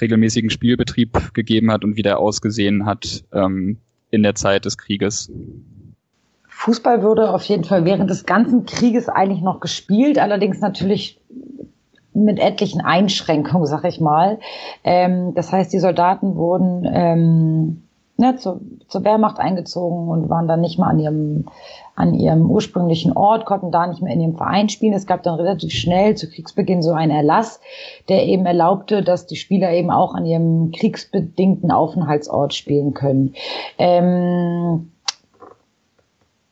regelmäßigen 0.01 0.51
Spielbetrieb 0.51 1.35
gegeben 1.35 1.71
hat 1.71 1.85
und 1.85 1.97
wie 1.97 2.03
der 2.03 2.19
ausgesehen 2.19 2.87
hat 2.87 3.25
ähm, 3.33 3.79
in 4.11 4.23
der 4.23 4.35
Zeit 4.35 4.65
des 4.65 4.79
Krieges? 4.79 5.31
Fußball 6.49 7.03
wurde 7.03 7.33
auf 7.33 7.45
jeden 7.45 7.65
Fall 7.65 7.85
während 7.85 8.11
des 8.11 8.27
ganzen 8.27 8.65
Krieges 8.65 9.09
eigentlich 9.09 9.43
noch 9.43 9.61
gespielt, 9.61 10.19
allerdings 10.19 10.61
natürlich 10.61 11.21
mit 12.15 12.41
etlichen 12.41 12.81
Einschränkungen, 12.81 13.67
sag 13.67 13.85
ich 13.85 14.01
mal. 14.01 14.41
Ähm, 14.83 15.35
das 15.35 15.53
heißt, 15.53 15.73
die 15.73 15.79
Soldaten 15.79 16.35
wurden 16.35 16.85
ähm, 16.91 17.88
ne, 18.19 18.37
zur, 18.37 18.61
zur 18.89 19.05
Wehrmacht 19.05 19.39
eingezogen 19.39 20.09
und 20.09 20.29
waren 20.29 20.49
dann 20.49 20.61
nicht 20.61 20.79
mehr 20.79 20.89
an 20.89 20.99
ihrem, 20.99 21.47
an 21.95 22.15
ihrem 22.15 22.51
ursprünglichen 22.51 23.13
Ort, 23.17 23.47
konnten 23.47 23.71
da 23.71 23.87
nicht 23.87 24.03
mehr 24.03 24.13
in 24.13 24.21
ihrem 24.21 24.37
Verein 24.37 24.69
spielen. 24.69 24.93
Es 24.93 25.07
gab 25.07 25.23
dann 25.23 25.37
relativ 25.37 25.73
schnell 25.73 26.17
zu 26.17 26.29
Kriegsbeginn 26.29 26.83
so 26.83 26.93
einen 26.93 27.13
Erlass, 27.13 27.61
der 28.09 28.27
eben 28.27 28.45
erlaubte, 28.45 29.03
dass 29.03 29.27
die 29.27 29.37
Spieler 29.37 29.73
eben 29.73 29.91
auch 29.91 30.15
an 30.15 30.27
ihrem 30.27 30.73
kriegsbedingten 30.73 31.71
Aufenthaltsort 31.71 32.55
spielen 32.55 32.93
können. 32.93 33.35
Ähm, 33.79 34.91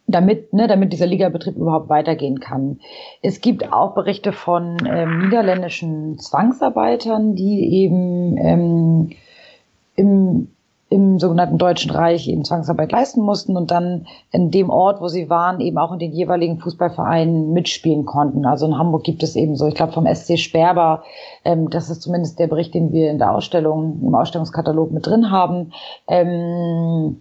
damit, 0.08 0.52
ne, 0.52 0.68
damit 0.68 0.92
dieser 0.92 1.06
Ligabetrieb 1.06 1.56
überhaupt 1.56 1.88
weitergehen 1.88 2.38
kann. 2.38 2.78
Es 3.22 3.40
gibt 3.40 3.72
auch 3.72 3.94
Berichte 3.94 4.30
von 4.30 4.76
ähm, 4.88 5.24
niederländischen 5.24 6.16
Zwangsarbeitern, 6.20 7.34
die 7.34 7.82
eben 7.82 8.36
ähm, 8.38 9.10
im 9.96 10.48
im 10.88 11.18
sogenannten 11.18 11.58
Deutschen 11.58 11.90
Reich 11.90 12.28
eben 12.28 12.44
Zwangsarbeit 12.44 12.92
leisten 12.92 13.20
mussten 13.20 13.56
und 13.56 13.72
dann 13.72 14.06
in 14.30 14.52
dem 14.52 14.70
Ort, 14.70 15.00
wo 15.00 15.08
sie 15.08 15.28
waren, 15.28 15.60
eben 15.60 15.78
auch 15.78 15.92
in 15.92 15.98
den 15.98 16.12
jeweiligen 16.12 16.58
Fußballvereinen 16.58 17.52
mitspielen 17.52 18.04
konnten. 18.04 18.46
Also 18.46 18.66
in 18.66 18.78
Hamburg 18.78 19.02
gibt 19.02 19.24
es 19.24 19.34
eben 19.34 19.56
so, 19.56 19.66
ich 19.66 19.74
glaube 19.74 19.92
vom 19.92 20.06
SC 20.06 20.38
Sperber, 20.38 21.02
ähm, 21.44 21.70
das 21.70 21.90
ist 21.90 22.02
zumindest 22.02 22.38
der 22.38 22.46
Bericht, 22.46 22.72
den 22.74 22.92
wir 22.92 23.10
in 23.10 23.18
der 23.18 23.32
Ausstellung, 23.32 24.00
im 24.00 24.14
Ausstellungskatalog 24.14 24.92
mit 24.92 25.06
drin 25.06 25.30
haben. 25.32 25.72
Ähm, 26.06 27.20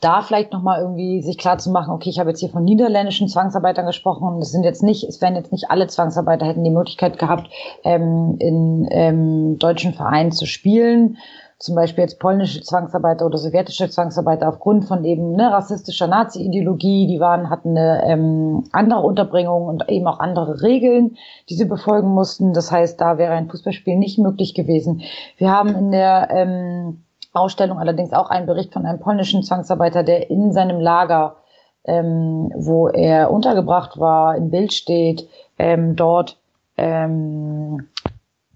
da 0.00 0.22
vielleicht 0.22 0.52
nochmal 0.52 0.80
irgendwie 0.80 1.22
sich 1.22 1.38
klar 1.38 1.58
zu 1.58 1.70
machen, 1.70 1.92
okay, 1.92 2.10
ich 2.10 2.18
habe 2.18 2.30
jetzt 2.30 2.40
hier 2.40 2.48
von 2.48 2.64
niederländischen 2.64 3.28
Zwangsarbeitern 3.28 3.86
gesprochen. 3.86 4.38
Es 4.40 4.50
sind 4.50 4.64
jetzt 4.64 4.82
nicht, 4.82 5.04
es 5.04 5.20
werden 5.20 5.36
jetzt 5.36 5.52
nicht 5.52 5.70
alle 5.70 5.86
Zwangsarbeiter 5.86 6.46
hätten 6.46 6.64
die 6.64 6.70
Möglichkeit 6.70 7.18
gehabt, 7.18 7.50
ähm, 7.84 8.36
in 8.38 8.88
ähm, 8.90 9.58
deutschen 9.58 9.92
Vereinen 9.92 10.32
zu 10.32 10.46
spielen, 10.46 11.18
zum 11.60 11.74
Beispiel 11.74 12.02
jetzt 12.02 12.18
polnische 12.18 12.62
Zwangsarbeiter 12.62 13.26
oder 13.26 13.36
sowjetische 13.36 13.90
Zwangsarbeiter 13.90 14.48
aufgrund 14.48 14.86
von 14.86 15.04
eben 15.04 15.32
ne, 15.32 15.52
rassistischer 15.52 16.06
Nazi-Ideologie, 16.06 17.06
die 17.06 17.20
waren, 17.20 17.50
hatten 17.50 17.76
eine 17.76 18.02
ähm, 18.06 18.64
andere 18.72 19.00
Unterbringung 19.00 19.66
und 19.66 19.86
eben 19.90 20.06
auch 20.06 20.20
andere 20.20 20.62
Regeln, 20.62 21.18
die 21.50 21.54
sie 21.54 21.66
befolgen 21.66 22.08
mussten. 22.08 22.54
Das 22.54 22.72
heißt, 22.72 22.98
da 22.98 23.18
wäre 23.18 23.34
ein 23.34 23.50
Fußballspiel 23.50 23.96
nicht 23.96 24.18
möglich 24.18 24.54
gewesen. 24.54 25.02
Wir 25.36 25.50
haben 25.50 25.74
in 25.74 25.92
der 25.92 26.28
ähm, 26.30 27.04
Ausstellung 27.34 27.78
allerdings 27.78 28.14
auch 28.14 28.30
einen 28.30 28.46
Bericht 28.46 28.72
von 28.72 28.86
einem 28.86 28.98
polnischen 28.98 29.42
Zwangsarbeiter, 29.42 30.02
der 30.02 30.30
in 30.30 30.52
seinem 30.54 30.80
Lager, 30.80 31.36
ähm, 31.84 32.50
wo 32.56 32.88
er 32.88 33.30
untergebracht 33.30 34.00
war, 34.00 34.34
im 34.34 34.48
Bild 34.48 34.72
steht, 34.72 35.28
ähm, 35.58 35.94
dort 35.94 36.38
ähm, 36.78 37.86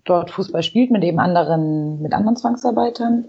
dort 0.04 0.30
Fußball 0.30 0.62
spielt 0.62 0.90
mit 0.90 1.02
eben 1.04 1.18
anderen, 1.18 2.00
mit 2.02 2.12
anderen 2.12 2.36
Zwangsarbeitern. 2.36 3.26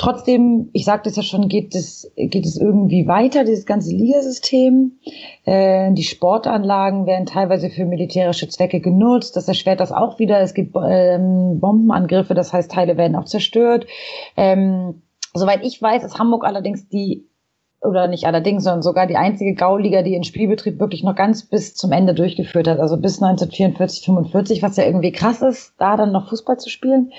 Trotzdem, 0.00 0.70
ich 0.72 0.86
sagte 0.86 1.10
es 1.10 1.16
ja 1.16 1.22
schon, 1.22 1.48
geht 1.48 1.74
es, 1.74 2.10
geht 2.16 2.46
es 2.46 2.56
irgendwie 2.56 3.06
weiter, 3.06 3.44
dieses 3.44 3.66
ganze 3.66 3.94
Ligasystem. 3.94 4.92
Äh, 5.44 5.92
die 5.92 6.04
Sportanlagen 6.04 7.04
werden 7.04 7.26
teilweise 7.26 7.68
für 7.68 7.84
militärische 7.84 8.48
Zwecke 8.48 8.80
genutzt. 8.80 9.36
Das 9.36 9.46
erschwert 9.46 9.78
das 9.78 9.92
auch 9.92 10.18
wieder. 10.18 10.40
Es 10.40 10.54
gibt 10.54 10.74
ähm, 10.82 11.60
Bombenangriffe, 11.60 12.32
das 12.32 12.50
heißt, 12.50 12.70
Teile 12.70 12.96
werden 12.96 13.14
auch 13.14 13.26
zerstört. 13.26 13.86
Ähm, 14.38 15.02
soweit 15.34 15.66
ich 15.66 15.82
weiß, 15.82 16.02
ist 16.02 16.18
Hamburg 16.18 16.46
allerdings 16.46 16.88
die 16.88 17.29
oder 17.82 18.08
nicht 18.08 18.26
allerdings, 18.26 18.64
sondern 18.64 18.82
sogar 18.82 19.06
die 19.06 19.16
einzige 19.16 19.54
Gauliga, 19.54 20.02
die 20.02 20.12
den 20.12 20.24
Spielbetrieb 20.24 20.78
wirklich 20.78 21.02
noch 21.02 21.16
ganz 21.16 21.44
bis 21.44 21.74
zum 21.74 21.92
Ende 21.92 22.14
durchgeführt 22.14 22.68
hat, 22.68 22.78
also 22.78 22.96
bis 22.96 23.22
1944, 23.22 24.04
45, 24.04 24.62
was 24.62 24.76
ja 24.76 24.84
irgendwie 24.84 25.12
krass 25.12 25.40
ist, 25.40 25.74
da 25.78 25.96
dann 25.96 26.12
noch 26.12 26.28
Fußball 26.28 26.58
zu 26.58 26.68
spielen. 26.68 27.12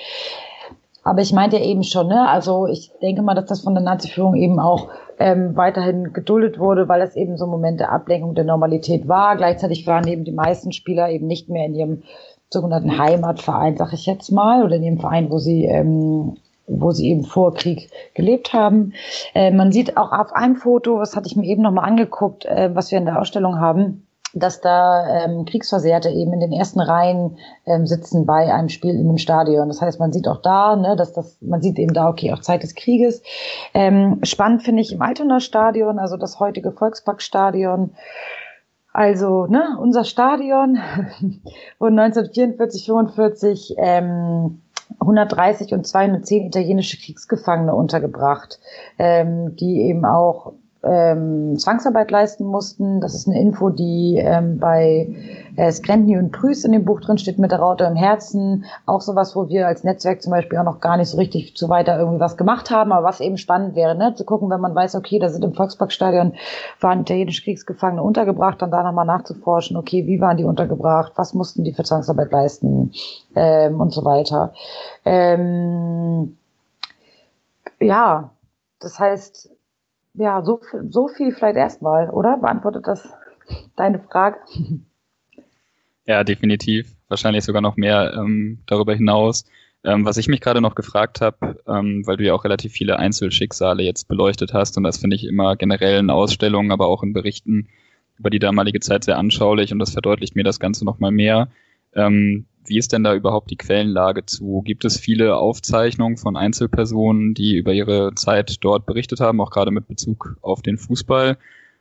Aber 1.04 1.20
ich 1.20 1.32
meinte 1.32 1.56
ja 1.56 1.64
eben 1.64 1.82
schon, 1.82 2.06
ne, 2.06 2.28
also 2.28 2.68
ich 2.68 2.92
denke 3.02 3.22
mal, 3.22 3.34
dass 3.34 3.46
das 3.46 3.62
von 3.62 3.74
der 3.74 3.82
Nazi-Führung 3.82 4.36
eben 4.36 4.60
auch 4.60 4.88
ähm, 5.18 5.56
weiterhin 5.56 6.12
geduldet 6.12 6.60
wurde, 6.60 6.88
weil 6.88 7.00
es 7.02 7.16
eben 7.16 7.36
so 7.36 7.46
Momente 7.46 7.88
Ablenkung 7.88 8.36
der 8.36 8.44
Normalität 8.44 9.08
war. 9.08 9.36
Gleichzeitig 9.36 9.84
waren 9.88 10.06
eben 10.06 10.24
die 10.24 10.32
meisten 10.32 10.70
Spieler 10.70 11.10
eben 11.10 11.26
nicht 11.26 11.48
mehr 11.48 11.66
in 11.66 11.74
ihrem 11.74 12.02
sogenannten 12.50 12.98
Heimatverein, 12.98 13.76
sag 13.76 13.92
ich 13.92 14.06
jetzt 14.06 14.30
mal, 14.30 14.64
oder 14.64 14.76
in 14.76 14.82
dem 14.82 14.98
Verein, 14.98 15.28
wo 15.30 15.38
sie 15.38 15.64
ähm, 15.64 16.36
wo 16.80 16.90
sie 16.90 17.08
eben 17.10 17.24
vor 17.24 17.54
Krieg 17.54 17.90
gelebt 18.14 18.52
haben. 18.52 18.92
Äh, 19.34 19.50
man 19.50 19.72
sieht 19.72 19.96
auch 19.96 20.12
auf 20.12 20.32
einem 20.32 20.56
Foto, 20.56 20.98
was 20.98 21.16
hatte 21.16 21.26
ich 21.26 21.36
mir 21.36 21.46
eben 21.46 21.62
nochmal 21.62 21.88
angeguckt, 21.88 22.44
äh, 22.44 22.70
was 22.74 22.90
wir 22.90 22.98
in 22.98 23.06
der 23.06 23.20
Ausstellung 23.20 23.60
haben, 23.60 24.06
dass 24.34 24.60
da 24.60 25.24
ähm, 25.24 25.44
Kriegsversehrte 25.44 26.08
eben 26.08 26.32
in 26.32 26.40
den 26.40 26.52
ersten 26.52 26.80
Reihen 26.80 27.38
ähm, 27.66 27.86
sitzen 27.86 28.24
bei 28.24 28.52
einem 28.52 28.68
Spiel 28.68 28.94
in 28.94 29.08
einem 29.08 29.18
Stadion. 29.18 29.68
Das 29.68 29.82
heißt, 29.82 30.00
man 30.00 30.12
sieht 30.12 30.28
auch 30.28 30.40
da, 30.40 30.76
ne, 30.76 30.96
dass 30.96 31.12
das, 31.12 31.36
man 31.40 31.60
sieht 31.60 31.78
eben 31.78 31.92
da, 31.92 32.08
okay, 32.08 32.32
auch 32.32 32.40
Zeit 32.40 32.62
des 32.62 32.74
Krieges. 32.74 33.22
Ähm, 33.74 34.20
spannend 34.22 34.62
finde 34.62 34.82
ich 34.82 34.92
im 34.92 35.02
Altonaer 35.02 35.40
Stadion, 35.40 35.98
also 35.98 36.16
das 36.16 36.40
heutige 36.40 36.72
Volksparkstadion. 36.72 37.90
Also, 38.94 39.46
ne, 39.46 39.78
unser 39.80 40.04
Stadion 40.04 40.78
und 41.78 41.98
1944, 41.98 42.86
45 42.86 43.74
ähm, 43.78 44.60
130 45.00 45.72
und 45.72 45.86
210 45.86 46.46
italienische 46.46 46.98
Kriegsgefangene 46.98 47.74
untergebracht, 47.74 48.58
ähm, 48.98 49.56
die 49.56 49.82
eben 49.82 50.04
auch 50.04 50.52
ähm, 50.84 51.56
Zwangsarbeit 51.58 52.10
leisten 52.10 52.44
mussten. 52.44 53.00
Das 53.00 53.14
ist 53.14 53.28
eine 53.28 53.40
Info, 53.40 53.70
die 53.70 54.16
ähm, 54.18 54.58
bei 54.58 55.14
äh, 55.56 55.70
Skrentny 55.70 56.18
und 56.18 56.32
Prüß 56.32 56.64
in 56.64 56.72
dem 56.72 56.84
Buch 56.84 57.00
drin 57.00 57.18
steht, 57.18 57.38
mit 57.38 57.52
der 57.52 57.60
Raute 57.60 57.84
im 57.84 57.94
Herzen. 57.94 58.64
Auch 58.86 59.00
sowas, 59.00 59.36
wo 59.36 59.48
wir 59.48 59.66
als 59.66 59.84
Netzwerk 59.84 60.22
zum 60.22 60.32
Beispiel 60.32 60.58
auch 60.58 60.64
noch 60.64 60.80
gar 60.80 60.96
nicht 60.96 61.08
so 61.08 61.18
richtig 61.18 61.56
zu 61.56 61.68
weiter 61.68 61.98
irgendwie 61.98 62.20
was 62.20 62.36
gemacht 62.36 62.70
haben, 62.70 62.92
aber 62.92 63.06
was 63.06 63.20
eben 63.20 63.36
spannend 63.36 63.76
wäre, 63.76 63.94
ne? 63.94 64.14
zu 64.14 64.24
gucken, 64.24 64.50
wenn 64.50 64.60
man 64.60 64.74
weiß, 64.74 64.96
okay, 64.96 65.18
da 65.18 65.28
sind 65.28 65.44
im 65.44 65.54
Volksparkstadion 65.54 66.34
waren 66.80 67.02
italienische 67.02 67.42
Kriegsgefangene 67.44 68.02
untergebracht, 68.02 68.60
dann 68.60 68.70
da 68.70 68.82
nochmal 68.82 69.06
nachzuforschen, 69.06 69.76
okay, 69.76 70.06
wie 70.06 70.20
waren 70.20 70.36
die 70.36 70.44
untergebracht, 70.44 71.12
was 71.16 71.34
mussten 71.34 71.64
die 71.64 71.72
für 71.72 71.84
Zwangsarbeit 71.84 72.32
leisten 72.32 72.92
ähm, 73.36 73.80
und 73.80 73.92
so 73.92 74.04
weiter. 74.04 74.52
Ähm, 75.04 76.36
ja, 77.80 78.30
das 78.80 78.98
heißt, 78.98 79.50
ja, 80.14 80.42
so, 80.42 80.60
so 80.88 81.08
viel 81.08 81.32
vielleicht 81.32 81.56
erstmal, 81.56 82.10
oder? 82.10 82.38
Beantwortet 82.38 82.86
das 82.86 83.08
deine 83.76 84.00
Frage? 84.00 84.38
Ja, 86.04 86.24
definitiv. 86.24 86.96
Wahrscheinlich 87.06 87.44
sogar 87.44 87.62
noch 87.62 87.76
mehr 87.76 88.14
ähm, 88.16 88.58
darüber 88.66 88.92
hinaus. 88.92 89.44
Ähm, 89.84 90.04
was 90.04 90.16
ich 90.16 90.28
mich 90.28 90.40
gerade 90.40 90.60
noch 90.60 90.74
gefragt 90.74 91.20
habe, 91.20 91.60
ähm, 91.66 92.02
weil 92.06 92.16
du 92.16 92.24
ja 92.24 92.34
auch 92.34 92.44
relativ 92.44 92.72
viele 92.72 92.98
Einzelschicksale 92.98 93.84
jetzt 93.84 94.08
beleuchtet 94.08 94.52
hast, 94.52 94.76
und 94.76 94.82
das 94.82 94.98
finde 94.98 95.14
ich 95.16 95.24
immer 95.24 95.54
generell 95.56 95.98
in 95.98 96.10
Ausstellungen, 96.10 96.72
aber 96.72 96.88
auch 96.88 97.04
in 97.04 97.12
Berichten 97.12 97.68
über 98.18 98.30
die 98.30 98.38
damalige 98.38 98.80
Zeit 98.80 99.04
sehr 99.04 99.18
anschaulich 99.18 99.72
und 99.72 99.78
das 99.78 99.92
verdeutlicht 99.92 100.36
mir 100.36 100.44
das 100.44 100.60
Ganze 100.60 100.84
nochmal 100.84 101.10
mehr. 101.10 101.48
Ähm, 101.94 102.46
wie 102.64 102.78
ist 102.78 102.92
denn 102.92 103.04
da 103.04 103.14
überhaupt 103.14 103.50
die 103.50 103.56
Quellenlage 103.56 104.24
zu? 104.24 104.62
Gibt 104.64 104.84
es 104.84 104.98
viele 104.98 105.36
Aufzeichnungen 105.36 106.16
von 106.16 106.36
Einzelpersonen, 106.36 107.34
die 107.34 107.56
über 107.56 107.72
ihre 107.72 108.14
Zeit 108.14 108.56
dort 108.60 108.86
berichtet 108.86 109.20
haben, 109.20 109.40
auch 109.40 109.50
gerade 109.50 109.70
mit 109.70 109.88
Bezug 109.88 110.36
auf 110.42 110.62
den 110.62 110.78
Fußball? 110.78 111.38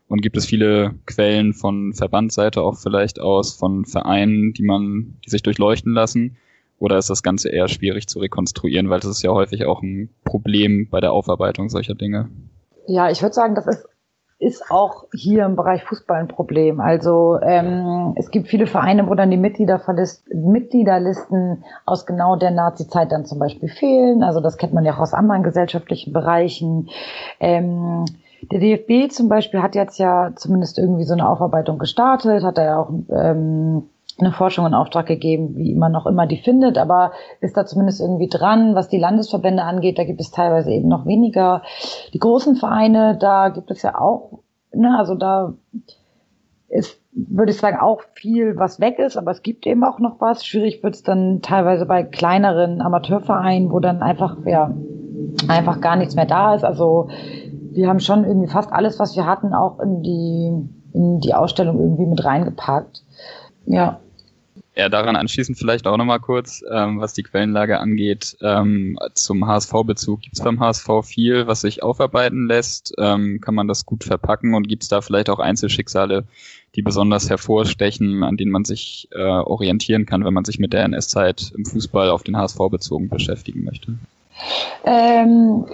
Und 0.07 0.21
gibt 0.21 0.35
es 0.35 0.45
viele 0.45 0.95
Quellen 1.05 1.53
von 1.53 1.93
Verbandsseite 1.93 2.61
auch 2.61 2.77
vielleicht 2.77 3.19
aus, 3.19 3.53
von 3.53 3.85
Vereinen, 3.85 4.53
die 4.53 4.63
man, 4.63 5.17
die 5.25 5.29
sich 5.29 5.43
durchleuchten 5.43 5.93
lassen? 5.93 6.37
Oder 6.79 6.97
ist 6.97 7.09
das 7.09 7.23
Ganze 7.23 7.49
eher 7.49 7.67
schwierig 7.67 8.07
zu 8.07 8.19
rekonstruieren, 8.19 8.89
weil 8.89 8.99
das 8.99 9.11
ist 9.11 9.21
ja 9.21 9.31
häufig 9.31 9.65
auch 9.65 9.83
ein 9.83 10.09
Problem 10.25 10.89
bei 10.89 10.99
der 10.99 11.13
Aufarbeitung 11.13 11.69
solcher 11.69 11.93
Dinge? 11.95 12.29
Ja, 12.87 13.09
ich 13.09 13.21
würde 13.21 13.33
sagen, 13.33 13.55
das 13.55 13.67
ist 13.67 13.85
ist 14.41 14.69
auch 14.71 15.05
hier 15.13 15.45
im 15.45 15.55
Bereich 15.55 15.83
Fußball 15.83 16.19
ein 16.19 16.27
Problem. 16.27 16.79
Also 16.79 17.39
ähm, 17.41 18.15
es 18.17 18.31
gibt 18.31 18.47
viele 18.47 18.65
Vereine, 18.65 19.07
wo 19.07 19.13
dann 19.13 19.29
die 19.29 19.37
Mitgliederlisten 19.37 21.63
aus 21.85 22.07
genau 22.07 22.35
der 22.35 22.49
Nazi-Zeit 22.49 23.11
dann 23.11 23.25
zum 23.25 23.37
Beispiel 23.37 23.69
fehlen. 23.69 24.23
Also 24.23 24.41
das 24.41 24.57
kennt 24.57 24.73
man 24.73 24.83
ja 24.83 24.95
auch 24.95 24.99
aus 24.99 25.13
anderen 25.13 25.43
gesellschaftlichen 25.43 26.11
Bereichen. 26.11 26.89
Ähm, 27.39 28.05
der 28.51 28.59
DFB 28.59 29.11
zum 29.11 29.29
Beispiel 29.29 29.61
hat 29.61 29.75
jetzt 29.75 29.99
ja 29.99 30.31
zumindest 30.35 30.79
irgendwie 30.79 31.03
so 31.03 31.13
eine 31.13 31.29
Aufarbeitung 31.29 31.77
gestartet, 31.77 32.43
hat 32.43 32.57
er 32.57 32.65
ja 32.65 32.79
auch 32.79 32.89
ähm, 33.11 33.91
eine 34.21 34.31
Forschung 34.31 34.65
in 34.65 34.73
Auftrag 34.73 35.05
gegeben, 35.05 35.55
wie 35.55 35.75
man 35.75 35.91
noch 35.91 36.05
immer 36.05 36.27
die 36.27 36.37
findet, 36.37 36.77
aber 36.77 37.11
ist 37.39 37.57
da 37.57 37.65
zumindest 37.65 38.01
irgendwie 38.01 38.29
dran. 38.29 38.75
Was 38.75 38.89
die 38.89 38.97
Landesverbände 38.97 39.63
angeht, 39.63 39.97
da 39.97 40.03
gibt 40.03 40.21
es 40.21 40.31
teilweise 40.31 40.71
eben 40.71 40.87
noch 40.87 41.05
weniger. 41.05 41.63
Die 42.13 42.19
großen 42.19 42.55
Vereine, 42.55 43.17
da 43.17 43.49
gibt 43.49 43.71
es 43.71 43.81
ja 43.81 43.99
auch, 43.99 44.39
ne, 44.73 44.97
also 44.97 45.15
da 45.15 45.53
ist, 46.69 47.01
würde 47.11 47.51
ich 47.51 47.57
sagen, 47.57 47.77
auch 47.79 48.01
viel, 48.13 48.55
was 48.57 48.79
weg 48.79 48.97
ist, 48.97 49.17
aber 49.17 49.31
es 49.31 49.43
gibt 49.43 49.67
eben 49.67 49.83
auch 49.83 49.99
noch 49.99 50.21
was. 50.21 50.45
Schwierig 50.45 50.81
wird 50.83 50.95
es 50.95 51.03
dann 51.03 51.41
teilweise 51.41 51.85
bei 51.85 52.03
kleineren 52.03 52.81
Amateurvereinen, 52.81 53.71
wo 53.71 53.79
dann 53.79 54.01
einfach, 54.01 54.37
ja, 54.45 54.71
einfach 55.47 55.81
gar 55.81 55.97
nichts 55.97 56.15
mehr 56.15 56.25
da 56.25 56.55
ist. 56.55 56.63
Also 56.63 57.09
wir 57.71 57.87
haben 57.87 57.99
schon 57.99 58.25
irgendwie 58.25 58.49
fast 58.49 58.71
alles, 58.71 58.99
was 58.99 59.15
wir 59.15 59.25
hatten, 59.25 59.53
auch 59.53 59.79
in 59.79 60.01
die, 60.01 60.69
in 60.93 61.19
die 61.19 61.33
Ausstellung 61.33 61.79
irgendwie 61.79 62.05
mit 62.05 62.23
reingepackt. 62.23 63.03
Ja. 63.65 63.99
Ja, 64.73 64.87
daran 64.87 65.17
anschließend 65.17 65.57
vielleicht 65.57 65.85
auch 65.85 65.97
nochmal 65.97 66.21
kurz, 66.21 66.63
ähm, 66.71 67.01
was 67.01 67.13
die 67.13 67.23
Quellenlage 67.23 67.79
angeht, 67.79 68.37
ähm, 68.41 68.97
zum 69.15 69.45
HSV-Bezug. 69.45 70.21
Gibt 70.21 70.37
es 70.37 70.43
beim 70.43 70.61
HSV 70.61 70.87
viel, 71.03 71.45
was 71.45 71.59
sich 71.61 71.83
aufarbeiten 71.83 72.47
lässt? 72.47 72.93
Ähm, 72.97 73.41
kann 73.41 73.53
man 73.53 73.67
das 73.67 73.85
gut 73.85 74.05
verpacken 74.05 74.53
und 74.53 74.69
gibt 74.69 74.83
es 74.83 74.89
da 74.89 75.01
vielleicht 75.01 75.29
auch 75.29 75.39
Einzelschicksale, 75.39 76.23
die 76.75 76.83
besonders 76.83 77.29
hervorstechen, 77.29 78.23
an 78.23 78.37
denen 78.37 78.51
man 78.51 78.63
sich 78.63 79.09
äh, 79.11 79.19
orientieren 79.21 80.05
kann, 80.05 80.23
wenn 80.23 80.33
man 80.33 80.45
sich 80.45 80.57
mit 80.57 80.71
der 80.71 80.85
NS-Zeit 80.85 81.51
im 81.57 81.65
Fußball 81.65 82.09
auf 82.09 82.23
den 82.23 82.37
HSV 82.37 82.57
bezogen 82.71 83.09
beschäftigen 83.09 83.65
möchte? 83.65 83.97
Ähm, 84.85 85.65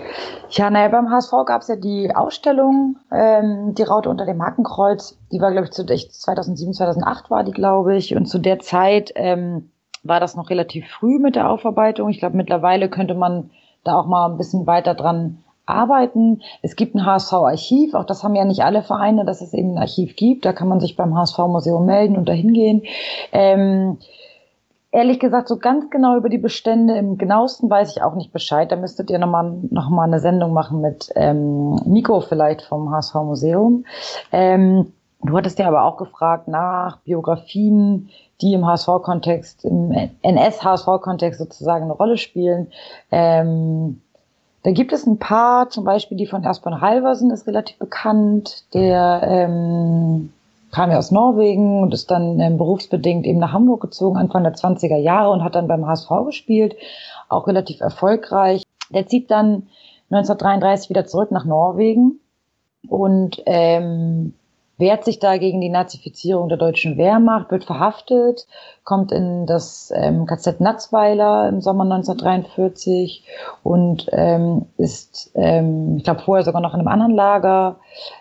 ja, 0.50 0.70
naja, 0.70 0.88
beim 0.90 1.10
HSV 1.10 1.32
gab 1.46 1.62
es 1.62 1.68
ja 1.68 1.76
die 1.76 2.16
Ausstellung, 2.16 2.98
ähm, 3.12 3.74
die 3.76 3.84
Raute 3.84 4.10
unter 4.10 4.26
dem 4.26 4.42
Hakenkreuz. 4.42 5.18
Die 5.32 5.42
war, 5.42 5.52
glaube 5.52 5.66
ich, 5.66 5.72
zu, 5.72 5.86
2007, 5.86 6.74
2008 6.74 7.30
war 7.30 7.44
die, 7.44 7.52
glaube 7.52 7.96
ich. 7.96 8.16
Und 8.16 8.26
zu 8.28 8.40
der 8.40 8.60
Zeit 8.60 9.12
ähm, 9.16 9.72
war 10.04 10.20
das 10.20 10.36
noch 10.36 10.50
relativ 10.50 10.88
früh 10.88 11.20
mit 11.20 11.36
der 11.36 11.50
Aufarbeitung. 11.50 12.10
Ich 12.10 12.20
glaube, 12.20 12.38
mittlerweile 12.38 12.90
könnte 12.90 13.14
man 13.14 13.52
da 13.84 14.00
auch 14.00 14.08
mal 14.08 14.30
ein 14.30 14.38
bisschen 14.38 14.68
weiter 14.68 14.94
dran 14.94 15.44
arbeiten. 15.66 16.42
Es 16.62 16.76
gibt 16.76 16.96
ein 16.96 17.06
HSV-Archiv, 17.06 17.94
auch 17.94 18.06
das 18.06 18.24
haben 18.24 18.36
ja 18.36 18.46
nicht 18.46 18.64
alle 18.64 18.82
Vereine, 18.84 19.26
dass 19.26 19.42
es 19.42 19.54
eben 19.54 19.72
ein 19.72 19.78
Archiv 19.78 20.16
gibt. 20.16 20.46
Da 20.46 20.54
kann 20.54 20.70
man 20.70 20.80
sich 20.80 20.96
beim 20.96 21.16
HSV-Museum 21.16 21.86
melden 21.86 22.18
und 22.18 22.28
dahin 22.28 22.54
gehen. 22.54 22.84
Ähm, 23.32 23.98
Ehrlich 24.92 25.20
gesagt, 25.20 25.50
so 25.50 25.58
ganz 25.58 25.90
genau 25.90 26.16
über 26.16 26.30
die 26.30 26.38
Bestände 26.38 26.98
im 26.98 27.18
genauesten 27.18 27.70
weiß 27.70 27.96
ich 27.96 28.02
auch 28.02 28.16
nicht 28.16 28.32
Bescheid. 28.32 28.72
Da 28.72 28.78
müsstet 28.78 29.10
ihr 29.10 29.20
nochmal 29.20 29.58
noch 29.70 29.90
mal 29.90 30.06
eine 30.06 30.20
Sendung 30.20 30.54
machen 30.54 30.80
mit 30.80 31.12
ähm, 31.16 31.76
Nico 31.86 32.22
vielleicht 32.22 32.62
vom 32.62 32.90
HSV 32.90 33.16
Museum. 33.16 33.86
Ähm, 34.32 34.94
du 35.22 35.38
hattest 35.38 35.60
ja 35.60 35.68
aber 35.68 35.84
auch 35.84 35.98
gefragt 35.98 36.48
nach 36.48 37.00
Biografien, 37.00 38.10
die 38.42 38.54
im 38.54 38.66
HSV-Kontext, 38.66 39.66
im 39.66 39.92
NS-HSV-Kontext 40.22 41.40
sozusagen 41.40 41.86
eine 41.86 41.94
Rolle 41.94 42.18
spielen. 42.18 42.72
Ähm, 43.12 44.02
da 44.64 44.72
gibt 44.72 44.94
es 44.94 45.06
ein 45.06 45.18
paar, 45.18 45.70
zum 45.70 45.84
Beispiel 45.84 46.18
die 46.18 46.28
von 46.28 46.44
Ersborn 46.44 46.82
Halversen 46.82 47.32
ist 47.32 47.46
relativ 47.48 47.78
bekannt, 47.78 48.66
der 48.74 49.22
ähm, 49.24 50.34
kam 50.72 50.92
ja 50.92 50.98
aus 50.98 51.12
Norwegen 51.12 51.82
und 51.82 51.94
ist 51.94 52.12
dann 52.12 52.40
ähm, 52.40 52.58
berufsbedingt 52.58 53.26
eben 53.26 53.40
nach 53.40 53.54
Hamburg 53.54 53.82
gezogen, 53.82 54.18
Anfang 54.18 54.44
der 54.44 54.54
20er 54.54 54.98
Jahre 54.98 55.32
und 55.32 55.44
hat 55.44 55.56
dann 55.56 55.68
beim 55.68 55.86
HSV 55.86 56.10
gespielt, 56.26 56.76
auch 57.30 57.48
relativ 57.48 57.82
erfolgreich. 57.82 58.64
Der 58.90 59.08
zieht 59.08 59.32
dann 59.32 59.68
1933 60.12 60.90
wieder 60.90 61.06
zurück 61.06 61.32
nach 61.32 61.46
Norwegen 61.46 62.20
und 62.88 63.42
ähm, 63.46 64.34
wehrt 64.78 65.04
sich 65.04 65.20
da 65.20 65.38
gegen 65.38 65.60
die 65.60 65.70
Nazifizierung 65.70 66.50
der 66.50 66.58
deutschen 66.58 66.98
Wehrmacht, 66.98 67.52
wird 67.52 67.64
verhaftet, 67.64 68.48
kommt 68.84 69.12
in 69.12 69.46
das 69.46 69.92
ähm, 69.96 70.26
KZ 70.26 70.62
Natzweiler 70.62 71.50
im 71.50 71.62
Sommer 71.62 71.84
1943 71.84 73.26
und 73.64 74.08
ähm, 74.12 74.68
ist, 74.78 75.32
ähm, 75.36 75.96
ich 75.98 76.04
glaube, 76.04 76.22
vorher 76.22 76.46
sogar 76.46 76.62
noch 76.62 76.74
in 76.74 76.80
einem 76.80 76.88
anderen 76.88 77.16
Lager. 77.16 77.78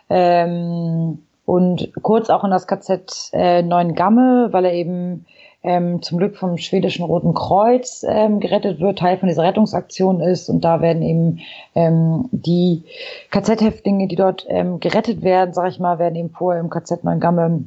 Ähm, 0.09 1.26
und 1.47 1.93
kurz 2.03 2.29
auch 2.29 2.45
in 2.45 2.51
das 2.51 2.67
KZ 2.67 3.31
äh, 3.33 3.63
Neuengamme, 3.63 4.49
weil 4.51 4.65
er 4.67 4.75
eben 4.75 5.25
ähm, 5.63 6.03
zum 6.03 6.19
Glück 6.19 6.37
vom 6.37 6.59
schwedischen 6.59 7.05
Roten 7.05 7.35
Kreuz 7.35 8.05
ähm, 8.07 8.41
gerettet 8.41 8.81
wird, 8.81 8.99
Teil 8.99 9.17
von 9.19 9.29
dieser 9.29 9.45
Rettungsaktion 9.45 10.21
ist. 10.21 10.49
Und 10.49 10.65
da 10.65 10.81
werden 10.81 11.03
eben 11.03 11.41
ähm, 11.75 12.29
die 12.33 12.85
KZ-Häftlinge, 13.31 14.09
die 14.09 14.17
dort 14.17 14.45
ähm, 14.49 14.81
gerettet 14.81 15.23
werden, 15.23 15.55
sag 15.55 15.71
ich 15.71 15.79
mal, 15.79 15.99
werden 15.99 16.17
eben 16.17 16.31
vorher 16.31 16.61
im 16.61 16.69
KZ 16.69 17.05
Neuengamme 17.05 17.65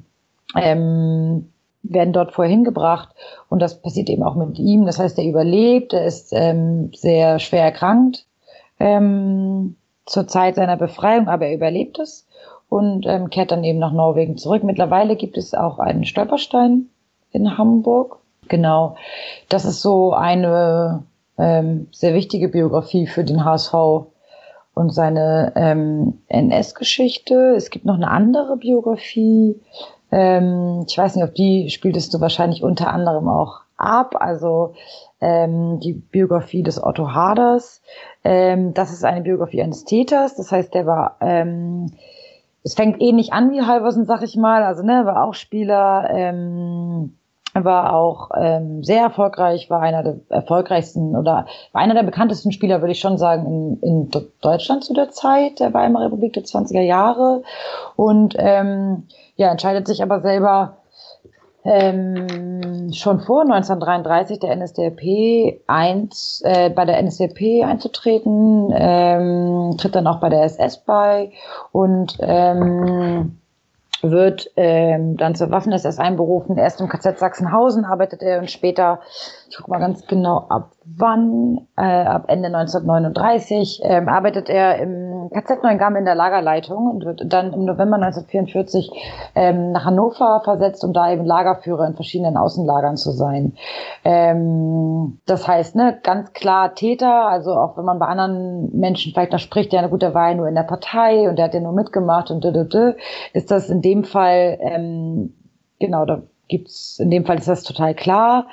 ähm, 0.56 1.50
werden 1.84 2.13
dort 2.13 2.34
vorher 2.34 2.52
hingebracht 2.52 3.10
und 3.48 3.62
das 3.62 3.82
passiert 3.82 4.10
eben 4.10 4.24
auch 4.24 4.36
mit 4.36 4.60
ihm. 4.60 4.86
Das 4.86 5.00
heißt, 5.00 5.18
er 5.18 5.26
überlebt, 5.26 5.94
er 5.94 6.06
ist 6.06 6.34
ähm, 6.34 6.92
sehr 6.94 7.39
schwer 7.39 7.63
erkrankt 7.63 8.26
ähm, 8.80 9.78
zur 10.06 10.28
Zeit 10.28 10.56
seiner 10.56 10.76
Befreiung, 10.76 11.30
aber 11.30 11.48
er 11.48 11.56
überlebt 11.56 12.00
es 12.00 12.28
und 12.69 13.05
ähm, 13.08 13.29
kehrt 13.29 13.51
dann 13.51 13.63
eben 13.63 13.79
nach 13.79 13.91
Norwegen 13.91 14.38
zurück. 14.38 14.63
Mittlerweile 14.63 15.15
gibt 15.15 15.38
es 15.38 15.53
auch 15.53 15.79
einen 15.79 16.05
Stolperstein 16.05 16.89
in 17.32 17.58
Hamburg. 17.58 18.19
Genau, 18.47 18.95
das 19.49 19.65
ist 19.65 19.82
so 19.82 20.13
eine 20.13 21.03
ähm, 21.38 21.88
sehr 21.91 22.13
wichtige 22.13 22.49
Biografie 22.49 23.08
für 23.08 23.23
den 23.23 23.43
HSV 23.43 23.73
und 24.73 24.93
seine 24.93 25.53
ähm, 25.55 26.19
NS-Geschichte. 26.27 27.53
Es 27.55 27.69
gibt 27.69 27.86
noch 27.86 27.95
eine 27.95 28.10
andere 28.10 28.58
Biografie. 28.58 29.60
Ähm, 30.12 30.86
ich 30.88 30.97
weiß 30.97 31.15
nicht, 31.15 31.23
auf 31.23 31.34
die 31.34 31.69
spieltest 31.69 32.13
du 32.13 32.21
wahrscheinlich 32.21 32.63
unter 32.63 32.91
anderem 32.91 33.27
auch 33.27 33.62
ab. 33.77 34.15
Also 34.19 34.73
ähm, 35.21 35.79
die 35.79 35.93
Biografie 35.93 36.63
des 36.63 36.82
Otto 36.82 37.13
Haders. 37.13 37.82
Ähm, 38.23 38.73
das 38.73 38.91
ist 38.91 39.03
eine 39.03 39.21
Biografie 39.21 39.62
eines 39.62 39.86
Täters. 39.86 40.36
Das 40.36 40.51
heißt, 40.51 40.73
der 40.73 40.86
war 40.86 41.17
ähm, 41.21 41.91
es 42.63 42.74
fängt 42.74 43.02
ähnlich 43.02 43.34
an 43.34 43.52
wie 43.52 43.62
Halversen, 43.62 44.06
sag 44.06 44.24
ich 44.24 44.36
mal. 44.36 44.63
Also, 44.63 44.84
ne, 44.84 45.06
war 45.06 45.24
auch 45.24 45.34
Spieler, 45.34 46.10
ähm, 46.12 47.15
war 47.54 47.93
auch 47.93 48.30
ähm, 48.36 48.84
sehr 48.84 49.02
erfolgreich, 49.02 49.69
war 49.69 49.82
einer 49.82 50.04
der 50.04 50.17
erfolgreichsten 50.30 51.15
oder 51.15 51.48
war 51.72 51.82
einer 51.82 51.95
der 51.95 52.04
bekanntesten 52.04 52.52
Spieler, 52.52 52.82
würde 52.82 52.91
ich 52.91 53.00
schon 53.00 53.17
sagen, 53.17 53.80
in, 53.82 54.10
in 54.12 54.12
Deutschland 54.41 54.84
zu 54.84 54.93
der 54.93 55.10
Zeit 55.10 55.60
der 55.60 55.74
Weimarer 55.74 56.06
Republik 56.06 56.34
der 56.34 56.43
20er 56.43 56.82
Jahre. 56.82 57.43
Und 57.95 58.36
ähm, 58.38 59.08
ja, 59.36 59.50
entscheidet 59.50 59.88
sich 59.88 60.04
aber 60.04 60.22
selber 60.22 60.78
ähm, 61.69 62.91
schon 62.93 63.19
vor 63.19 63.41
1933 63.41 64.39
der 64.39 64.55
NSDAP 64.55 65.62
eins, 65.67 66.41
äh, 66.43 66.71
bei 66.71 66.86
der 66.86 67.01
NSDAP 67.03 67.63
einzutreten, 67.63 68.73
ähm, 68.73 69.75
tritt 69.77 69.95
dann 69.95 70.08
auch 70.08 70.19
bei 70.19 70.29
der 70.29 70.43
SS 70.43 70.79
bei 70.79 71.32
und 71.71 72.17
ähm, 72.21 73.39
wird 74.01 74.49
ähm, 74.55 75.17
dann 75.17 75.36
zur 75.36 75.51
Waffen-SS 75.51 75.99
einberufen. 75.99 76.58
Erst 76.58 76.79
im 76.82 76.88
KZ 76.88 77.19
Sachsenhausen 77.19 77.86
arbeitet 77.86 78.21
er 78.21 78.39
und 78.39 78.49
später, 78.49 79.01
ich 79.49 79.58
gucke 79.58 79.69
mal 79.69 79.79
ganz 79.79 80.08
genau 80.08 80.47
ab 80.49 80.71
wann, 80.86 81.67
äh, 81.75 81.82
ab 81.82 82.25
Ende 82.27 82.47
1939, 82.47 83.82
ähm, 83.84 84.08
arbeitet 84.08 84.49
er 84.49 84.79
im 84.79 85.09
KZ 85.30 85.63
Neuengamme 85.63 86.00
in 86.00 86.06
der 86.06 86.15
Lagerleitung 86.15 86.88
und 86.88 87.06
wird 87.06 87.22
dann 87.26 87.54
im 87.54 87.65
November 87.65 87.96
1944 87.96 88.92
ähm, 89.36 89.72
nach 89.72 89.86
Hannover 89.86 90.42
versetzt, 90.44 90.84
um 90.84 90.94
da 90.94 91.12
eben 91.12 91.26
Lagerführer 91.26 91.88
in 91.88 91.96
verschiedenen 91.96 92.38
Außenlagern 92.38 92.98
zu 92.98 93.12
sein. 93.12 93.54
Ähm, 94.04 95.20
das 95.26 95.48
heißt, 95.48 95.76
ne, 95.76 96.00
ganz 96.04 96.34
klar 96.34 96.74
Täter, 96.76 97.28
also 97.28 97.52
auch 97.54 97.78
wenn 97.78 97.86
man 97.86 98.00
bei 98.00 98.08
anderen 98.08 98.78
Menschen 98.78 99.13
vielleicht 99.13 99.32
noch 99.32 99.39
spricht, 99.39 99.74
ja 99.74 99.86
gut, 99.88 100.02
der 100.02 100.13
war 100.13 100.30
ja 100.30 100.36
nur 100.36 100.48
in 100.48 100.56
der 100.56 100.63
Partei 100.63 101.30
und 101.30 101.38
der 101.38 101.46
hat 101.46 101.54
ja 101.54 101.60
nur 101.60 101.74
mitgemacht 101.74 102.32
und 102.32 102.46
ist 103.34 103.52
das 103.52 103.70
in 103.70 103.82
dem 103.82 104.04
Fall, 104.04 104.58
ähm, 104.62 105.34
genau, 105.80 106.06
da 106.06 106.22
gibt's, 106.48 107.00
in 107.00 107.10
dem 107.10 107.26
Fall 107.26 107.38
ist 107.38 107.48
das 107.48 107.63
total 107.63 107.94
klar. 107.94 108.48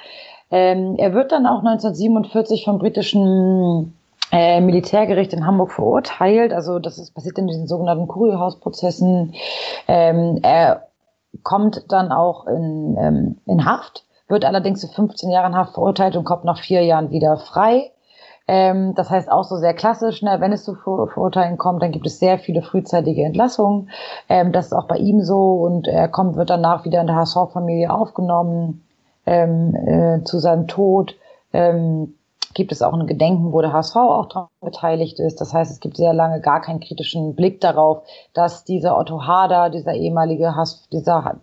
Ähm, 0.50 0.94
er 0.96 1.12
wird 1.12 1.32
dann 1.32 1.46
auch 1.46 1.58
1947 1.58 2.64
vom 2.64 2.78
britischen 2.78 3.94
äh, 4.32 4.60
Militärgericht 4.60 5.32
in 5.32 5.46
Hamburg 5.46 5.72
verurteilt. 5.72 6.52
Also 6.52 6.78
das 6.78 6.98
ist 6.98 7.14
passiert 7.14 7.38
in 7.38 7.46
diesen 7.46 7.66
sogenannten 7.66 8.08
Kurierhausprozessen. 8.08 9.34
Ähm, 9.88 10.40
er 10.42 10.88
kommt 11.42 11.84
dann 11.88 12.12
auch 12.12 12.46
in, 12.46 12.96
ähm, 12.98 13.38
in 13.46 13.64
Haft, 13.64 14.04
wird 14.28 14.44
allerdings 14.44 14.80
zu 14.80 14.88
15 14.88 15.30
Jahren 15.30 15.54
Haft 15.54 15.74
verurteilt 15.74 16.16
und 16.16 16.24
kommt 16.24 16.44
nach 16.44 16.58
vier 16.58 16.82
Jahren 16.84 17.10
wieder 17.10 17.36
frei. 17.36 17.92
Ähm, 18.48 18.94
das 18.94 19.10
heißt 19.10 19.30
auch 19.30 19.44
so 19.44 19.56
sehr 19.56 19.74
klassisch, 19.74 20.22
ne? 20.22 20.36
wenn 20.40 20.52
es 20.52 20.64
zu 20.64 20.74
Ver 20.74 21.08
Verurteilen 21.08 21.58
kommt, 21.58 21.82
dann 21.82 21.90
gibt 21.90 22.06
es 22.06 22.20
sehr 22.20 22.38
viele 22.38 22.62
frühzeitige 22.62 23.24
Entlassungen. 23.24 23.90
Ähm, 24.28 24.52
das 24.52 24.66
ist 24.66 24.72
auch 24.72 24.86
bei 24.86 24.98
ihm 24.98 25.20
so 25.20 25.54
und 25.54 25.88
er 25.88 26.08
kommt, 26.08 26.36
wird 26.36 26.50
danach 26.50 26.84
wieder 26.84 27.00
in 27.00 27.08
der 27.08 27.16
HSV-Familie 27.16 27.92
aufgenommen 27.92 28.84
ähm, 29.26 29.74
äh, 29.74 30.24
zu 30.24 30.38
seinem 30.38 30.68
Tod 30.68 31.16
ähm, 31.52 32.14
gibt 32.56 32.72
es 32.72 32.80
auch 32.80 32.94
ein 32.94 33.06
Gedenken, 33.06 33.52
wo 33.52 33.60
der 33.60 33.74
HSV 33.74 33.96
auch 33.96 34.28
daran 34.28 34.48
beteiligt 34.62 35.20
ist. 35.20 35.42
Das 35.42 35.52
heißt, 35.52 35.70
es 35.70 35.78
gibt 35.78 35.98
sehr 35.98 36.14
lange 36.14 36.40
gar 36.40 36.62
keinen 36.62 36.80
kritischen 36.80 37.36
Blick 37.36 37.60
darauf, 37.60 38.02
dass 38.32 38.64
dieser 38.64 38.96
Otto 38.96 39.26
Hader, 39.26 39.68
dieser 39.68 39.92
ehemalige 39.92 40.56
Hass, 40.56 40.88
dieser, 40.88 41.36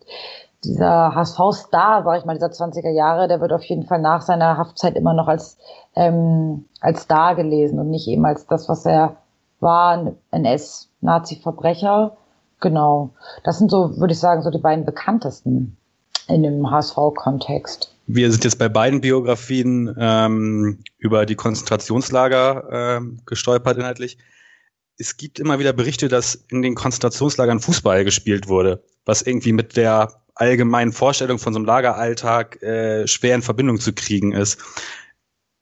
dieser 0.63 1.13
HSV-Star, 1.13 2.03
sag 2.03 2.17
ich 2.17 2.25
mal, 2.25 2.33
dieser 2.33 2.47
20er 2.47 2.89
Jahre, 2.89 3.27
der 3.27 3.41
wird 3.41 3.53
auf 3.53 3.63
jeden 3.63 3.85
Fall 3.85 4.01
nach 4.01 4.23
seiner 4.23 4.57
Haftzeit 4.57 4.95
immer 4.95 5.13
noch 5.13 5.27
als, 5.27 5.59
ähm, 5.95 6.65
als 6.81 7.03
Star 7.03 7.35
gelesen 7.35 7.79
und 7.79 7.91
nicht 7.91 8.07
eben 8.07 8.25
als 8.25 8.47
das, 8.47 8.67
was 8.67 8.83
er 8.87 9.17
war, 9.59 9.91
ein 9.91 10.17
NS-Nazi-Verbrecher. 10.31 12.17
Genau. 12.59 13.11
Das 13.43 13.59
sind 13.59 13.69
so, 13.69 13.99
würde 13.99 14.13
ich 14.13 14.19
sagen, 14.19 14.41
so 14.41 14.49
die 14.49 14.57
beiden 14.57 14.83
bekanntesten 14.83 15.77
in 16.27 16.43
dem 16.43 16.69
HSV-Kontext. 16.69 17.93
Wir 18.07 18.31
sind 18.31 18.43
jetzt 18.43 18.59
bei 18.59 18.69
beiden 18.69 19.01
Biografien 19.01 19.95
ähm, 19.97 20.79
über 20.97 21.25
die 21.25 21.35
Konzentrationslager 21.35 22.67
ähm, 22.71 23.21
gestolpert 23.25 23.77
inhaltlich. 23.77 24.17
Es 24.97 25.17
gibt 25.17 25.39
immer 25.39 25.59
wieder 25.59 25.73
Berichte, 25.73 26.07
dass 26.07 26.35
in 26.35 26.61
den 26.61 26.75
Konzentrationslagern 26.75 27.59
Fußball 27.59 28.03
gespielt 28.03 28.47
wurde, 28.47 28.83
was 29.05 29.21
irgendwie 29.21 29.53
mit 29.53 29.77
der 29.77 30.23
allgemeinen 30.35 30.91
Vorstellung 30.91 31.39
von 31.39 31.53
so 31.53 31.59
einem 31.59 31.65
Lageralltag 31.65 32.61
äh, 32.61 33.07
schwer 33.07 33.35
in 33.35 33.41
Verbindung 33.41 33.79
zu 33.79 33.93
kriegen 33.93 34.33
ist. 34.33 34.59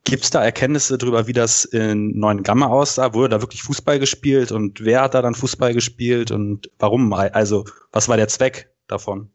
Gibt 0.03 0.23
es 0.23 0.31
da 0.31 0.43
Erkenntnisse 0.43 0.97
darüber, 0.97 1.27
wie 1.27 1.33
das 1.33 1.63
in 1.63 2.17
Neuen 2.17 2.41
Gamma 2.41 2.67
aussah? 2.67 3.13
Wurde 3.13 3.29
da 3.29 3.41
wirklich 3.41 3.61
Fußball 3.61 3.99
gespielt 3.99 4.51
und 4.51 4.83
wer 4.83 5.01
hat 5.01 5.13
da 5.13 5.21
dann 5.21 5.35
Fußball 5.35 5.73
gespielt 5.73 6.31
und 6.31 6.71
warum? 6.79 7.13
Also 7.13 7.65
was 7.91 8.09
war 8.09 8.17
der 8.17 8.27
Zweck 8.27 8.71
davon? 8.87 9.29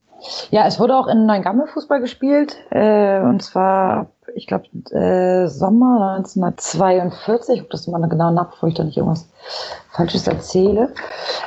Ja, 0.51 0.67
es 0.67 0.81
wurde 0.81 0.97
auch 0.97 1.07
in 1.07 1.27
Neuengamme 1.27 1.67
Fußball 1.67 2.01
gespielt, 2.01 2.57
äh, 2.71 3.21
und 3.21 3.43
zwar, 3.43 4.07
ich 4.35 4.47
glaube, 4.47 4.65
äh, 4.91 5.47
Sommer 5.47 6.17
1942. 6.17 7.55
Ich 7.55 7.61
gucke 7.63 7.73
das 7.73 7.87
mal 7.87 8.07
genau 8.09 8.31
nach, 8.31 8.51
bevor 8.51 8.69
ich 8.69 8.75
da 8.75 8.85
nicht 8.85 8.97
irgendwas 8.97 9.29
Falsches 9.91 10.27
erzähle. 10.27 10.93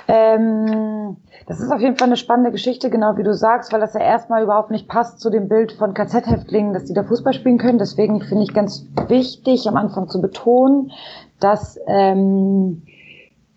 Ähm, 0.07 1.17
das 1.47 1.59
ist 1.59 1.71
auf 1.71 1.81
jeden 1.81 1.97
Fall 1.97 2.07
eine 2.07 2.17
spannende 2.17 2.51
Geschichte, 2.51 2.89
genau 2.89 3.17
wie 3.17 3.23
du 3.23 3.33
sagst, 3.33 3.73
weil 3.73 3.79
das 3.79 3.95
ja 3.95 4.01
erstmal 4.01 4.43
überhaupt 4.43 4.71
nicht 4.71 4.87
passt 4.87 5.19
zu 5.19 5.29
dem 5.29 5.47
Bild 5.47 5.71
von 5.71 5.93
KZ-Häftlingen, 5.93 6.73
dass 6.73 6.85
die 6.85 6.93
da 6.93 7.03
Fußball 7.03 7.33
spielen 7.33 7.57
können. 7.57 7.79
Deswegen 7.79 8.21
finde 8.21 8.43
ich 8.43 8.53
ganz 8.53 8.85
wichtig, 9.07 9.67
am 9.67 9.75
Anfang 9.75 10.09
zu 10.09 10.21
betonen, 10.21 10.91
dass 11.39 11.79
ähm, 11.87 12.83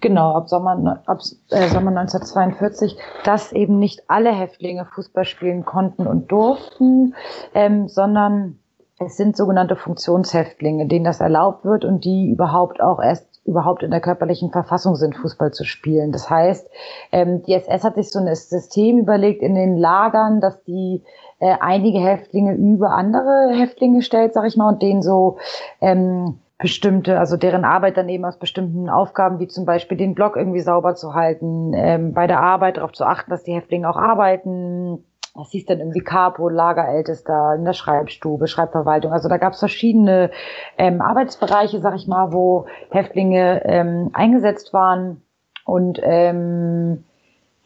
Genau, 0.03 0.35
ab 0.35 0.49
Sommer, 0.49 1.01
ab 1.07 1.21
äh, 1.51 1.69
Sommer 1.69 1.91
1942, 1.91 2.99
dass 3.25 3.53
eben 3.53 3.79
nicht 3.79 4.03
alle 4.09 4.33
Häftlinge 4.33 4.85
Fußball 4.85 5.25
spielen 5.25 5.65
konnten 5.65 6.09
und 6.09 6.31
durften, 6.33 7.15
ähm, 7.55 7.87
sondern 7.88 8.59
es 8.99 9.17
sind 9.17 9.37
sogenannte 9.37 9.77
Funktionshäftlinge, 9.77 10.88
denen 10.88 11.05
das 11.05 11.21
erlaubt 11.21 11.65
wird 11.65 11.85
und 11.85 12.05
die 12.05 12.31
überhaupt 12.31 12.81
auch 12.81 13.01
erst 13.01 13.29
überhaupt 13.45 13.85
in 13.85 13.91
der 13.91 14.01
körperlichen 14.01 14.51
Verfassung 14.51 14.97
sind, 14.97 15.17
Fußball 15.17 15.53
zu 15.53 15.65
spielen. 15.65 16.11
Das 16.11 16.29
heißt, 16.29 16.69
ähm, 17.12 17.43
die 17.45 17.55
SS 17.55 17.85
hat 17.85 17.95
sich 17.95 18.11
so 18.11 18.19
ein 18.19 18.35
System 18.35 18.99
überlegt 18.99 19.41
in 19.41 19.55
den 19.55 19.77
Lagern, 19.77 20.41
dass 20.41 20.62
die 20.65 21.03
äh, 21.38 21.55
einige 21.61 22.01
Häftlinge 22.01 22.55
über 22.55 22.91
andere 22.91 23.53
Häftlinge 23.53 24.03
stellt, 24.03 24.35
sag 24.35 24.47
ich 24.47 24.57
mal, 24.57 24.69
und 24.69 24.83
denen 24.83 25.03
so 25.03 25.38
ähm, 25.81 26.38
bestimmte, 26.62 27.18
also 27.18 27.37
deren 27.37 27.64
Arbeit 27.64 27.96
dann 27.96 28.09
eben 28.09 28.25
aus 28.25 28.38
bestimmten 28.38 28.88
Aufgaben, 28.88 29.40
wie 29.40 29.48
zum 29.48 29.66
Beispiel 29.66 29.98
den 29.98 30.14
Block 30.14 30.37
irgendwie 30.37 30.61
sauber 30.61 30.94
zu 30.94 31.12
halten, 31.12 31.72
ähm, 31.75 32.14
bei 32.14 32.29
der 32.29 32.40
Arbeit 32.40 32.77
darauf 32.77 32.92
zu 32.92 33.05
achten, 33.05 33.31
dass 33.31 33.42
die 33.42 33.53
Häftlinge 33.53 33.90
auch 33.90 33.96
arbeiten. 33.96 35.05
Das 35.35 35.51
hieß 35.51 35.66
dann 35.66 35.81
irgendwie 35.81 36.01
Capo, 36.01 36.48
Lagerältester, 36.48 37.55
in 37.57 37.64
der 37.64 37.72
Schreibstube, 37.72 38.46
Schreibverwaltung. 38.46 39.12
Also 39.12 39.29
da 39.29 39.38
gab 39.38 39.55
es 39.55 39.59
verschiedene 39.59 40.31
ähm, 40.79 41.01
Arbeitsbereiche, 41.01 41.81
sag 41.81 41.96
ich 41.96 42.07
mal, 42.07 42.33
wo 42.33 42.66
Häftlinge 42.90 43.62
ähm, 43.64 44.11
eingesetzt 44.12 44.72
waren. 44.72 45.22
Und 45.64 46.01
ähm, 46.03 47.05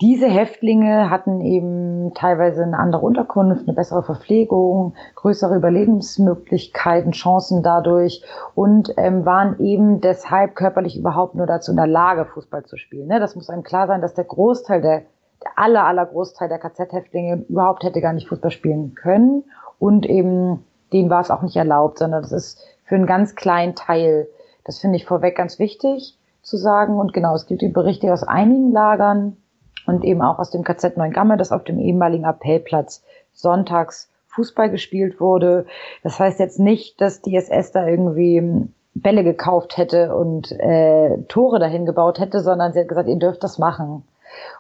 diese 0.01 0.27
Häftlinge 0.27 1.09
hatten 1.09 1.41
eben 1.41 2.13
teilweise 2.15 2.63
eine 2.63 2.79
andere 2.79 3.01
Unterkunft, 3.01 3.67
eine 3.67 3.75
bessere 3.75 4.03
Verpflegung, 4.03 4.95
größere 5.15 5.57
Überlebensmöglichkeiten, 5.57 7.13
Chancen 7.13 7.63
dadurch 7.63 8.23
und 8.55 8.93
ähm, 8.99 9.25
waren 9.25 9.59
eben 9.59 10.03
deshalb 10.03 10.55
körperlich 10.55 10.99
überhaupt 10.99 11.35
nur 11.35 11.47
dazu 11.47 11.71
in 11.71 11.79
der 11.79 11.87
Lage, 11.87 12.27
Fußball 12.27 12.65
zu 12.65 12.77
spielen. 12.77 13.09
Ne? 13.09 13.21
Das 13.21 13.37
muss 13.37 13.49
einem 13.49 13.63
klar 13.63 13.87
sein, 13.87 14.03
dass 14.03 14.13
der 14.13 14.25
Großteil 14.25 14.83
der, 14.83 15.03
der 15.43 15.53
aller, 15.57 15.85
aller 15.87 16.05
Großteil 16.05 16.51
der 16.51 16.59
KZ-Häftlinge 16.59 17.47
überhaupt 17.49 17.83
hätte 17.83 18.03
gar 18.03 18.13
nicht 18.13 18.29
Fußball 18.29 18.51
spielen 18.51 18.95
können 18.95 19.45
und 19.79 20.05
eben 20.05 20.63
denen 20.93 21.09
war 21.09 21.23
es 21.23 21.31
auch 21.31 21.43
nicht 21.43 21.57
erlaubt, 21.57 21.99
sondern 21.99 22.21
das 22.21 22.33
ist 22.33 22.61
für 22.85 22.97
einen 22.97 23.07
ganz 23.07 23.35
kleinen 23.35 23.75
Teil. 23.75 24.29
Das 24.65 24.79
finde 24.79 24.97
ich 24.97 25.07
vorweg 25.07 25.37
ganz 25.37 25.59
wichtig 25.59 26.19
zu 26.43 26.59
sagen. 26.59 26.99
Und 26.99 27.15
genau, 27.15 27.35
es 27.35 27.47
gibt 27.47 27.63
die 27.63 27.69
Berichte 27.69 28.13
aus 28.13 28.23
einigen 28.23 28.73
Lagern 28.73 29.39
und 29.87 30.05
eben 30.05 30.23
auch 30.23 30.39
aus 30.39 30.51
dem 30.51 30.65
KZ 30.65 30.97
Neuengamme, 30.97 31.37
dass 31.37 31.53
auf 31.53 31.65
dem 31.65 31.79
ehemaligen 31.79 32.25
Appellplatz 32.25 33.03
sonntags 33.33 34.11
Fußball 34.29 34.71
gespielt 34.71 35.21
wurde. 35.21 35.67
Das 36.03 36.21
heißt 36.21 36.41
jetzt 36.41 36.61
nicht, 36.61 37.01
dass 37.01 37.23
die 37.23 37.37
SS 37.37 37.73
da 37.73 37.87
irgendwie 37.87 38.69
Bälle 38.95 39.25
gekauft 39.25 39.77
hätte 39.77 40.15
und 40.15 40.53
äh, 40.53 41.19
Tore 41.29 41.59
dahin 41.59 41.87
gebaut 41.87 42.19
hätte, 42.19 42.41
sondern 42.41 42.73
sie 42.73 42.81
hat 42.81 42.89
gesagt, 42.89 43.09
ihr 43.09 43.19
dürft 43.19 43.45
das 43.45 43.59
machen. 43.59 44.05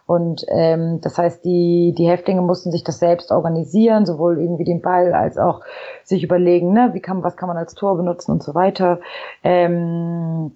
Und 0.06 0.44
ähm, 0.48 1.00
das 1.00 1.18
heißt, 1.18 1.44
die, 1.44 1.94
die 1.96 2.08
Häftlinge 2.08 2.40
mussten 2.40 2.70
sich 2.70 2.84
das 2.84 2.98
selbst 2.98 3.30
organisieren, 3.30 4.06
sowohl 4.06 4.38
irgendwie 4.38 4.64
den 4.64 4.80
Ball 4.80 5.12
als 5.12 5.36
auch 5.38 5.62
sich 6.04 6.22
überlegen, 6.22 6.72
ne, 6.72 6.90
wie 6.92 7.00
kann, 7.00 7.22
was 7.22 7.36
kann 7.36 7.48
man 7.48 7.56
als 7.56 7.74
Tor 7.74 7.96
benutzen 7.96 8.32
und 8.32 8.42
so 8.42 8.54
weiter. 8.54 9.00
Ähm, 9.42 10.52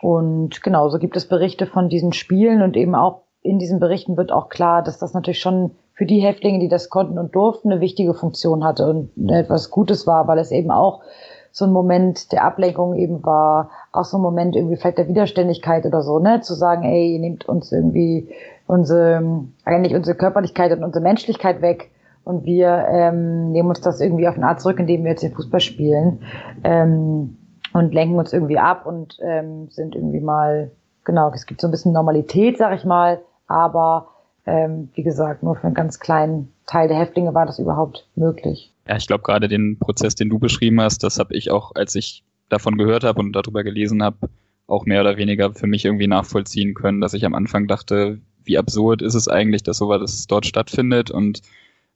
und 0.00 0.62
genau, 0.62 0.88
so 0.88 0.98
gibt 0.98 1.16
es 1.16 1.28
Berichte 1.28 1.66
von 1.66 1.88
diesen 1.88 2.12
Spielen 2.12 2.62
und 2.62 2.76
eben 2.76 2.94
auch 2.94 3.22
in 3.44 3.58
diesen 3.58 3.78
Berichten 3.78 4.16
wird 4.16 4.32
auch 4.32 4.48
klar, 4.48 4.82
dass 4.82 4.98
das 4.98 5.12
natürlich 5.12 5.40
schon 5.40 5.72
für 5.92 6.06
die 6.06 6.20
Häftlinge, 6.20 6.58
die 6.58 6.68
das 6.68 6.88
konnten 6.88 7.18
und 7.18 7.34
durften, 7.36 7.70
eine 7.70 7.80
wichtige 7.80 8.14
Funktion 8.14 8.64
hatte 8.64 8.88
und 8.88 9.30
etwas 9.30 9.70
Gutes 9.70 10.06
war, 10.06 10.26
weil 10.26 10.38
es 10.38 10.50
eben 10.50 10.70
auch 10.70 11.02
so 11.52 11.66
ein 11.66 11.72
Moment 11.72 12.32
der 12.32 12.42
Ablenkung 12.42 12.96
eben 12.96 13.24
war, 13.24 13.70
auch 13.92 14.04
so 14.04 14.16
ein 14.16 14.22
Moment 14.22 14.56
irgendwie 14.56 14.76
vielleicht 14.76 14.98
der 14.98 15.08
Widerständigkeit 15.08 15.86
oder 15.86 16.02
so, 16.02 16.18
ne, 16.18 16.40
zu 16.40 16.54
sagen, 16.54 16.82
ey, 16.82 17.12
ihr 17.12 17.20
nehmt 17.20 17.46
uns 17.46 17.70
irgendwie 17.70 18.28
unsere, 18.66 19.44
eigentlich 19.64 19.94
unsere 19.94 20.16
Körperlichkeit 20.16 20.72
und 20.72 20.82
unsere 20.82 21.02
Menschlichkeit 21.02 21.60
weg 21.62 21.90
und 22.24 22.44
wir 22.44 22.86
ähm, 22.90 23.52
nehmen 23.52 23.68
uns 23.68 23.82
das 23.82 24.00
irgendwie 24.00 24.26
auf 24.26 24.36
eine 24.36 24.48
Art 24.48 24.62
zurück, 24.62 24.80
indem 24.80 25.04
wir 25.04 25.10
jetzt 25.10 25.22
den 25.22 25.34
Fußball 25.34 25.60
spielen 25.60 26.20
ähm, 26.64 27.36
und 27.74 27.92
lenken 27.92 28.18
uns 28.18 28.32
irgendwie 28.32 28.58
ab 28.58 28.86
und 28.86 29.18
ähm, 29.22 29.68
sind 29.68 29.94
irgendwie 29.94 30.20
mal, 30.20 30.70
genau, 31.04 31.30
es 31.34 31.44
gibt 31.44 31.60
so 31.60 31.68
ein 31.68 31.72
bisschen 31.72 31.92
Normalität, 31.92 32.56
sag 32.56 32.74
ich 32.74 32.86
mal, 32.86 33.20
aber 33.46 34.08
ähm, 34.46 34.90
wie 34.94 35.02
gesagt, 35.02 35.42
nur 35.42 35.56
für 35.56 35.64
einen 35.64 35.74
ganz 35.74 36.00
kleinen 36.00 36.52
Teil 36.66 36.88
der 36.88 36.98
Häftlinge 36.98 37.34
war 37.34 37.46
das 37.46 37.58
überhaupt 37.58 38.06
möglich. 38.14 38.72
Ja, 38.86 38.96
ich 38.96 39.06
glaube 39.06 39.22
gerade 39.22 39.48
den 39.48 39.78
Prozess, 39.78 40.14
den 40.14 40.28
du 40.28 40.38
beschrieben 40.38 40.80
hast, 40.80 41.02
das 41.02 41.18
habe 41.18 41.34
ich 41.34 41.50
auch, 41.50 41.72
als 41.74 41.94
ich 41.94 42.24
davon 42.48 42.76
gehört 42.76 43.04
habe 43.04 43.20
und 43.20 43.32
darüber 43.32 43.64
gelesen 43.64 44.02
habe, 44.02 44.28
auch 44.66 44.86
mehr 44.86 45.00
oder 45.00 45.16
weniger 45.16 45.52
für 45.54 45.66
mich 45.66 45.84
irgendwie 45.84 46.06
nachvollziehen 46.06 46.74
können, 46.74 47.00
dass 47.00 47.14
ich 47.14 47.24
am 47.24 47.34
Anfang 47.34 47.66
dachte, 47.66 48.20
wie 48.44 48.58
absurd 48.58 49.02
ist 49.02 49.14
es 49.14 49.28
eigentlich, 49.28 49.62
dass 49.62 49.78
sowas 49.78 50.26
dort 50.26 50.46
stattfindet 50.46 51.10
und 51.10 51.40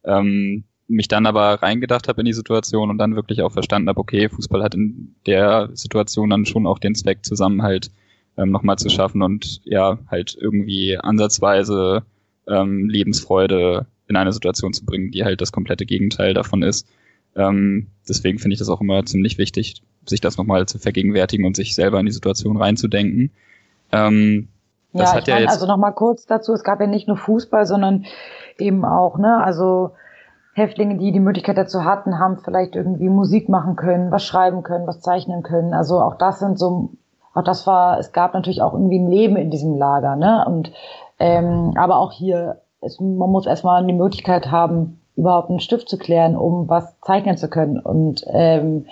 ähm, 0.04 0.64
mich 0.86 1.08
dann 1.08 1.26
aber 1.26 1.62
reingedacht 1.62 2.08
habe 2.08 2.22
in 2.22 2.24
die 2.24 2.32
Situation 2.32 2.88
und 2.88 2.96
dann 2.96 3.14
wirklich 3.14 3.42
auch 3.42 3.52
verstanden 3.52 3.90
habe, 3.90 4.00
okay, 4.00 4.28
Fußball 4.28 4.62
hat 4.62 4.74
in 4.74 5.14
der 5.26 5.68
Situation 5.74 6.30
dann 6.30 6.46
schon 6.46 6.66
auch 6.66 6.78
den 6.78 6.94
Zweck, 6.94 7.24
Zusammenhalt 7.24 7.90
ähm, 8.38 8.50
nochmal 8.50 8.78
zu 8.78 8.88
schaffen 8.88 9.22
und 9.22 9.60
ja, 9.64 9.98
halt 10.10 10.36
irgendwie 10.40 10.96
ansatzweise 10.96 12.04
ähm, 12.46 12.88
Lebensfreude 12.88 13.86
in 14.06 14.16
eine 14.16 14.32
Situation 14.32 14.72
zu 14.72 14.86
bringen, 14.86 15.10
die 15.10 15.24
halt 15.24 15.40
das 15.40 15.52
komplette 15.52 15.84
Gegenteil 15.84 16.32
davon 16.32 16.62
ist. 16.62 16.88
Ähm, 17.36 17.88
deswegen 18.08 18.38
finde 18.38 18.54
ich 18.54 18.58
das 18.58 18.70
auch 18.70 18.80
immer 18.80 19.04
ziemlich 19.04 19.36
wichtig, 19.36 19.82
sich 20.06 20.20
das 20.20 20.38
nochmal 20.38 20.66
zu 20.66 20.78
vergegenwärtigen 20.78 21.44
und 21.44 21.56
sich 21.56 21.74
selber 21.74 22.00
in 22.00 22.06
die 22.06 22.12
Situation 22.12 22.56
reinzudenken. 22.56 23.30
Ähm, 23.92 24.48
das 24.92 25.12
ja, 25.12 25.18
ich 25.18 25.26
ja 25.26 25.34
meine, 25.34 25.48
also 25.50 25.66
nochmal 25.66 25.92
kurz 25.92 26.24
dazu, 26.24 26.54
es 26.54 26.64
gab 26.64 26.80
ja 26.80 26.86
nicht 26.86 27.08
nur 27.08 27.18
Fußball, 27.18 27.66
sondern 27.66 28.06
eben 28.56 28.84
auch, 28.84 29.18
ne, 29.18 29.42
also 29.42 29.92
Häftlinge, 30.54 30.98
die 30.98 31.12
die 31.12 31.20
Möglichkeit 31.20 31.56
dazu 31.56 31.84
hatten, 31.84 32.18
haben 32.18 32.38
vielleicht 32.38 32.74
irgendwie 32.74 33.08
Musik 33.08 33.48
machen 33.48 33.76
können, 33.76 34.10
was 34.10 34.24
schreiben 34.24 34.62
können, 34.62 34.86
was 34.86 35.00
zeichnen 35.00 35.42
können. 35.42 35.72
Also 35.72 36.00
auch 36.00 36.16
das 36.16 36.40
sind 36.40 36.58
so, 36.58 36.90
auch 37.38 37.44
das 37.44 37.66
war, 37.66 37.98
es 37.98 38.12
gab 38.12 38.34
natürlich 38.34 38.62
auch 38.62 38.72
irgendwie 38.72 38.98
ein 38.98 39.10
Leben 39.10 39.36
in 39.36 39.50
diesem 39.50 39.76
Lager, 39.76 40.16
ne? 40.16 40.44
Und 40.46 40.72
ähm, 41.18 41.72
aber 41.76 41.98
auch 41.98 42.12
hier, 42.12 42.60
es, 42.80 43.00
man 43.00 43.30
muss 43.30 43.46
erstmal 43.46 43.84
die 43.86 43.92
Möglichkeit 43.92 44.50
haben, 44.50 45.00
überhaupt 45.16 45.50
einen 45.50 45.60
Stift 45.60 45.88
zu 45.88 45.98
klären, 45.98 46.36
um 46.36 46.68
was 46.68 46.98
zeichnen 47.00 47.36
zu 47.36 47.48
können. 47.48 47.78
Und 47.78 48.24
ähm, 48.28 48.86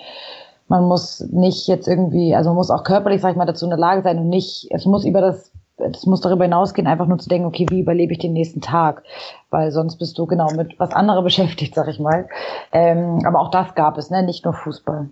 man 0.67 0.85
muss 0.85 1.21
nicht 1.31 1.67
jetzt 1.67 1.87
irgendwie, 1.87 2.35
also 2.35 2.49
man 2.49 2.57
muss 2.57 2.71
auch 2.71 2.83
körperlich, 2.83 3.21
sag 3.21 3.31
ich 3.31 3.37
mal, 3.37 3.45
dazu 3.45 3.65
in 3.65 3.69
der 3.69 3.79
Lage 3.79 4.01
sein 4.01 4.19
und 4.19 4.29
nicht, 4.29 4.67
es 4.71 4.85
muss 4.85 5.05
über 5.05 5.21
das 5.21 5.51
das 5.77 6.07
muss 6.07 6.21
darüber 6.21 6.43
hinausgehen, 6.43 6.87
einfach 6.87 7.05
nur 7.05 7.19
zu 7.19 7.29
denken, 7.29 7.47
okay, 7.47 7.67
wie 7.69 7.81
überlebe 7.81 8.11
ich 8.11 8.17
den 8.17 8.33
nächsten 8.33 8.61
Tag? 8.61 9.03
Weil 9.51 9.71
sonst 9.71 9.97
bist 9.97 10.17
du 10.17 10.25
genau 10.25 10.51
mit 10.55 10.79
was 10.79 10.91
anderem 10.91 11.23
beschäftigt, 11.23 11.75
sag 11.75 11.87
ich 11.87 11.99
mal. 11.99 12.27
Ähm, 12.71 13.21
aber 13.25 13.39
auch 13.39 13.51
das 13.51 13.75
gab 13.75 13.97
es, 13.99 14.09
ne? 14.09 14.23
nicht 14.23 14.43
nur 14.43 14.55
Fußball. 14.55 15.07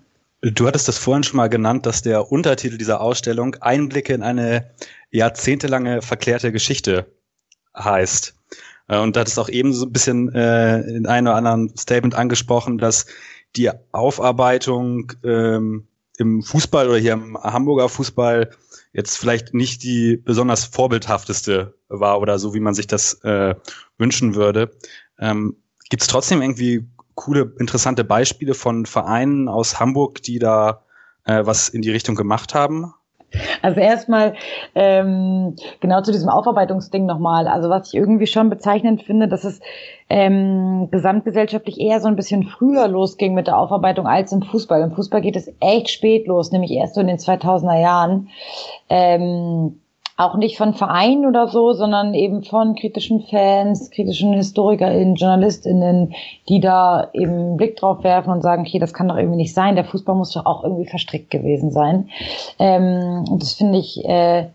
Du 0.53 0.67
hattest 0.67 0.88
das 0.88 0.99
vorhin 0.99 1.23
schon 1.23 1.38
mal 1.38 1.49
genannt, 1.49 1.88
dass 1.88 2.03
der 2.03 2.31
Untertitel 2.31 2.77
dieser 2.77 3.01
Ausstellung 3.01 3.55
Einblicke 3.62 4.13
in 4.13 4.21
eine 4.21 4.69
jahrzehntelange 5.10 6.03
verklärte 6.03 6.51
Geschichte 6.51 7.12
heißt. 7.75 8.36
Äh, 8.88 8.99
und 8.99 9.15
da 9.15 9.21
hattest 9.21 9.39
auch 9.39 9.49
eben 9.49 9.73
so 9.73 9.88
ein 9.88 9.91
bisschen 9.91 10.31
äh, 10.36 10.81
in 10.81 11.08
einem 11.08 11.27
oder 11.27 11.36
anderen 11.36 11.75
Statement 11.75 12.13
angesprochen, 12.13 12.77
dass 12.77 13.08
die 13.55 13.71
Aufarbeitung 13.91 15.13
ähm, 15.23 15.88
im 16.19 16.43
Fußball 16.43 16.89
oder 16.89 16.99
hier 16.99 17.13
im 17.13 17.36
Hamburger 17.38 17.89
Fußball 17.89 18.51
jetzt 18.93 19.17
vielleicht 19.17 19.55
nicht 19.55 19.81
die 19.81 20.15
besonders 20.17 20.65
vorbildhafteste 20.65 21.73
war 21.89 22.21
oder 22.21 22.38
so, 22.38 22.53
wie 22.53 22.60
man 22.60 22.75
sich 22.75 22.86
das 22.86 23.15
äh, 23.23 23.55
wünschen 23.97 24.36
würde. 24.36 24.77
Ähm, 25.17 25.55
Gibt 25.89 26.03
es 26.03 26.08
trotzdem 26.08 26.43
irgendwie 26.43 26.88
coole, 27.15 27.54
interessante 27.60 28.04
Beispiele 28.04 28.54
von 28.54 28.86
Vereinen 28.86 29.47
aus 29.47 29.80
Hamburg, 29.80 30.21
die 30.21 30.39
da 30.39 30.82
äh, 31.25 31.45
was 31.45 31.69
in 31.69 31.82
die 31.82 31.91
Richtung 31.91 32.15
gemacht 32.15 32.54
haben? 32.54 32.93
Also 33.62 33.80
erstmal 33.80 34.36
ähm, 34.75 35.56
genau 35.82 36.01
zu 36.01 36.12
diesem 36.12 36.30
Aufarbeitungsding 36.30 37.06
nochmal. 37.06 37.47
Also 37.47 37.69
was 37.69 37.89
ich 37.89 37.95
irgendwie 37.95 38.28
schon 38.28 38.49
bezeichnend 38.49 39.04
finde, 39.04 39.28
dass 39.28 39.43
es 39.43 39.60
ähm, 40.10 40.89
gesamtgesellschaftlich 40.91 41.80
eher 41.80 41.99
so 41.99 42.08
ein 42.08 42.15
bisschen 42.15 42.43
früher 42.43 42.88
losging 42.88 43.34
mit 43.34 43.47
der 43.47 43.58
Aufarbeitung 43.58 44.08
als 44.08 44.32
im 44.32 44.43
Fußball. 44.43 44.82
Im 44.82 44.93
Fußball 44.93 45.21
geht 45.21 45.36
es 45.36 45.51
echt 45.60 45.89
spät 45.89 46.28
los, 46.28 46.51
nämlich 46.51 46.71
erst 46.71 46.95
so 46.95 47.01
in 47.01 47.08
den 47.08 47.17
2000er 47.17 47.82
Jahren. 47.82 48.30
Ähm, 48.89 49.82
auch 50.17 50.38
nicht 50.38 50.58
von 50.58 50.73
Vereinen 50.73 51.25
oder 51.25 51.47
so, 51.49 51.73
sondern 51.73 52.13
eben 52.13 52.43
von 52.43 52.75
kritischen 52.75 53.21
Fans, 53.21 53.91
kritischen 53.91 54.34
HistorikerInnen, 54.34 55.15
JournalistInnen, 55.15 56.13
die 56.47 56.62
da 56.62 57.10
eben 57.13 57.34
einen 57.34 57.58
Blick 57.58 57.75
drauf 57.75 58.04
werfen 58.04 58.32
und 58.32 58.41
sagen, 58.41 58.62
okay, 58.65 58.80
das 58.80 58.93
kann 58.93 59.10
doch 59.10 59.17
irgendwie 59.17 59.38
nicht 59.38 59.54
sein, 59.54 59.75
der 59.75 59.84
Fußball 59.84 60.15
muss 60.15 60.32
doch 60.32 60.45
auch 60.45 60.63
irgendwie 60.63 60.88
verstrickt 60.88 61.32
gewesen 61.32 61.71
sein. 61.71 62.10
Ähm, 62.60 63.25
und 63.30 63.41
das 63.41 63.54
finde 63.54 63.80
ich 63.80 64.06
äh, 64.06 64.47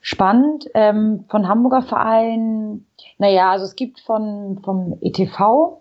spannend. 0.00 0.68
Ähm, 0.74 1.24
von 1.28 1.46
Hamburger 1.46 1.82
Vereinen, 1.82 2.86
naja, 3.18 3.52
also 3.52 3.64
es 3.66 3.76
gibt 3.76 4.00
von 4.00 4.58
vom 4.64 4.98
ETV, 5.00 5.78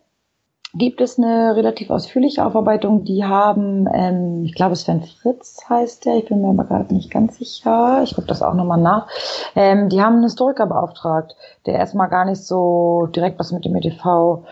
gibt 0.76 1.02
es 1.02 1.20
eine 1.20 1.56
relativ 1.56 1.92
ausführliche 1.92 2.44
Aufarbeitung. 2.46 3.04
Die 3.04 3.24
haben, 3.24 3.88
ähm, 3.94 4.44
ich 4.44 4.56
glaube, 4.56 4.76
Sven 4.76 5.04
Fritz 5.04 5.64
heißt 5.70 6.06
der, 6.06 6.18
ich 6.18 6.26
bin 6.26 6.42
mir 6.42 6.50
aber 6.50 6.64
gerade 6.64 6.94
nicht 6.94 7.12
ganz 7.12 7.38
sicher. 7.38 8.02
Ich 8.04 8.16
gucke 8.16 8.28
das 8.28 8.42
auch 8.42 8.56
nochmal 8.56 8.82
nach. 8.82 9.08
Ähm, 9.56 9.90
die 9.90 10.02
haben 10.02 10.16
einen 10.16 10.24
Historiker 10.24 10.66
beauftragt, 10.66 11.36
der 11.68 11.76
erstmal 11.76 12.10
gar 12.10 12.26
nicht 12.26 12.44
so 12.44 13.08
direkt 13.16 13.40
was 13.40 13.52
mit 13.52 13.66
dem 13.66 13.76
ETV 13.76 14.46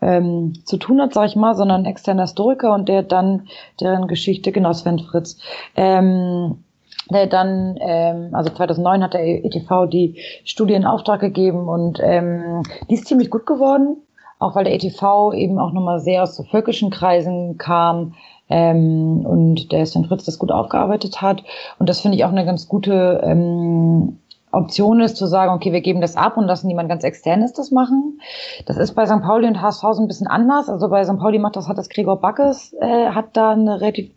ähm, 0.00 0.54
zu 0.64 0.78
tun 0.78 1.00
hat, 1.00 1.14
sag 1.14 1.26
ich 1.26 1.36
mal, 1.36 1.54
sondern 1.54 1.82
ein 1.82 1.90
externer 1.90 2.22
Historiker 2.22 2.74
und 2.74 2.88
der 2.88 3.04
dann 3.04 3.46
deren 3.80 4.08
Geschichte, 4.08 4.50
genau 4.50 4.72
Sven 4.72 4.98
Fritz, 4.98 5.38
ähm, 5.76 6.64
der 7.10 7.28
dann, 7.28 7.78
ähm, 7.80 8.30
also 8.32 8.50
2009 8.50 9.02
hat 9.02 9.14
der 9.14 9.44
ETV 9.44 9.86
die 9.86 10.20
Studie 10.44 10.74
in 10.74 10.84
Auftrag 10.84 11.20
gegeben 11.20 11.68
und 11.68 12.00
ähm, 12.02 12.64
die 12.90 12.94
ist 12.94 13.06
ziemlich 13.06 13.30
gut 13.30 13.46
geworden 13.46 13.98
auch 14.38 14.54
weil 14.54 14.64
der 14.64 14.74
ETV 14.74 15.32
eben 15.34 15.58
auch 15.58 15.72
nochmal 15.72 16.00
sehr 16.00 16.22
aus 16.22 16.36
so 16.36 16.42
völkischen 16.42 16.90
Kreisen 16.90 17.58
kam 17.58 18.14
ähm, 18.48 19.24
und 19.26 19.72
der 19.72 19.84
Sven 19.84 20.04
Fritz 20.04 20.24
das 20.24 20.38
gut 20.38 20.52
aufgearbeitet 20.52 21.20
hat. 21.20 21.42
Und 21.78 21.88
das 21.88 22.00
finde 22.00 22.16
ich 22.16 22.24
auch 22.24 22.30
eine 22.30 22.44
ganz 22.44 22.68
gute 22.68 23.20
ähm, 23.24 24.18
Option 24.50 25.00
ist, 25.00 25.16
zu 25.16 25.26
sagen, 25.26 25.52
okay, 25.52 25.72
wir 25.72 25.80
geben 25.80 26.00
das 26.00 26.16
ab 26.16 26.36
und 26.36 26.46
lassen 26.46 26.70
jemand 26.70 26.88
ganz 26.88 27.04
externes 27.04 27.52
das 27.52 27.70
machen. 27.70 28.20
Das 28.66 28.76
ist 28.78 28.94
bei 28.94 29.04
St. 29.06 29.22
Pauli 29.22 29.46
und 29.46 29.60
HSV 29.60 29.82
so 29.92 30.02
ein 30.02 30.08
bisschen 30.08 30.26
anders. 30.26 30.68
Also 30.68 30.88
bei 30.88 31.04
St. 31.04 31.18
Pauli 31.18 31.38
macht 31.38 31.56
das, 31.56 31.68
hat 31.68 31.78
das 31.78 31.88
Gregor 31.88 32.20
Backes, 32.20 32.74
äh, 32.80 33.08
hat 33.10 33.36
da 33.36 33.50
eine 33.50 33.80
relativ, 33.80 34.10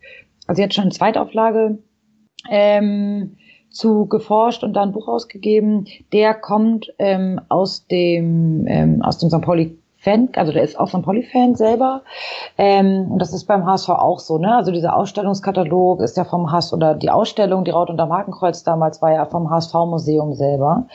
also 0.46 0.62
jetzt 0.62 0.74
schon 0.74 0.82
eine 0.82 0.92
Zweitauflage 0.92 1.78
ähm, 2.50 3.36
zu 3.70 4.06
geforscht 4.06 4.64
und 4.64 4.74
da 4.74 4.82
ein 4.82 4.92
Buch 4.92 5.08
ausgegeben. 5.08 5.86
Der 6.12 6.34
kommt 6.34 6.92
ähm, 6.98 7.40
aus 7.48 7.86
dem 7.86 8.66
ähm, 8.66 9.02
aus 9.02 9.18
dem 9.18 9.30
St. 9.30 9.42
Pauli 9.42 9.81
Fan, 10.02 10.28
also 10.36 10.52
der 10.52 10.62
ist 10.62 10.78
auch 10.78 10.88
von 10.88 11.02
Polyfan 11.02 11.54
selber. 11.54 12.02
Ähm, 12.58 13.10
und 13.12 13.18
das 13.18 13.32
ist 13.32 13.44
beim 13.44 13.64
HSV 13.64 13.88
auch 13.90 14.18
so, 14.18 14.38
ne? 14.38 14.56
Also 14.56 14.72
dieser 14.72 14.96
Ausstellungskatalog 14.96 16.00
ist 16.00 16.16
ja 16.16 16.24
vom 16.24 16.50
HSV, 16.50 16.72
oder 16.72 16.94
die 16.94 17.10
Ausstellung, 17.10 17.64
die 17.64 17.70
Raut 17.70 17.90
unter 17.90 18.06
Markenkreuz 18.06 18.64
damals 18.64 19.00
war 19.00 19.12
ja 19.12 19.26
vom 19.26 19.50
HSV-Museum 19.50 20.34
selber. 20.34 20.86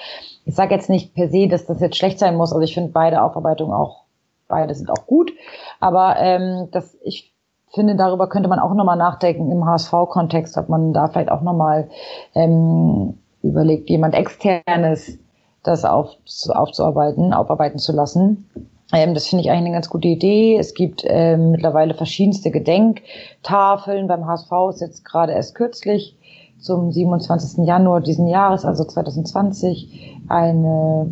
Ich 0.45 0.55
sage 0.55 0.75
jetzt 0.75 0.89
nicht 0.89 1.13
per 1.13 1.29
se, 1.29 1.47
dass 1.47 1.65
das 1.65 1.79
jetzt 1.79 1.97
schlecht 1.97 2.19
sein 2.19 2.35
muss, 2.35 2.51
also 2.51 2.63
ich 2.63 2.73
finde 2.73 2.91
beide 2.91 3.21
Aufarbeitungen 3.21 3.73
auch 3.73 4.07
beide 4.47 4.73
sind 4.73 4.89
auch 4.89 5.05
gut. 5.05 5.31
Aber 5.79 6.15
ähm, 6.17 6.69
das, 6.71 6.97
ich 7.03 7.33
finde, 7.73 7.95
darüber 7.95 8.27
könnte 8.29 8.49
man 8.49 8.59
auch 8.59 8.73
nochmal 8.73 8.97
nachdenken 8.97 9.51
im 9.51 9.65
HSV-Kontext, 9.65 10.57
ob 10.57 10.69
man 10.69 10.93
da 10.93 11.07
vielleicht 11.07 11.31
auch 11.31 11.41
nochmal 11.41 11.89
ähm, 12.33 13.17
überlegt, 13.41 13.89
jemand 13.89 14.15
externes 14.15 15.19
das 15.63 15.83
auf, 15.83 16.11
aufzuarbeiten, 16.49 17.33
aufarbeiten 17.33 17.77
zu 17.77 17.91
lassen. 17.91 18.49
Ähm, 18.93 19.13
das 19.13 19.27
finde 19.27 19.43
ich 19.43 19.51
eigentlich 19.51 19.65
eine 19.65 19.73
ganz 19.73 19.89
gute 19.89 20.07
Idee. 20.07 20.57
Es 20.57 20.73
gibt 20.73 21.03
ähm, 21.05 21.51
mittlerweile 21.51 21.93
verschiedenste 21.93 22.51
Gedenktafeln. 22.51 24.07
Beim 24.07 24.25
HSV 24.25 24.51
ist 24.69 24.81
jetzt 24.81 25.03
gerade 25.03 25.33
erst 25.33 25.55
kürzlich 25.55 26.15
zum 26.59 26.91
27. 26.91 27.65
Januar 27.65 28.01
diesen 28.01 28.27
Jahres, 28.27 28.65
also 28.65 28.83
2020, 28.83 30.17
eine, 30.27 31.11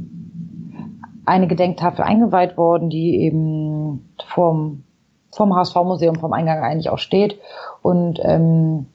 eine 1.25 1.47
Gedenktafel 1.47 2.03
eingeweiht 2.03 2.57
worden, 2.57 2.89
die 2.89 3.21
eben 3.21 4.09
vom, 4.27 4.83
vom 5.31 5.55
HSV-Museum, 5.55 6.15
vom 6.15 6.33
Eingang 6.33 6.63
eigentlich 6.63 6.89
auch 6.89 6.97
steht 6.97 7.39
und 7.81 8.19
ähm, 8.23 8.87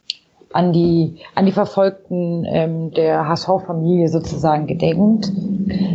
an 0.52 0.72
die, 0.72 1.16
an 1.36 1.46
die 1.46 1.52
Verfolgten 1.52 2.44
ähm, 2.44 2.90
der 2.92 3.28
HSV-Familie 3.28 4.08
sozusagen 4.08 4.66
gedenkt. 4.66 5.30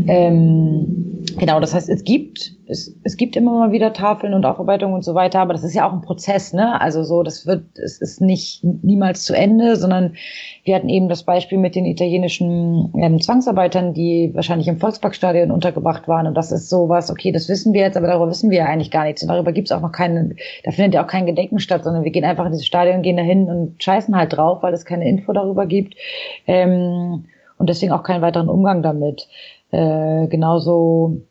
Ähm, 0.08 1.05
genau, 1.38 1.60
das 1.60 1.74
heißt, 1.74 1.90
es 1.90 2.04
gibt, 2.04 2.54
es, 2.68 2.96
es 3.04 3.18
gibt 3.18 3.36
immer 3.36 3.52
mal 3.52 3.72
wieder 3.72 3.94
Tafeln 3.94 4.34
und 4.34 4.46
Aufarbeitungen 4.46 4.96
und 4.96 5.04
so 5.04 5.16
weiter, 5.16 5.40
aber 5.40 5.54
das 5.54 5.64
ist 5.64 5.74
ja 5.74 5.88
auch 5.88 5.94
ein 5.94 6.02
Prozess, 6.02 6.54
ne? 6.54 6.80
Also 6.82 7.04
so, 7.04 7.24
das 7.24 7.46
wird, 7.46 7.78
es 7.78 8.00
ist 8.02 8.22
nicht 8.22 8.64
niemals 8.64 9.24
zu 9.24 9.34
Ende, 9.36 9.76
sondern 9.76 10.16
wir 10.64 10.76
hatten 10.76 10.90
eben 10.90 11.10
das 11.10 11.24
Beispiel 11.24 11.58
mit 11.58 11.76
den 11.76 11.86
italienischen 11.86 12.94
ähm, 12.98 13.22
Zwangsarbeitern, 13.22 13.94
die 13.94 14.32
wahrscheinlich 14.34 14.68
im 14.68 14.78
Volksparkstadion 14.78 15.52
untergebracht 15.52 16.08
waren. 16.08 16.28
Und 16.28 16.36
das 16.36 16.52
ist 16.52 16.70
sowas, 16.70 17.12
okay, 17.12 17.32
das 17.32 17.50
wissen 17.50 17.74
wir 17.74 17.82
jetzt, 17.82 17.98
aber 17.98 18.08
darüber 18.08 18.30
wissen 18.30 18.50
wir 18.50 18.60
ja 18.60 18.66
eigentlich 18.66 18.92
gar 18.92 19.06
nichts. 19.06 19.22
Und 19.22 19.30
darüber 19.30 19.52
gibt 19.52 19.68
es 19.68 19.72
auch 19.72 19.82
noch 19.82 19.92
keinen, 19.92 20.36
da 20.64 20.72
findet 20.72 20.96
ja 20.96 21.04
auch 21.04 21.08
kein 21.08 21.26
Gedenken 21.26 21.60
statt, 21.60 21.84
sondern 21.84 22.04
wir 22.04 22.12
gehen 22.12 22.26
einfach 22.26 22.46
in 22.46 22.52
dieses 22.52 22.66
Stadion, 22.66 23.02
gehen 23.02 23.18
dahin 23.18 23.48
und 23.48 23.84
scheißen 23.84 24.16
halt 24.16 24.34
drauf, 24.36 24.64
weil 24.64 24.74
es 24.74 24.86
keine 24.86 25.08
Info 25.08 25.34
darüber 25.34 25.66
gibt. 25.66 25.96
Ähm, 26.48 27.26
und 27.58 27.70
deswegen 27.70 27.92
auch 27.94 28.04
keinen 28.04 28.22
weiteren 28.22 28.50
Umgang 28.50 28.84
damit. 28.84 29.28
Äh, 29.72 30.28
genauso 30.28 31.22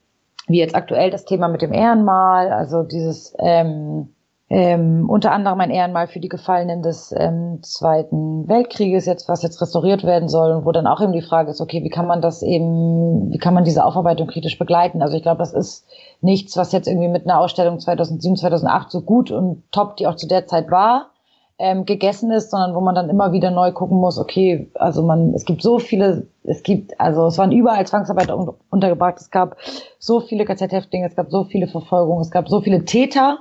wie 0.46 0.58
jetzt 0.58 0.74
aktuell 0.74 1.10
das 1.10 1.24
Thema 1.24 1.48
mit 1.48 1.62
dem 1.62 1.72
Ehrenmal, 1.72 2.52
also 2.52 2.82
dieses 2.82 3.34
ähm, 3.38 4.14
ähm, 4.50 5.08
unter 5.08 5.32
anderem 5.32 5.58
ein 5.60 5.70
Ehrenmal 5.70 6.06
für 6.06 6.20
die 6.20 6.28
Gefallenen 6.28 6.82
des 6.82 7.14
ähm, 7.16 7.60
Zweiten 7.62 8.46
Weltkrieges, 8.46 9.06
jetzt 9.06 9.26
was 9.28 9.42
jetzt 9.42 9.60
restauriert 9.60 10.04
werden 10.04 10.28
soll 10.28 10.52
und 10.52 10.66
wo 10.66 10.72
dann 10.72 10.86
auch 10.86 11.00
eben 11.00 11.12
die 11.12 11.22
Frage 11.22 11.50
ist, 11.50 11.62
okay, 11.62 11.82
wie 11.82 11.88
kann 11.88 12.06
man 12.06 12.20
das 12.20 12.42
eben, 12.42 13.32
wie 13.32 13.38
kann 13.38 13.54
man 13.54 13.64
diese 13.64 13.84
Aufarbeitung 13.84 14.28
kritisch 14.28 14.58
begleiten? 14.58 15.00
Also 15.00 15.16
ich 15.16 15.22
glaube, 15.22 15.38
das 15.38 15.54
ist 15.54 15.86
nichts, 16.20 16.56
was 16.58 16.72
jetzt 16.72 16.88
irgendwie 16.88 17.08
mit 17.08 17.24
einer 17.24 17.40
Ausstellung 17.40 17.80
2007, 17.80 18.36
2008 18.36 18.90
so 18.90 19.00
gut 19.00 19.30
und 19.30 19.64
top, 19.72 19.96
die 19.96 20.06
auch 20.06 20.16
zu 20.16 20.28
der 20.28 20.46
Zeit 20.46 20.70
war, 20.70 21.10
ähm, 21.58 21.84
gegessen 21.84 22.32
ist, 22.32 22.50
sondern 22.50 22.74
wo 22.74 22.80
man 22.80 22.94
dann 22.94 23.08
immer 23.08 23.32
wieder 23.32 23.50
neu 23.50 23.72
gucken 23.72 23.98
muss, 23.98 24.18
okay, 24.18 24.68
also 24.74 25.02
man, 25.02 25.34
es 25.34 25.44
gibt 25.44 25.62
so 25.62 25.78
viele, 25.78 26.26
es 26.42 26.62
gibt, 26.62 26.98
also 27.00 27.26
es 27.26 27.38
waren 27.38 27.52
überall 27.52 27.86
Zwangsarbeiter 27.86 28.36
un 28.36 28.54
untergebracht, 28.70 29.18
es 29.18 29.30
gab 29.30 29.56
so 29.98 30.20
viele 30.20 30.44
KZ-Häftlinge, 30.44 31.06
es 31.06 31.14
gab 31.14 31.30
so 31.30 31.44
viele 31.44 31.68
Verfolgungen, 31.68 32.22
es 32.22 32.30
gab 32.30 32.48
so 32.48 32.60
viele 32.60 32.84
Täter, 32.84 33.38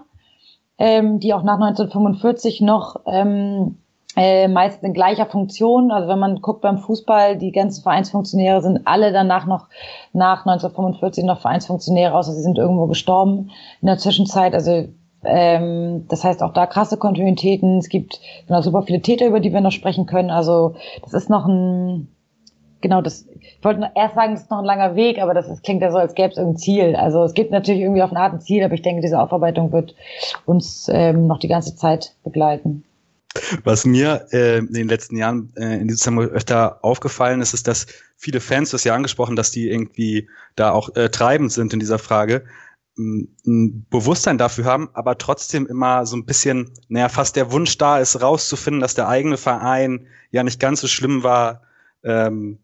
ähm, 0.77 1.19
die 1.19 1.33
auch 1.33 1.43
nach 1.43 1.59
1945 1.59 2.61
noch 2.61 2.97
ähm, 3.07 3.77
äh, 4.15 4.47
meist 4.47 4.83
in 4.83 4.93
gleicher 4.93 5.25
Funktion. 5.25 5.91
Also 5.91 6.07
wenn 6.07 6.19
man 6.19 6.41
guckt 6.41 6.61
beim 6.61 6.77
Fußball, 6.77 7.37
die 7.37 7.51
ganzen 7.51 7.81
Vereinsfunktionäre 7.81 8.61
sind 8.61 8.81
alle 8.85 9.11
danach 9.11 9.45
noch 9.47 9.67
nach 10.13 10.45
1945 10.45 11.23
noch 11.23 11.41
Vereinsfunktionäre, 11.41 12.13
außer 12.13 12.33
sie 12.33 12.41
sind 12.41 12.57
irgendwo 12.57 12.85
gestorben 12.87 13.49
in 13.81 13.87
der 13.87 13.97
Zwischenzeit. 13.97 14.53
Also 14.53 14.87
ähm, 15.25 16.05
das 16.07 16.23
heißt 16.23 16.41
auch 16.43 16.53
da 16.53 16.65
krasse 16.65 16.97
Kontinuitäten. 16.97 17.77
Es 17.77 17.89
gibt 17.89 18.19
genau 18.47 18.61
super 18.61 18.83
viele 18.83 19.01
Täter, 19.01 19.27
über 19.27 19.39
die 19.39 19.53
wir 19.53 19.61
noch 19.61 19.71
sprechen 19.71 20.05
können. 20.05 20.29
Also 20.29 20.75
das 21.01 21.13
ist 21.13 21.29
noch 21.29 21.45
ein 21.45 22.07
genau 22.83 23.01
das. 23.01 23.25
Ich 23.39 23.63
wollte 23.63 23.89
erst 23.95 24.13
sagen, 24.13 24.33
es 24.33 24.41
ist 24.41 24.51
noch 24.51 24.59
ein 24.59 24.65
langer 24.65 24.95
Weg, 24.95 25.19
aber 25.19 25.33
das, 25.33 25.47
das 25.47 25.63
klingt 25.63 25.81
ja 25.81 25.91
so, 25.91 25.97
als 25.97 26.13
gäbe 26.13 26.29
es 26.29 26.37
irgendein 26.37 26.59
Ziel. 26.59 26.95
Also 26.95 27.23
es 27.23 27.33
gibt 27.33 27.49
natürlich 27.49 27.81
irgendwie 27.81 28.03
auf 28.03 28.11
eine 28.11 28.19
Art 28.19 28.33
ein 28.33 28.41
Ziel, 28.41 28.63
aber 28.63 28.75
ich 28.75 28.83
denke, 28.83 29.01
diese 29.01 29.19
Aufarbeitung 29.19 29.71
wird 29.71 29.95
uns 30.45 30.87
ähm, 30.93 31.25
noch 31.25 31.39
die 31.39 31.47
ganze 31.47 31.75
Zeit 31.75 32.15
begleiten. 32.23 32.83
Was 33.63 33.83
mir 33.83 34.27
äh, 34.31 34.59
in 34.59 34.73
den 34.73 34.87
letzten 34.87 35.17
Jahren 35.17 35.51
äh, 35.55 35.79
in 35.79 35.87
diesem 35.87 35.97
Zusammenhang 35.97 36.29
öfter 36.29 36.79
aufgefallen 36.83 37.41
ist, 37.41 37.55
ist, 37.55 37.67
dass 37.67 37.87
viele 38.15 38.39
Fans, 38.39 38.69
das 38.69 38.83
ja 38.83 38.93
angesprochen, 38.93 39.35
dass 39.35 39.49
die 39.49 39.69
irgendwie 39.69 40.27
da 40.55 40.71
auch 40.71 40.95
äh, 40.95 41.09
treibend 41.09 41.51
sind 41.51 41.73
in 41.73 41.79
dieser 41.79 41.97
Frage, 41.97 42.43
ein 42.97 43.85
Bewusstsein 43.89 44.37
dafür 44.37 44.65
haben, 44.65 44.89
aber 44.93 45.17
trotzdem 45.17 45.65
immer 45.65 46.05
so 46.05 46.15
ein 46.15 46.25
bisschen, 46.25 46.71
naja, 46.89 47.09
fast 47.09 47.35
der 47.35 47.51
Wunsch 47.51 47.77
da 47.77 47.99
ist, 47.99 48.21
rauszufinden, 48.21 48.81
dass 48.81 48.95
der 48.95 49.07
eigene 49.07 49.37
Verein 49.37 50.07
ja 50.31 50.43
nicht 50.43 50.59
ganz 50.59 50.81
so 50.81 50.87
schlimm 50.87 51.23
war 51.23 51.63
ähm, 52.03 52.59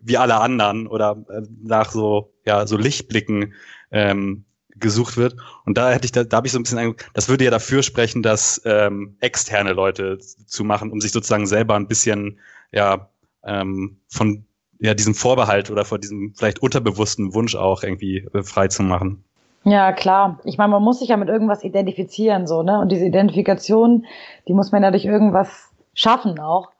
wie 0.00 0.16
alle 0.16 0.36
anderen 0.40 0.86
oder 0.86 1.24
äh, 1.28 1.42
nach 1.62 1.90
so, 1.90 2.32
ja, 2.46 2.66
so 2.66 2.76
Lichtblicken 2.76 3.54
ähm, 3.90 4.44
gesucht 4.76 5.16
wird. 5.16 5.36
Und 5.64 5.76
da 5.76 5.90
hätte 5.90 6.06
ich, 6.06 6.12
da, 6.12 6.24
da 6.24 6.38
habe 6.38 6.46
ich 6.46 6.52
so 6.52 6.58
ein 6.58 6.62
bisschen, 6.62 6.94
das 7.14 7.28
würde 7.28 7.44
ja 7.44 7.50
dafür 7.50 7.82
sprechen, 7.82 8.22
dass 8.22 8.62
ähm, 8.64 9.16
externe 9.20 9.72
Leute 9.72 10.18
zu 10.18 10.64
machen, 10.64 10.90
um 10.90 11.00
sich 11.00 11.12
sozusagen 11.12 11.46
selber 11.46 11.74
ein 11.74 11.88
bisschen, 11.88 12.38
ja, 12.72 13.10
ähm, 13.44 14.00
von 14.08 14.46
ja, 14.80 14.94
diesem 14.94 15.14
Vorbehalt 15.14 15.70
oder 15.70 15.84
vor 15.84 15.98
diesem 15.98 16.34
vielleicht 16.36 16.60
unterbewussten 16.60 17.34
Wunsch 17.34 17.56
auch 17.56 17.82
irgendwie 17.82 18.18
äh, 18.32 18.42
frei 18.42 18.68
zu 18.68 18.82
machen. 18.82 19.24
Ja, 19.70 19.92
klar. 19.92 20.38
Ich 20.44 20.56
meine, 20.56 20.70
man 20.70 20.82
muss 20.82 21.00
sich 21.00 21.08
ja 21.08 21.16
mit 21.16 21.28
irgendwas 21.28 21.62
identifizieren, 21.62 22.46
so, 22.46 22.62
ne? 22.62 22.80
Und 22.80 22.90
diese 22.90 23.04
Identifikation, 23.04 24.06
die 24.46 24.54
muss 24.54 24.72
man 24.72 24.82
ja 24.82 24.90
durch 24.90 25.04
irgendwas 25.04 25.70
schaffen 25.94 26.38
auch. 26.38 26.70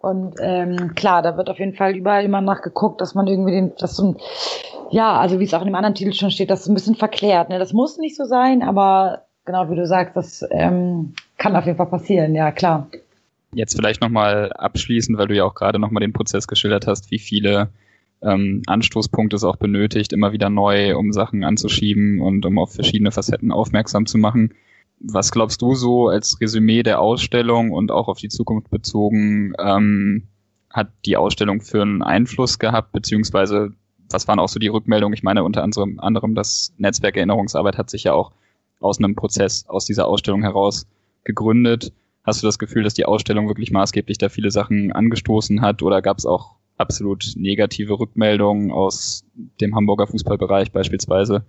Und 0.00 0.34
ähm, 0.40 0.94
klar, 0.94 1.22
da 1.22 1.36
wird 1.36 1.48
auf 1.48 1.58
jeden 1.58 1.74
Fall 1.74 1.96
überall 1.96 2.24
immer 2.24 2.40
nachgeguckt, 2.40 3.00
dass 3.00 3.14
man 3.14 3.26
irgendwie 3.26 3.52
den, 3.52 3.72
das 3.78 3.96
so 3.96 4.04
ein, 4.04 4.16
ja, 4.90 5.18
also 5.18 5.40
wie 5.40 5.44
es 5.44 5.54
auch 5.54 5.62
in 5.62 5.66
dem 5.66 5.74
anderen 5.74 5.94
Titel 5.94 6.12
schon 6.12 6.30
steht, 6.30 6.50
das 6.50 6.60
ist 6.60 6.68
ein 6.68 6.74
bisschen 6.74 6.94
verklärt. 6.94 7.48
Ne? 7.48 7.58
Das 7.58 7.72
muss 7.72 7.96
nicht 7.96 8.16
so 8.16 8.24
sein, 8.24 8.62
aber 8.62 9.22
genau 9.46 9.70
wie 9.70 9.76
du 9.76 9.86
sagst, 9.86 10.14
das 10.16 10.44
ähm, 10.50 11.14
kann 11.38 11.56
auf 11.56 11.64
jeden 11.64 11.78
Fall 11.78 11.86
passieren, 11.86 12.34
ja 12.34 12.52
klar. 12.52 12.86
Jetzt 13.54 13.74
vielleicht 13.74 14.02
nochmal 14.02 14.52
abschließend, 14.52 15.16
weil 15.16 15.28
du 15.28 15.34
ja 15.34 15.44
auch 15.44 15.54
gerade 15.54 15.78
nochmal 15.78 16.02
den 16.02 16.12
Prozess 16.12 16.46
geschildert 16.46 16.86
hast, 16.86 17.10
wie 17.10 17.18
viele 17.18 17.70
ähm, 18.22 18.62
es 19.32 19.44
auch 19.44 19.56
benötigt, 19.56 20.12
immer 20.12 20.32
wieder 20.32 20.50
neu, 20.50 20.96
um 20.96 21.12
Sachen 21.12 21.44
anzuschieben 21.44 22.20
und 22.20 22.46
um 22.46 22.58
auf 22.58 22.72
verschiedene 22.74 23.12
Facetten 23.12 23.52
aufmerksam 23.52 24.06
zu 24.06 24.18
machen. 24.18 24.54
Was 24.98 25.30
glaubst 25.30 25.60
du 25.60 25.74
so 25.74 26.08
als 26.08 26.40
Resümee 26.40 26.82
der 26.82 27.00
Ausstellung 27.00 27.70
und 27.70 27.90
auch 27.90 28.08
auf 28.08 28.18
die 28.18 28.28
Zukunft 28.28 28.70
bezogen, 28.70 29.52
ähm, 29.58 30.28
hat 30.70 30.90
die 31.04 31.16
Ausstellung 31.16 31.60
für 31.60 31.82
einen 31.82 32.02
Einfluss 32.02 32.58
gehabt, 32.58 32.92
beziehungsweise 32.92 33.72
was 34.10 34.28
waren 34.28 34.38
auch 34.38 34.48
so 34.48 34.58
die 34.58 34.68
Rückmeldungen? 34.68 35.14
Ich 35.14 35.22
meine 35.22 35.42
unter 35.44 35.62
anderem, 35.62 36.34
das 36.34 36.72
Netzwerk 36.78 37.16
Erinnerungsarbeit 37.16 37.76
hat 37.76 37.90
sich 37.90 38.04
ja 38.04 38.12
auch 38.12 38.32
aus 38.80 38.98
einem 38.98 39.14
Prozess, 39.14 39.66
aus 39.68 39.84
dieser 39.84 40.06
Ausstellung 40.06 40.42
heraus 40.42 40.86
gegründet. 41.24 41.92
Hast 42.24 42.42
du 42.42 42.46
das 42.46 42.58
Gefühl, 42.58 42.82
dass 42.82 42.94
die 42.94 43.04
Ausstellung 43.04 43.48
wirklich 43.48 43.70
maßgeblich 43.70 44.18
da 44.18 44.28
viele 44.28 44.50
Sachen 44.50 44.92
angestoßen 44.92 45.60
hat 45.60 45.82
oder 45.82 46.02
gab 46.02 46.18
es 46.18 46.26
auch 46.26 46.55
absolut 46.78 47.32
negative 47.36 47.98
Rückmeldungen 47.98 48.70
aus 48.70 49.24
dem 49.60 49.74
Hamburger 49.74 50.06
Fußballbereich 50.06 50.72
beispielsweise? 50.72 51.44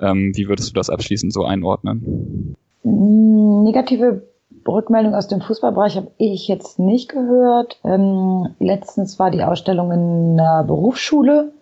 Ähm, 0.00 0.32
wie 0.34 0.48
würdest 0.48 0.70
du 0.70 0.74
das 0.74 0.90
abschließend 0.90 1.32
so 1.32 1.44
einordnen? 1.44 2.56
Mm, 2.82 3.62
negative 3.64 4.22
Rückmeldung 4.66 5.14
aus 5.14 5.28
dem 5.28 5.40
Fußballbereich 5.40 5.96
habe 5.96 6.10
ich 6.18 6.48
jetzt 6.48 6.78
nicht 6.78 7.08
gehört. 7.08 7.80
Ähm, 7.84 8.48
letztens 8.58 9.18
war 9.18 9.30
die 9.30 9.42
Ausstellung 9.42 9.92
in 9.92 10.40
einer 10.40 10.64
Berufsschule, 10.64 11.52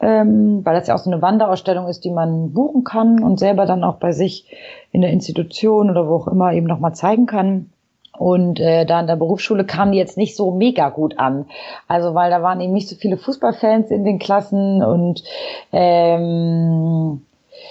ähm, 0.00 0.60
weil 0.64 0.74
das 0.74 0.88
ja 0.88 0.94
auch 0.94 0.98
so 0.98 1.10
eine 1.10 1.22
Wanderausstellung 1.22 1.88
ist, 1.88 2.04
die 2.04 2.10
man 2.10 2.52
buchen 2.52 2.84
kann 2.84 3.22
und 3.22 3.38
selber 3.38 3.66
dann 3.66 3.84
auch 3.84 3.96
bei 3.96 4.12
sich 4.12 4.46
in 4.92 5.00
der 5.00 5.10
Institution 5.10 5.90
oder 5.90 6.08
wo 6.08 6.16
auch 6.16 6.28
immer 6.28 6.52
eben 6.52 6.66
nochmal 6.66 6.94
zeigen 6.94 7.26
kann. 7.26 7.70
Und 8.18 8.60
äh, 8.60 8.84
da 8.84 9.00
in 9.00 9.06
der 9.06 9.16
Berufsschule 9.16 9.64
kamen 9.64 9.92
die 9.92 9.98
jetzt 9.98 10.16
nicht 10.16 10.36
so 10.36 10.50
mega 10.50 10.88
gut 10.88 11.18
an. 11.18 11.46
Also 11.86 12.14
weil 12.14 12.30
da 12.30 12.42
waren 12.42 12.60
eben 12.60 12.72
nicht 12.72 12.88
so 12.88 12.96
viele 12.96 13.16
Fußballfans 13.16 13.90
in 13.90 14.04
den 14.04 14.18
Klassen 14.18 14.82
und 14.82 15.22
ähm, 15.72 17.22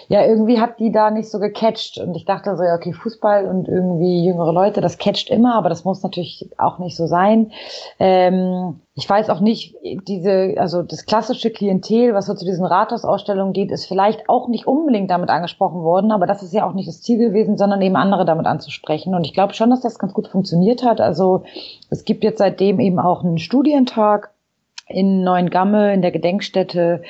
ja, 0.08 0.26
irgendwie 0.26 0.60
hat 0.60 0.80
die 0.80 0.92
da 0.92 1.12
nicht 1.12 1.30
so 1.30 1.40
gecatcht. 1.40 1.98
Und 1.98 2.16
ich 2.16 2.26
dachte 2.26 2.56
so, 2.56 2.64
ja, 2.64 2.76
okay, 2.76 2.94
Fußball 2.94 3.46
und 3.46 3.68
irgendwie 3.68 4.26
jüngere 4.26 4.54
Leute, 4.54 4.82
das 4.82 4.98
catcht 4.98 5.30
immer, 5.30 5.56
aber 5.56 5.70
das 5.70 5.84
muss 5.84 6.04
natürlich 6.04 6.50
auch 6.58 6.80
nicht 6.80 6.96
so 6.96 7.08
sein. 7.08 7.52
Ähm, 8.00 8.80
ich 8.96 9.08
weiß 9.08 9.30
auch 9.30 9.42
nicht, 9.42 9.76
diese, 10.08 10.56
also 10.58 10.82
das 10.82 11.06
klassische 11.06 11.52
Klientel, 11.52 12.14
was 12.14 12.26
so 12.26 12.34
zu 12.34 12.46
diesen 12.46 12.66
Rathausausstellungen 12.66 13.54
geht, 13.54 13.72
ist 13.72 13.86
vielleicht 13.86 14.28
auch 14.28 14.48
nicht 14.48 14.66
unbedingt 14.66 15.12
damit 15.12 15.30
angesprochen 15.30 15.84
worden, 15.84 16.12
aber 16.12 16.26
das 16.26 16.42
ist 16.42 16.54
ja 16.54 16.68
auch 16.68 16.74
nicht 16.74 16.88
das 16.88 17.02
Ziel 17.02 17.20
gewesen, 17.20 17.58
sondern 17.58 17.82
eben 17.82 17.96
andere 17.96 18.26
damit 18.26 18.48
anzusprechen. 18.48 19.14
Und 19.14 19.24
ich 19.24 19.34
glaube 19.34 19.54
schon, 19.54 19.70
dass 19.70 19.82
das 19.82 20.00
ganz 20.00 20.14
gut 20.14 20.28
funktioniert 20.28 20.84
hat. 20.84 21.00
Also 21.00 21.44
es 21.90 22.06
gibt 22.06 22.24
jetzt 22.24 22.40
seitdem 22.40 22.80
eben 22.80 23.00
auch 23.00 23.24
einen 23.24 23.38
Studientag 23.38 24.32
in 24.90 25.24
Neuengamme 25.24 25.94
in 25.94 26.02
der 26.02 26.12
Gedenkstätte, 26.12 27.02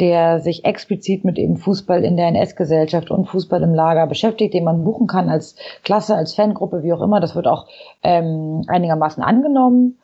der 0.00 0.40
sich 0.40 0.64
explizit 0.64 1.24
mit 1.24 1.38
eben 1.38 1.56
Fußball 1.56 2.04
in 2.04 2.16
der 2.16 2.28
NS-Gesellschaft 2.28 3.10
und 3.10 3.26
Fußball 3.26 3.62
im 3.62 3.74
Lager 3.74 4.06
beschäftigt, 4.06 4.54
den 4.54 4.64
man 4.64 4.84
buchen 4.84 5.06
kann 5.06 5.28
als 5.28 5.56
Klasse, 5.82 6.14
als 6.14 6.34
Fangruppe, 6.34 6.82
wie 6.82 6.92
auch 6.92 7.02
immer. 7.02 7.20
Das 7.20 7.34
wird 7.34 7.48
auch 7.48 7.66
ähm, 8.02 8.62
einigermaßen 8.68 9.22
angenommen. 9.22 9.98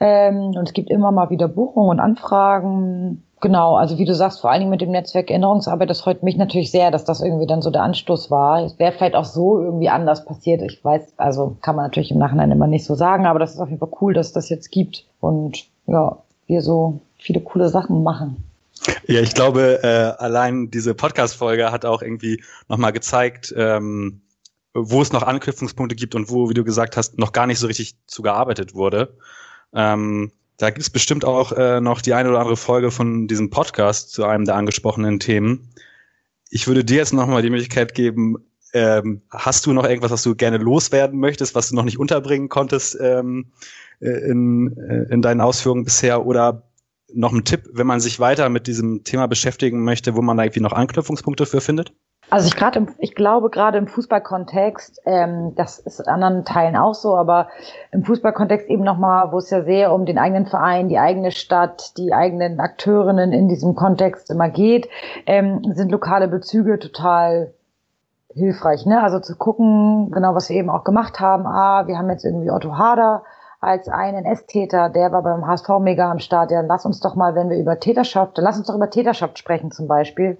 Ähm, 0.00 0.52
und 0.56 0.68
es 0.68 0.72
gibt 0.72 0.90
immer 0.90 1.12
mal 1.12 1.30
wieder 1.30 1.46
Buchungen 1.46 1.90
und 1.90 2.00
Anfragen. 2.00 3.22
Genau, 3.40 3.74
also 3.74 3.98
wie 3.98 4.04
du 4.04 4.14
sagst, 4.14 4.40
vor 4.40 4.50
allen 4.50 4.60
Dingen 4.60 4.70
mit 4.70 4.80
dem 4.80 4.90
Netzwerk 4.90 5.30
Erinnerungsarbeit, 5.30 5.90
das 5.90 6.00
freut 6.00 6.22
mich 6.22 6.36
natürlich 6.36 6.70
sehr, 6.70 6.90
dass 6.90 7.04
das 7.04 7.20
irgendwie 7.20 7.46
dann 7.46 7.62
so 7.62 7.70
der 7.70 7.82
Anstoß 7.82 8.30
war. 8.30 8.64
Es 8.64 8.78
wäre 8.78 8.92
vielleicht 8.92 9.16
auch 9.16 9.24
so 9.24 9.60
irgendwie 9.60 9.88
anders 9.88 10.24
passiert. 10.24 10.62
Ich 10.62 10.84
weiß, 10.84 11.14
also 11.16 11.56
kann 11.60 11.76
man 11.76 11.84
natürlich 11.84 12.10
im 12.10 12.18
Nachhinein 12.18 12.50
immer 12.50 12.66
nicht 12.66 12.84
so 12.84 12.94
sagen, 12.94 13.26
aber 13.26 13.38
das 13.38 13.54
ist 13.54 13.60
auf 13.60 13.68
jeden 13.68 13.80
Fall 13.80 13.92
cool, 14.00 14.14
dass 14.14 14.28
es 14.28 14.32
das 14.32 14.48
jetzt 14.48 14.70
gibt. 14.70 15.06
Und 15.20 15.64
ja, 15.86 16.18
wir 16.52 16.62
so 16.62 17.00
viele 17.18 17.40
coole 17.40 17.68
Sachen 17.68 18.02
machen. 18.02 18.44
Ja, 19.06 19.20
ich 19.20 19.34
glaube, 19.34 19.80
äh, 19.82 20.22
allein 20.22 20.70
diese 20.70 20.94
Podcast-Folge 20.94 21.72
hat 21.72 21.84
auch 21.84 22.02
irgendwie 22.02 22.42
nochmal 22.68 22.92
gezeigt, 22.92 23.54
ähm, 23.56 24.20
wo 24.74 25.02
es 25.02 25.12
noch 25.12 25.22
Anknüpfungspunkte 25.22 25.96
gibt 25.96 26.14
und 26.14 26.30
wo, 26.30 26.50
wie 26.50 26.54
du 26.54 26.64
gesagt 26.64 26.96
hast, 26.96 27.18
noch 27.18 27.32
gar 27.32 27.46
nicht 27.46 27.58
so 27.58 27.66
richtig 27.66 27.96
zugearbeitet 28.06 28.74
wurde. 28.74 29.16
Ähm, 29.72 30.32
da 30.56 30.70
gibt 30.70 30.82
es 30.82 30.90
bestimmt 30.90 31.24
auch 31.24 31.52
äh, 31.52 31.80
noch 31.80 32.00
die 32.02 32.14
eine 32.14 32.28
oder 32.28 32.40
andere 32.40 32.56
Folge 32.56 32.90
von 32.90 33.28
diesem 33.28 33.50
Podcast 33.50 34.12
zu 34.12 34.24
einem 34.24 34.44
der 34.44 34.56
angesprochenen 34.56 35.18
Themen. 35.20 35.70
Ich 36.50 36.66
würde 36.66 36.84
dir 36.84 36.98
jetzt 36.98 37.12
nochmal 37.12 37.42
die 37.42 37.50
Möglichkeit 37.50 37.94
geben, 37.94 38.36
ähm, 38.74 39.22
hast 39.30 39.66
du 39.66 39.72
noch 39.72 39.84
irgendwas, 39.84 40.10
was 40.10 40.22
du 40.22 40.34
gerne 40.34 40.58
loswerden 40.58 41.18
möchtest, 41.18 41.54
was 41.54 41.68
du 41.68 41.76
noch 41.76 41.84
nicht 41.84 41.98
unterbringen 41.98 42.48
konntest 42.48 42.98
ähm, 43.00 43.52
äh, 43.91 43.91
in, 44.08 44.76
äh, 44.76 45.12
in 45.12 45.22
deinen 45.22 45.40
Ausführungen 45.40 45.84
bisher? 45.84 46.26
Oder 46.26 46.62
noch 47.14 47.32
ein 47.32 47.44
Tipp, 47.44 47.68
wenn 47.72 47.86
man 47.86 48.00
sich 48.00 48.20
weiter 48.20 48.48
mit 48.48 48.66
diesem 48.66 49.04
Thema 49.04 49.26
beschäftigen 49.26 49.84
möchte, 49.84 50.16
wo 50.16 50.22
man 50.22 50.36
da 50.36 50.44
irgendwie 50.44 50.60
noch 50.60 50.72
Anknüpfungspunkte 50.72 51.46
für 51.46 51.60
findet? 51.60 51.92
Also 52.30 52.46
ich 52.46 52.56
gerade, 52.56 52.86
ich 52.98 53.14
glaube 53.14 53.50
gerade 53.50 53.76
im 53.76 53.86
Fußballkontext, 53.86 55.02
ähm, 55.04 55.54
das 55.54 55.78
ist 55.78 56.00
in 56.00 56.06
anderen 56.06 56.46
Teilen 56.46 56.76
auch 56.76 56.94
so, 56.94 57.14
aber 57.14 57.48
im 57.90 58.04
Fußballkontext 58.04 58.70
eben 58.70 58.84
nochmal, 58.84 59.32
wo 59.32 59.38
es 59.38 59.50
ja 59.50 59.62
sehr 59.64 59.92
um 59.92 60.06
den 60.06 60.16
eigenen 60.16 60.46
Verein, 60.46 60.88
die 60.88 60.98
eigene 60.98 61.30
Stadt, 61.30 61.98
die 61.98 62.14
eigenen 62.14 62.58
Akteurinnen 62.58 63.32
in 63.32 63.48
diesem 63.48 63.74
Kontext 63.74 64.30
immer 64.30 64.48
geht, 64.48 64.88
ähm, 65.26 65.60
sind 65.74 65.92
lokale 65.92 66.26
Bezüge 66.26 66.78
total 66.78 67.52
hilfreich. 68.32 68.86
Ne? 68.86 69.02
Also 69.02 69.20
zu 69.20 69.36
gucken, 69.36 70.10
genau 70.10 70.34
was 70.34 70.48
wir 70.48 70.56
eben 70.56 70.70
auch 70.70 70.84
gemacht 70.84 71.20
haben. 71.20 71.46
Ah, 71.46 71.86
wir 71.86 71.98
haben 71.98 72.08
jetzt 72.08 72.24
irgendwie 72.24 72.50
Otto 72.50 72.78
Hader 72.78 73.24
als 73.62 73.88
einen 73.88 74.24
S-Täter, 74.24 74.90
der 74.90 75.12
war 75.12 75.22
beim 75.22 75.46
HSV 75.46 75.68
mega 75.80 76.10
am 76.10 76.18
Start. 76.18 76.50
Ja, 76.50 76.62
lass 76.62 76.84
uns 76.84 76.98
doch 76.98 77.14
mal, 77.14 77.36
wenn 77.36 77.48
wir 77.48 77.56
über 77.56 77.78
Täterschaft, 77.78 78.36
lass 78.38 78.58
uns 78.58 78.66
doch 78.66 78.74
über 78.74 78.90
Täterschaft 78.90 79.38
sprechen 79.38 79.70
zum 79.70 79.86
Beispiel. 79.86 80.36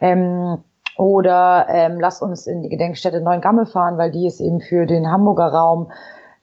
Ähm, 0.00 0.58
oder 0.98 1.66
ähm, 1.70 1.98
lass 1.98 2.20
uns 2.20 2.46
in 2.46 2.62
die 2.62 2.68
Gedenkstätte 2.68 3.22
Neuengamme 3.22 3.64
fahren, 3.64 3.96
weil 3.96 4.10
die 4.10 4.26
ist 4.26 4.40
eben 4.40 4.60
für 4.60 4.84
den 4.84 5.10
Hamburger 5.10 5.48
Raum, 5.48 5.90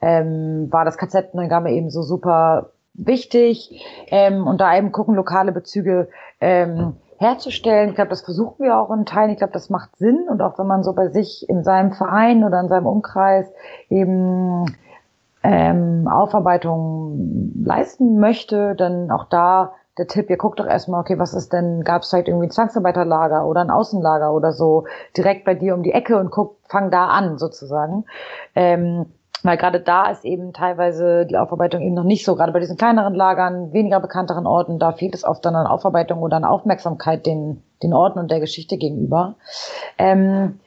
ähm, 0.02 0.70
war 0.72 0.86
das 0.86 0.98
KZ 0.98 1.36
Neuengamme 1.36 1.72
eben 1.72 1.92
so 1.92 2.02
super 2.02 2.72
wichtig. 2.96 3.86
Ähm, 4.08 4.48
und 4.48 4.60
da 4.60 4.76
eben 4.76 4.92
gucken, 4.92 5.14
lokale 5.14 5.52
Bezüge 5.52 6.10
ähm, 6.42 6.96
herzustellen. 7.20 7.90
Ich 7.90 7.96
glaube, 7.96 8.10
das 8.10 8.24
versuchen 8.24 8.66
wir 8.66 8.80
auch 8.80 8.90
in 8.90 9.06
Teilen. 9.06 9.30
Ich 9.30 9.38
glaube, 9.38 9.54
das 9.54 9.70
macht 9.70 9.96
Sinn. 9.98 10.28
Und 10.28 10.42
auch 10.42 10.58
wenn 10.58 10.68
man 10.68 10.84
so 10.84 10.94
bei 10.94 11.10
sich 11.10 11.48
in 11.48 11.64
seinem 11.64 11.92
Verein 11.92 12.44
oder 12.44 12.60
in 12.60 12.70
seinem 12.70 12.88
Umkreis 12.88 13.52
eben 13.90 14.66
ähm, 15.44 16.08
Aufarbeitung 16.08 17.54
leisten 17.64 18.20
möchte, 18.20 18.76
dann 18.76 19.12
auch 19.12 19.26
da 19.26 19.74
der 19.98 20.08
Tipp, 20.08 20.30
ihr 20.30 20.38
guckt 20.38 20.60
doch 20.60 20.66
erstmal, 20.66 21.02
okay, 21.02 21.20
was 21.20 21.34
ist 21.34 21.54
denn, 21.54 21.84
gab 21.84 22.02
es 22.02 22.10
vielleicht 22.10 22.28
irgendwie 22.28 22.48
ein 22.48 22.52
Zwangsarbeiterlager 22.52 23.46
oder 23.46 23.62
ein 23.62 23.70
Außenlager 23.70 24.34
oder 24.34 24.52
so 24.52 24.86
direkt 25.16 25.46
bei 25.46 25.54
dir 25.54 25.76
um 25.76 25.84
die 25.84 25.92
Ecke 25.92 26.18
und 26.18 26.32
guck, 26.32 26.58
fang 26.68 26.90
da 26.90 27.08
an 27.08 27.38
sozusagen. 27.38 28.06
Ähm, 28.56 29.06
weil 29.44 29.58
gerade 29.58 29.82
da 29.82 30.10
ist 30.10 30.24
eben 30.24 30.54
teilweise 30.54 31.26
die 31.26 31.38
Aufarbeitung 31.38 31.82
eben 31.82 31.94
noch 31.94 32.06
nicht 32.06 32.26
so, 32.26 32.36
gerade 32.36 32.54
bei 32.54 32.60
diesen 32.60 32.78
kleineren 32.78 33.14
Lagern, 33.14 33.74
weniger 33.74 34.00
bekannteren 34.00 34.48
Orten, 34.48 34.80
da 34.80 34.94
fehlt 34.94 35.14
es 35.14 35.26
oft 35.26 35.46
dann 35.46 35.56
an 35.56 35.68
Aufarbeitung 35.68 36.22
oder 36.22 36.38
an 36.38 36.46
Aufmerksamkeit 36.46 37.26
den, 37.26 37.62
den 37.84 37.94
Orten 37.94 38.20
und 38.20 38.32
der 38.32 38.40
Geschichte 38.40 38.78
gegenüber. 38.78 39.36
Ähm, 39.98 40.60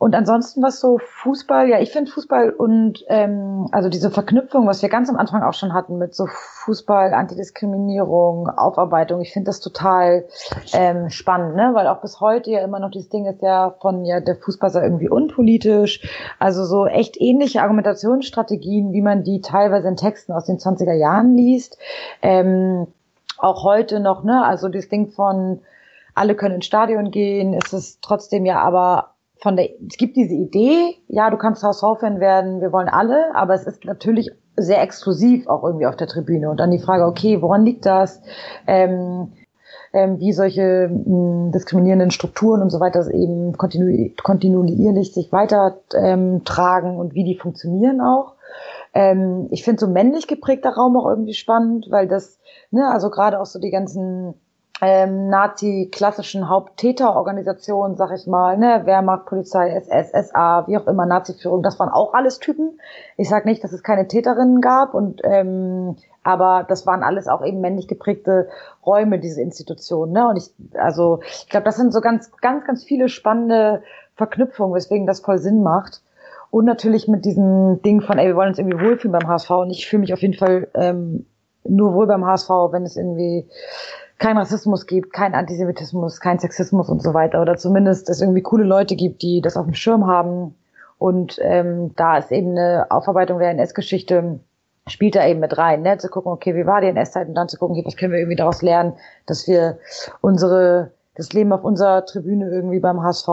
und 0.00 0.14
ansonsten 0.14 0.62
was 0.62 0.80
so 0.80 0.96
Fußball, 0.96 1.68
ja, 1.68 1.78
ich 1.78 1.92
finde 1.92 2.10
Fußball 2.10 2.48
und 2.48 3.04
ähm, 3.08 3.68
also 3.70 3.90
diese 3.90 4.10
Verknüpfung, 4.10 4.66
was 4.66 4.80
wir 4.80 4.88
ganz 4.88 5.10
am 5.10 5.16
Anfang 5.16 5.42
auch 5.42 5.52
schon 5.52 5.74
hatten 5.74 5.98
mit 5.98 6.14
so 6.14 6.24
Fußball, 6.26 7.12
Antidiskriminierung, 7.12 8.48
Aufarbeitung, 8.48 9.20
ich 9.20 9.34
finde 9.34 9.50
das 9.50 9.60
total 9.60 10.24
ähm, 10.72 11.10
spannend, 11.10 11.54
ne? 11.54 11.72
Weil 11.74 11.86
auch 11.86 12.00
bis 12.00 12.18
heute 12.18 12.50
ja 12.50 12.64
immer 12.64 12.80
noch 12.80 12.90
dieses 12.90 13.10
Ding 13.10 13.26
ist 13.26 13.42
ja 13.42 13.74
von 13.82 14.06
ja 14.06 14.20
der 14.20 14.36
Fußball 14.36 14.70
sei 14.70 14.84
irgendwie 14.84 15.10
unpolitisch. 15.10 16.00
Also 16.38 16.64
so 16.64 16.86
echt 16.86 17.20
ähnliche 17.20 17.60
Argumentationsstrategien, 17.60 18.94
wie 18.94 19.02
man 19.02 19.22
die 19.22 19.42
teilweise 19.42 19.88
in 19.88 19.96
Texten 19.96 20.32
aus 20.32 20.46
den 20.46 20.56
20er 20.56 20.94
Jahren 20.94 21.36
liest. 21.36 21.76
Ähm, 22.22 22.86
auch 23.36 23.64
heute 23.64 24.00
noch, 24.00 24.24
ne? 24.24 24.46
Also 24.46 24.70
das 24.70 24.88
Ding 24.88 25.10
von 25.10 25.60
alle 26.14 26.34
können 26.36 26.54
ins 26.54 26.64
Stadion 26.64 27.10
gehen, 27.10 27.52
ist 27.52 27.74
es 27.74 28.00
trotzdem 28.00 28.46
ja 28.46 28.60
aber 28.60 29.10
von 29.40 29.56
der, 29.56 29.68
es 29.88 29.96
gibt 29.96 30.16
diese 30.16 30.34
Idee, 30.34 30.96
ja, 31.08 31.30
du 31.30 31.36
kannst 31.36 31.62
HSV-Fan 31.62 32.20
werden, 32.20 32.60
wir 32.60 32.72
wollen 32.72 32.88
alle, 32.88 33.34
aber 33.34 33.54
es 33.54 33.66
ist 33.66 33.84
natürlich 33.84 34.30
sehr 34.56 34.82
exklusiv 34.82 35.46
auch 35.48 35.64
irgendwie 35.64 35.86
auf 35.86 35.96
der 35.96 36.06
Tribüne. 36.06 36.50
Und 36.50 36.58
dann 36.60 36.70
die 36.70 36.78
Frage, 36.78 37.06
okay, 37.06 37.40
woran 37.40 37.64
liegt 37.64 37.86
das? 37.86 38.20
Ähm, 38.66 39.32
ähm, 39.92 40.20
wie 40.20 40.32
solche 40.32 40.88
mh, 40.88 41.04
hm, 41.04 41.52
diskriminierenden 41.52 42.10
Strukturen 42.10 42.62
und 42.62 42.70
so 42.70 42.80
weiter 42.80 43.08
eben 43.12 43.56
kontinu 43.56 44.10
kontinuierlich 44.22 45.12
sich 45.12 45.32
weiter 45.32 45.78
ähm, 45.94 46.44
tragen 46.44 46.96
und 46.98 47.14
wie 47.14 47.24
die 47.24 47.36
funktionieren 47.36 48.00
auch. 48.00 48.34
Ähm, 48.94 49.48
ich 49.50 49.64
finde 49.64 49.80
so 49.80 49.88
männlich 49.88 50.26
geprägter 50.26 50.70
Raum 50.70 50.96
auch 50.96 51.08
irgendwie 51.08 51.34
spannend, 51.34 51.86
weil 51.90 52.06
das, 52.06 52.38
ne, 52.70 52.88
also 52.90 53.10
gerade 53.10 53.40
auch 53.40 53.46
so 53.46 53.58
die 53.58 53.70
ganzen 53.70 54.34
ähm, 54.80 55.28
Nazi-klassischen 55.28 56.48
Haupttäterorganisationen, 56.48 57.96
sag 57.96 58.12
ich 58.12 58.26
mal, 58.26 58.56
ne, 58.56 58.82
Wehrmacht, 58.86 59.26
Polizei, 59.26 59.70
SS, 59.70 60.30
SA, 60.30 60.66
wie 60.66 60.78
auch 60.78 60.86
immer, 60.86 61.06
Nazi-Führung, 61.06 61.62
das 61.62 61.78
waren 61.78 61.90
auch 61.90 62.14
alles 62.14 62.38
Typen. 62.38 62.80
Ich 63.16 63.28
sage 63.28 63.48
nicht, 63.48 63.62
dass 63.62 63.72
es 63.72 63.82
keine 63.82 64.08
Täterinnen 64.08 64.60
gab 64.60 64.94
und 64.94 65.20
ähm, 65.24 65.96
aber 66.22 66.64
das 66.68 66.86
waren 66.86 67.02
alles 67.02 67.28
auch 67.28 67.44
eben 67.44 67.60
männlich 67.60 67.88
geprägte 67.88 68.48
Räume, 68.84 69.18
diese 69.18 69.40
Institutionen. 69.40 70.12
Ne? 70.12 70.28
Und 70.28 70.36
ich, 70.36 70.50
also 70.78 71.20
ich 71.22 71.48
glaube, 71.48 71.64
das 71.64 71.76
sind 71.76 71.92
so 71.92 72.00
ganz, 72.00 72.30
ganz, 72.40 72.66
ganz 72.66 72.84
viele 72.84 73.08
spannende 73.08 73.82
Verknüpfungen, 74.16 74.74
weswegen 74.74 75.06
das 75.06 75.20
voll 75.20 75.38
Sinn 75.38 75.62
macht. 75.62 76.02
Und 76.50 76.64
natürlich 76.64 77.08
mit 77.08 77.24
diesem 77.24 77.80
Ding 77.82 78.00
von, 78.00 78.18
ey, 78.18 78.26
wir 78.26 78.36
wollen 78.36 78.48
uns 78.48 78.58
irgendwie 78.58 78.80
wohlfühlen 78.80 79.12
beim 79.12 79.28
HSV. 79.28 79.50
Und 79.50 79.70
ich 79.70 79.88
fühle 79.88 80.00
mich 80.00 80.12
auf 80.12 80.20
jeden 80.20 80.34
Fall 80.34 80.68
ähm, 80.74 81.26
nur 81.64 81.94
wohl 81.94 82.06
beim 82.06 82.26
HSV, 82.26 82.50
wenn 82.70 82.82
es 82.82 82.96
irgendwie 82.96 83.46
kein 84.20 84.36
Rassismus 84.38 84.86
gibt, 84.86 85.12
kein 85.12 85.34
Antisemitismus, 85.34 86.20
kein 86.20 86.38
Sexismus 86.38 86.88
und 86.88 87.02
so 87.02 87.14
weiter. 87.14 87.40
Oder 87.40 87.56
zumindest 87.56 88.08
es 88.10 88.20
irgendwie 88.20 88.42
coole 88.42 88.64
Leute 88.64 88.94
gibt, 88.94 89.22
die 89.22 89.40
das 89.40 89.56
auf 89.56 89.64
dem 89.64 89.74
Schirm 89.74 90.06
haben. 90.06 90.54
Und 90.98 91.38
ähm, 91.42 91.92
da 91.96 92.18
ist 92.18 92.30
eben 92.30 92.50
eine 92.50 92.86
Aufarbeitung 92.90 93.38
der 93.38 93.50
NS-Geschichte, 93.50 94.38
spielt 94.86 95.14
da 95.14 95.26
eben 95.26 95.40
mit 95.40 95.56
rein, 95.56 95.80
ne? 95.80 95.96
zu 95.96 96.08
gucken, 96.08 96.30
okay, 96.30 96.54
wie 96.54 96.66
war 96.66 96.82
die 96.82 96.88
NS-Zeit 96.88 97.28
und 97.28 97.34
dann 97.34 97.48
zu 97.48 97.56
gucken, 97.56 97.76
okay, 97.76 97.86
was 97.86 97.96
können 97.96 98.12
wir 98.12 98.18
irgendwie 98.18 98.36
daraus 98.36 98.60
lernen, 98.60 98.92
dass 99.24 99.48
wir 99.48 99.78
unsere, 100.20 100.92
das 101.14 101.32
Leben 101.32 101.52
auf 101.54 101.64
unserer 101.64 102.04
Tribüne 102.04 102.50
irgendwie 102.50 102.80
beim 102.80 103.02
HSV 103.02 103.28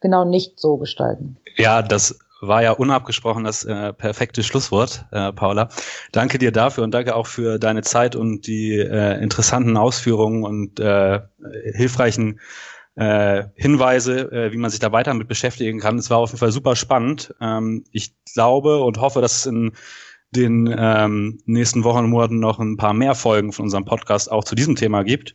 genau 0.00 0.24
nicht 0.24 0.58
so 0.58 0.76
gestalten. 0.78 1.36
Ja, 1.56 1.82
das 1.82 2.18
war 2.40 2.62
ja 2.62 2.72
unabgesprochen 2.72 3.44
das 3.44 3.64
äh, 3.64 3.92
perfekte 3.92 4.42
Schlusswort, 4.42 5.06
äh, 5.10 5.32
Paula. 5.32 5.68
Danke 6.12 6.38
dir 6.38 6.52
dafür 6.52 6.84
und 6.84 6.92
danke 6.92 7.14
auch 7.14 7.26
für 7.26 7.58
deine 7.58 7.82
Zeit 7.82 8.16
und 8.16 8.46
die 8.46 8.78
äh, 8.78 9.20
interessanten 9.22 9.76
Ausführungen 9.76 10.44
und 10.44 10.80
äh, 10.80 11.20
hilfreichen 11.74 12.40
äh, 12.94 13.44
Hinweise, 13.54 14.30
äh, 14.32 14.52
wie 14.52 14.56
man 14.56 14.70
sich 14.70 14.80
da 14.80 14.90
weiter 14.92 15.14
mit 15.14 15.28
beschäftigen 15.28 15.78
kann. 15.78 15.98
Es 15.98 16.10
war 16.10 16.18
auf 16.18 16.30
jeden 16.30 16.40
Fall 16.40 16.52
super 16.52 16.76
spannend. 16.76 17.34
Ähm, 17.40 17.84
ich 17.92 18.14
glaube 18.34 18.78
und 18.78 19.00
hoffe, 19.00 19.20
dass 19.20 19.36
es 19.36 19.46
in 19.46 19.72
den 20.30 20.74
ähm, 20.76 21.40
nächsten 21.46 21.84
Wochen 21.84 22.04
und 22.04 22.10
Monaten 22.10 22.40
noch 22.40 22.58
ein 22.58 22.76
paar 22.76 22.92
mehr 22.92 23.14
Folgen 23.14 23.52
von 23.52 23.64
unserem 23.64 23.84
Podcast 23.84 24.30
auch 24.30 24.44
zu 24.44 24.54
diesem 24.54 24.76
Thema 24.76 25.04
gibt. 25.04 25.34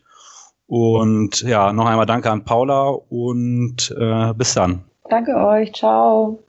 Und 0.68 1.42
ja, 1.42 1.74
noch 1.74 1.86
einmal 1.86 2.06
danke 2.06 2.30
an 2.32 2.46
Paula 2.46 2.90
und 2.90 3.96
äh, 3.98 4.34
bis 4.34 4.54
dann. 4.54 4.84
Danke 5.10 5.36
euch. 5.36 5.74
Ciao. 5.74 6.44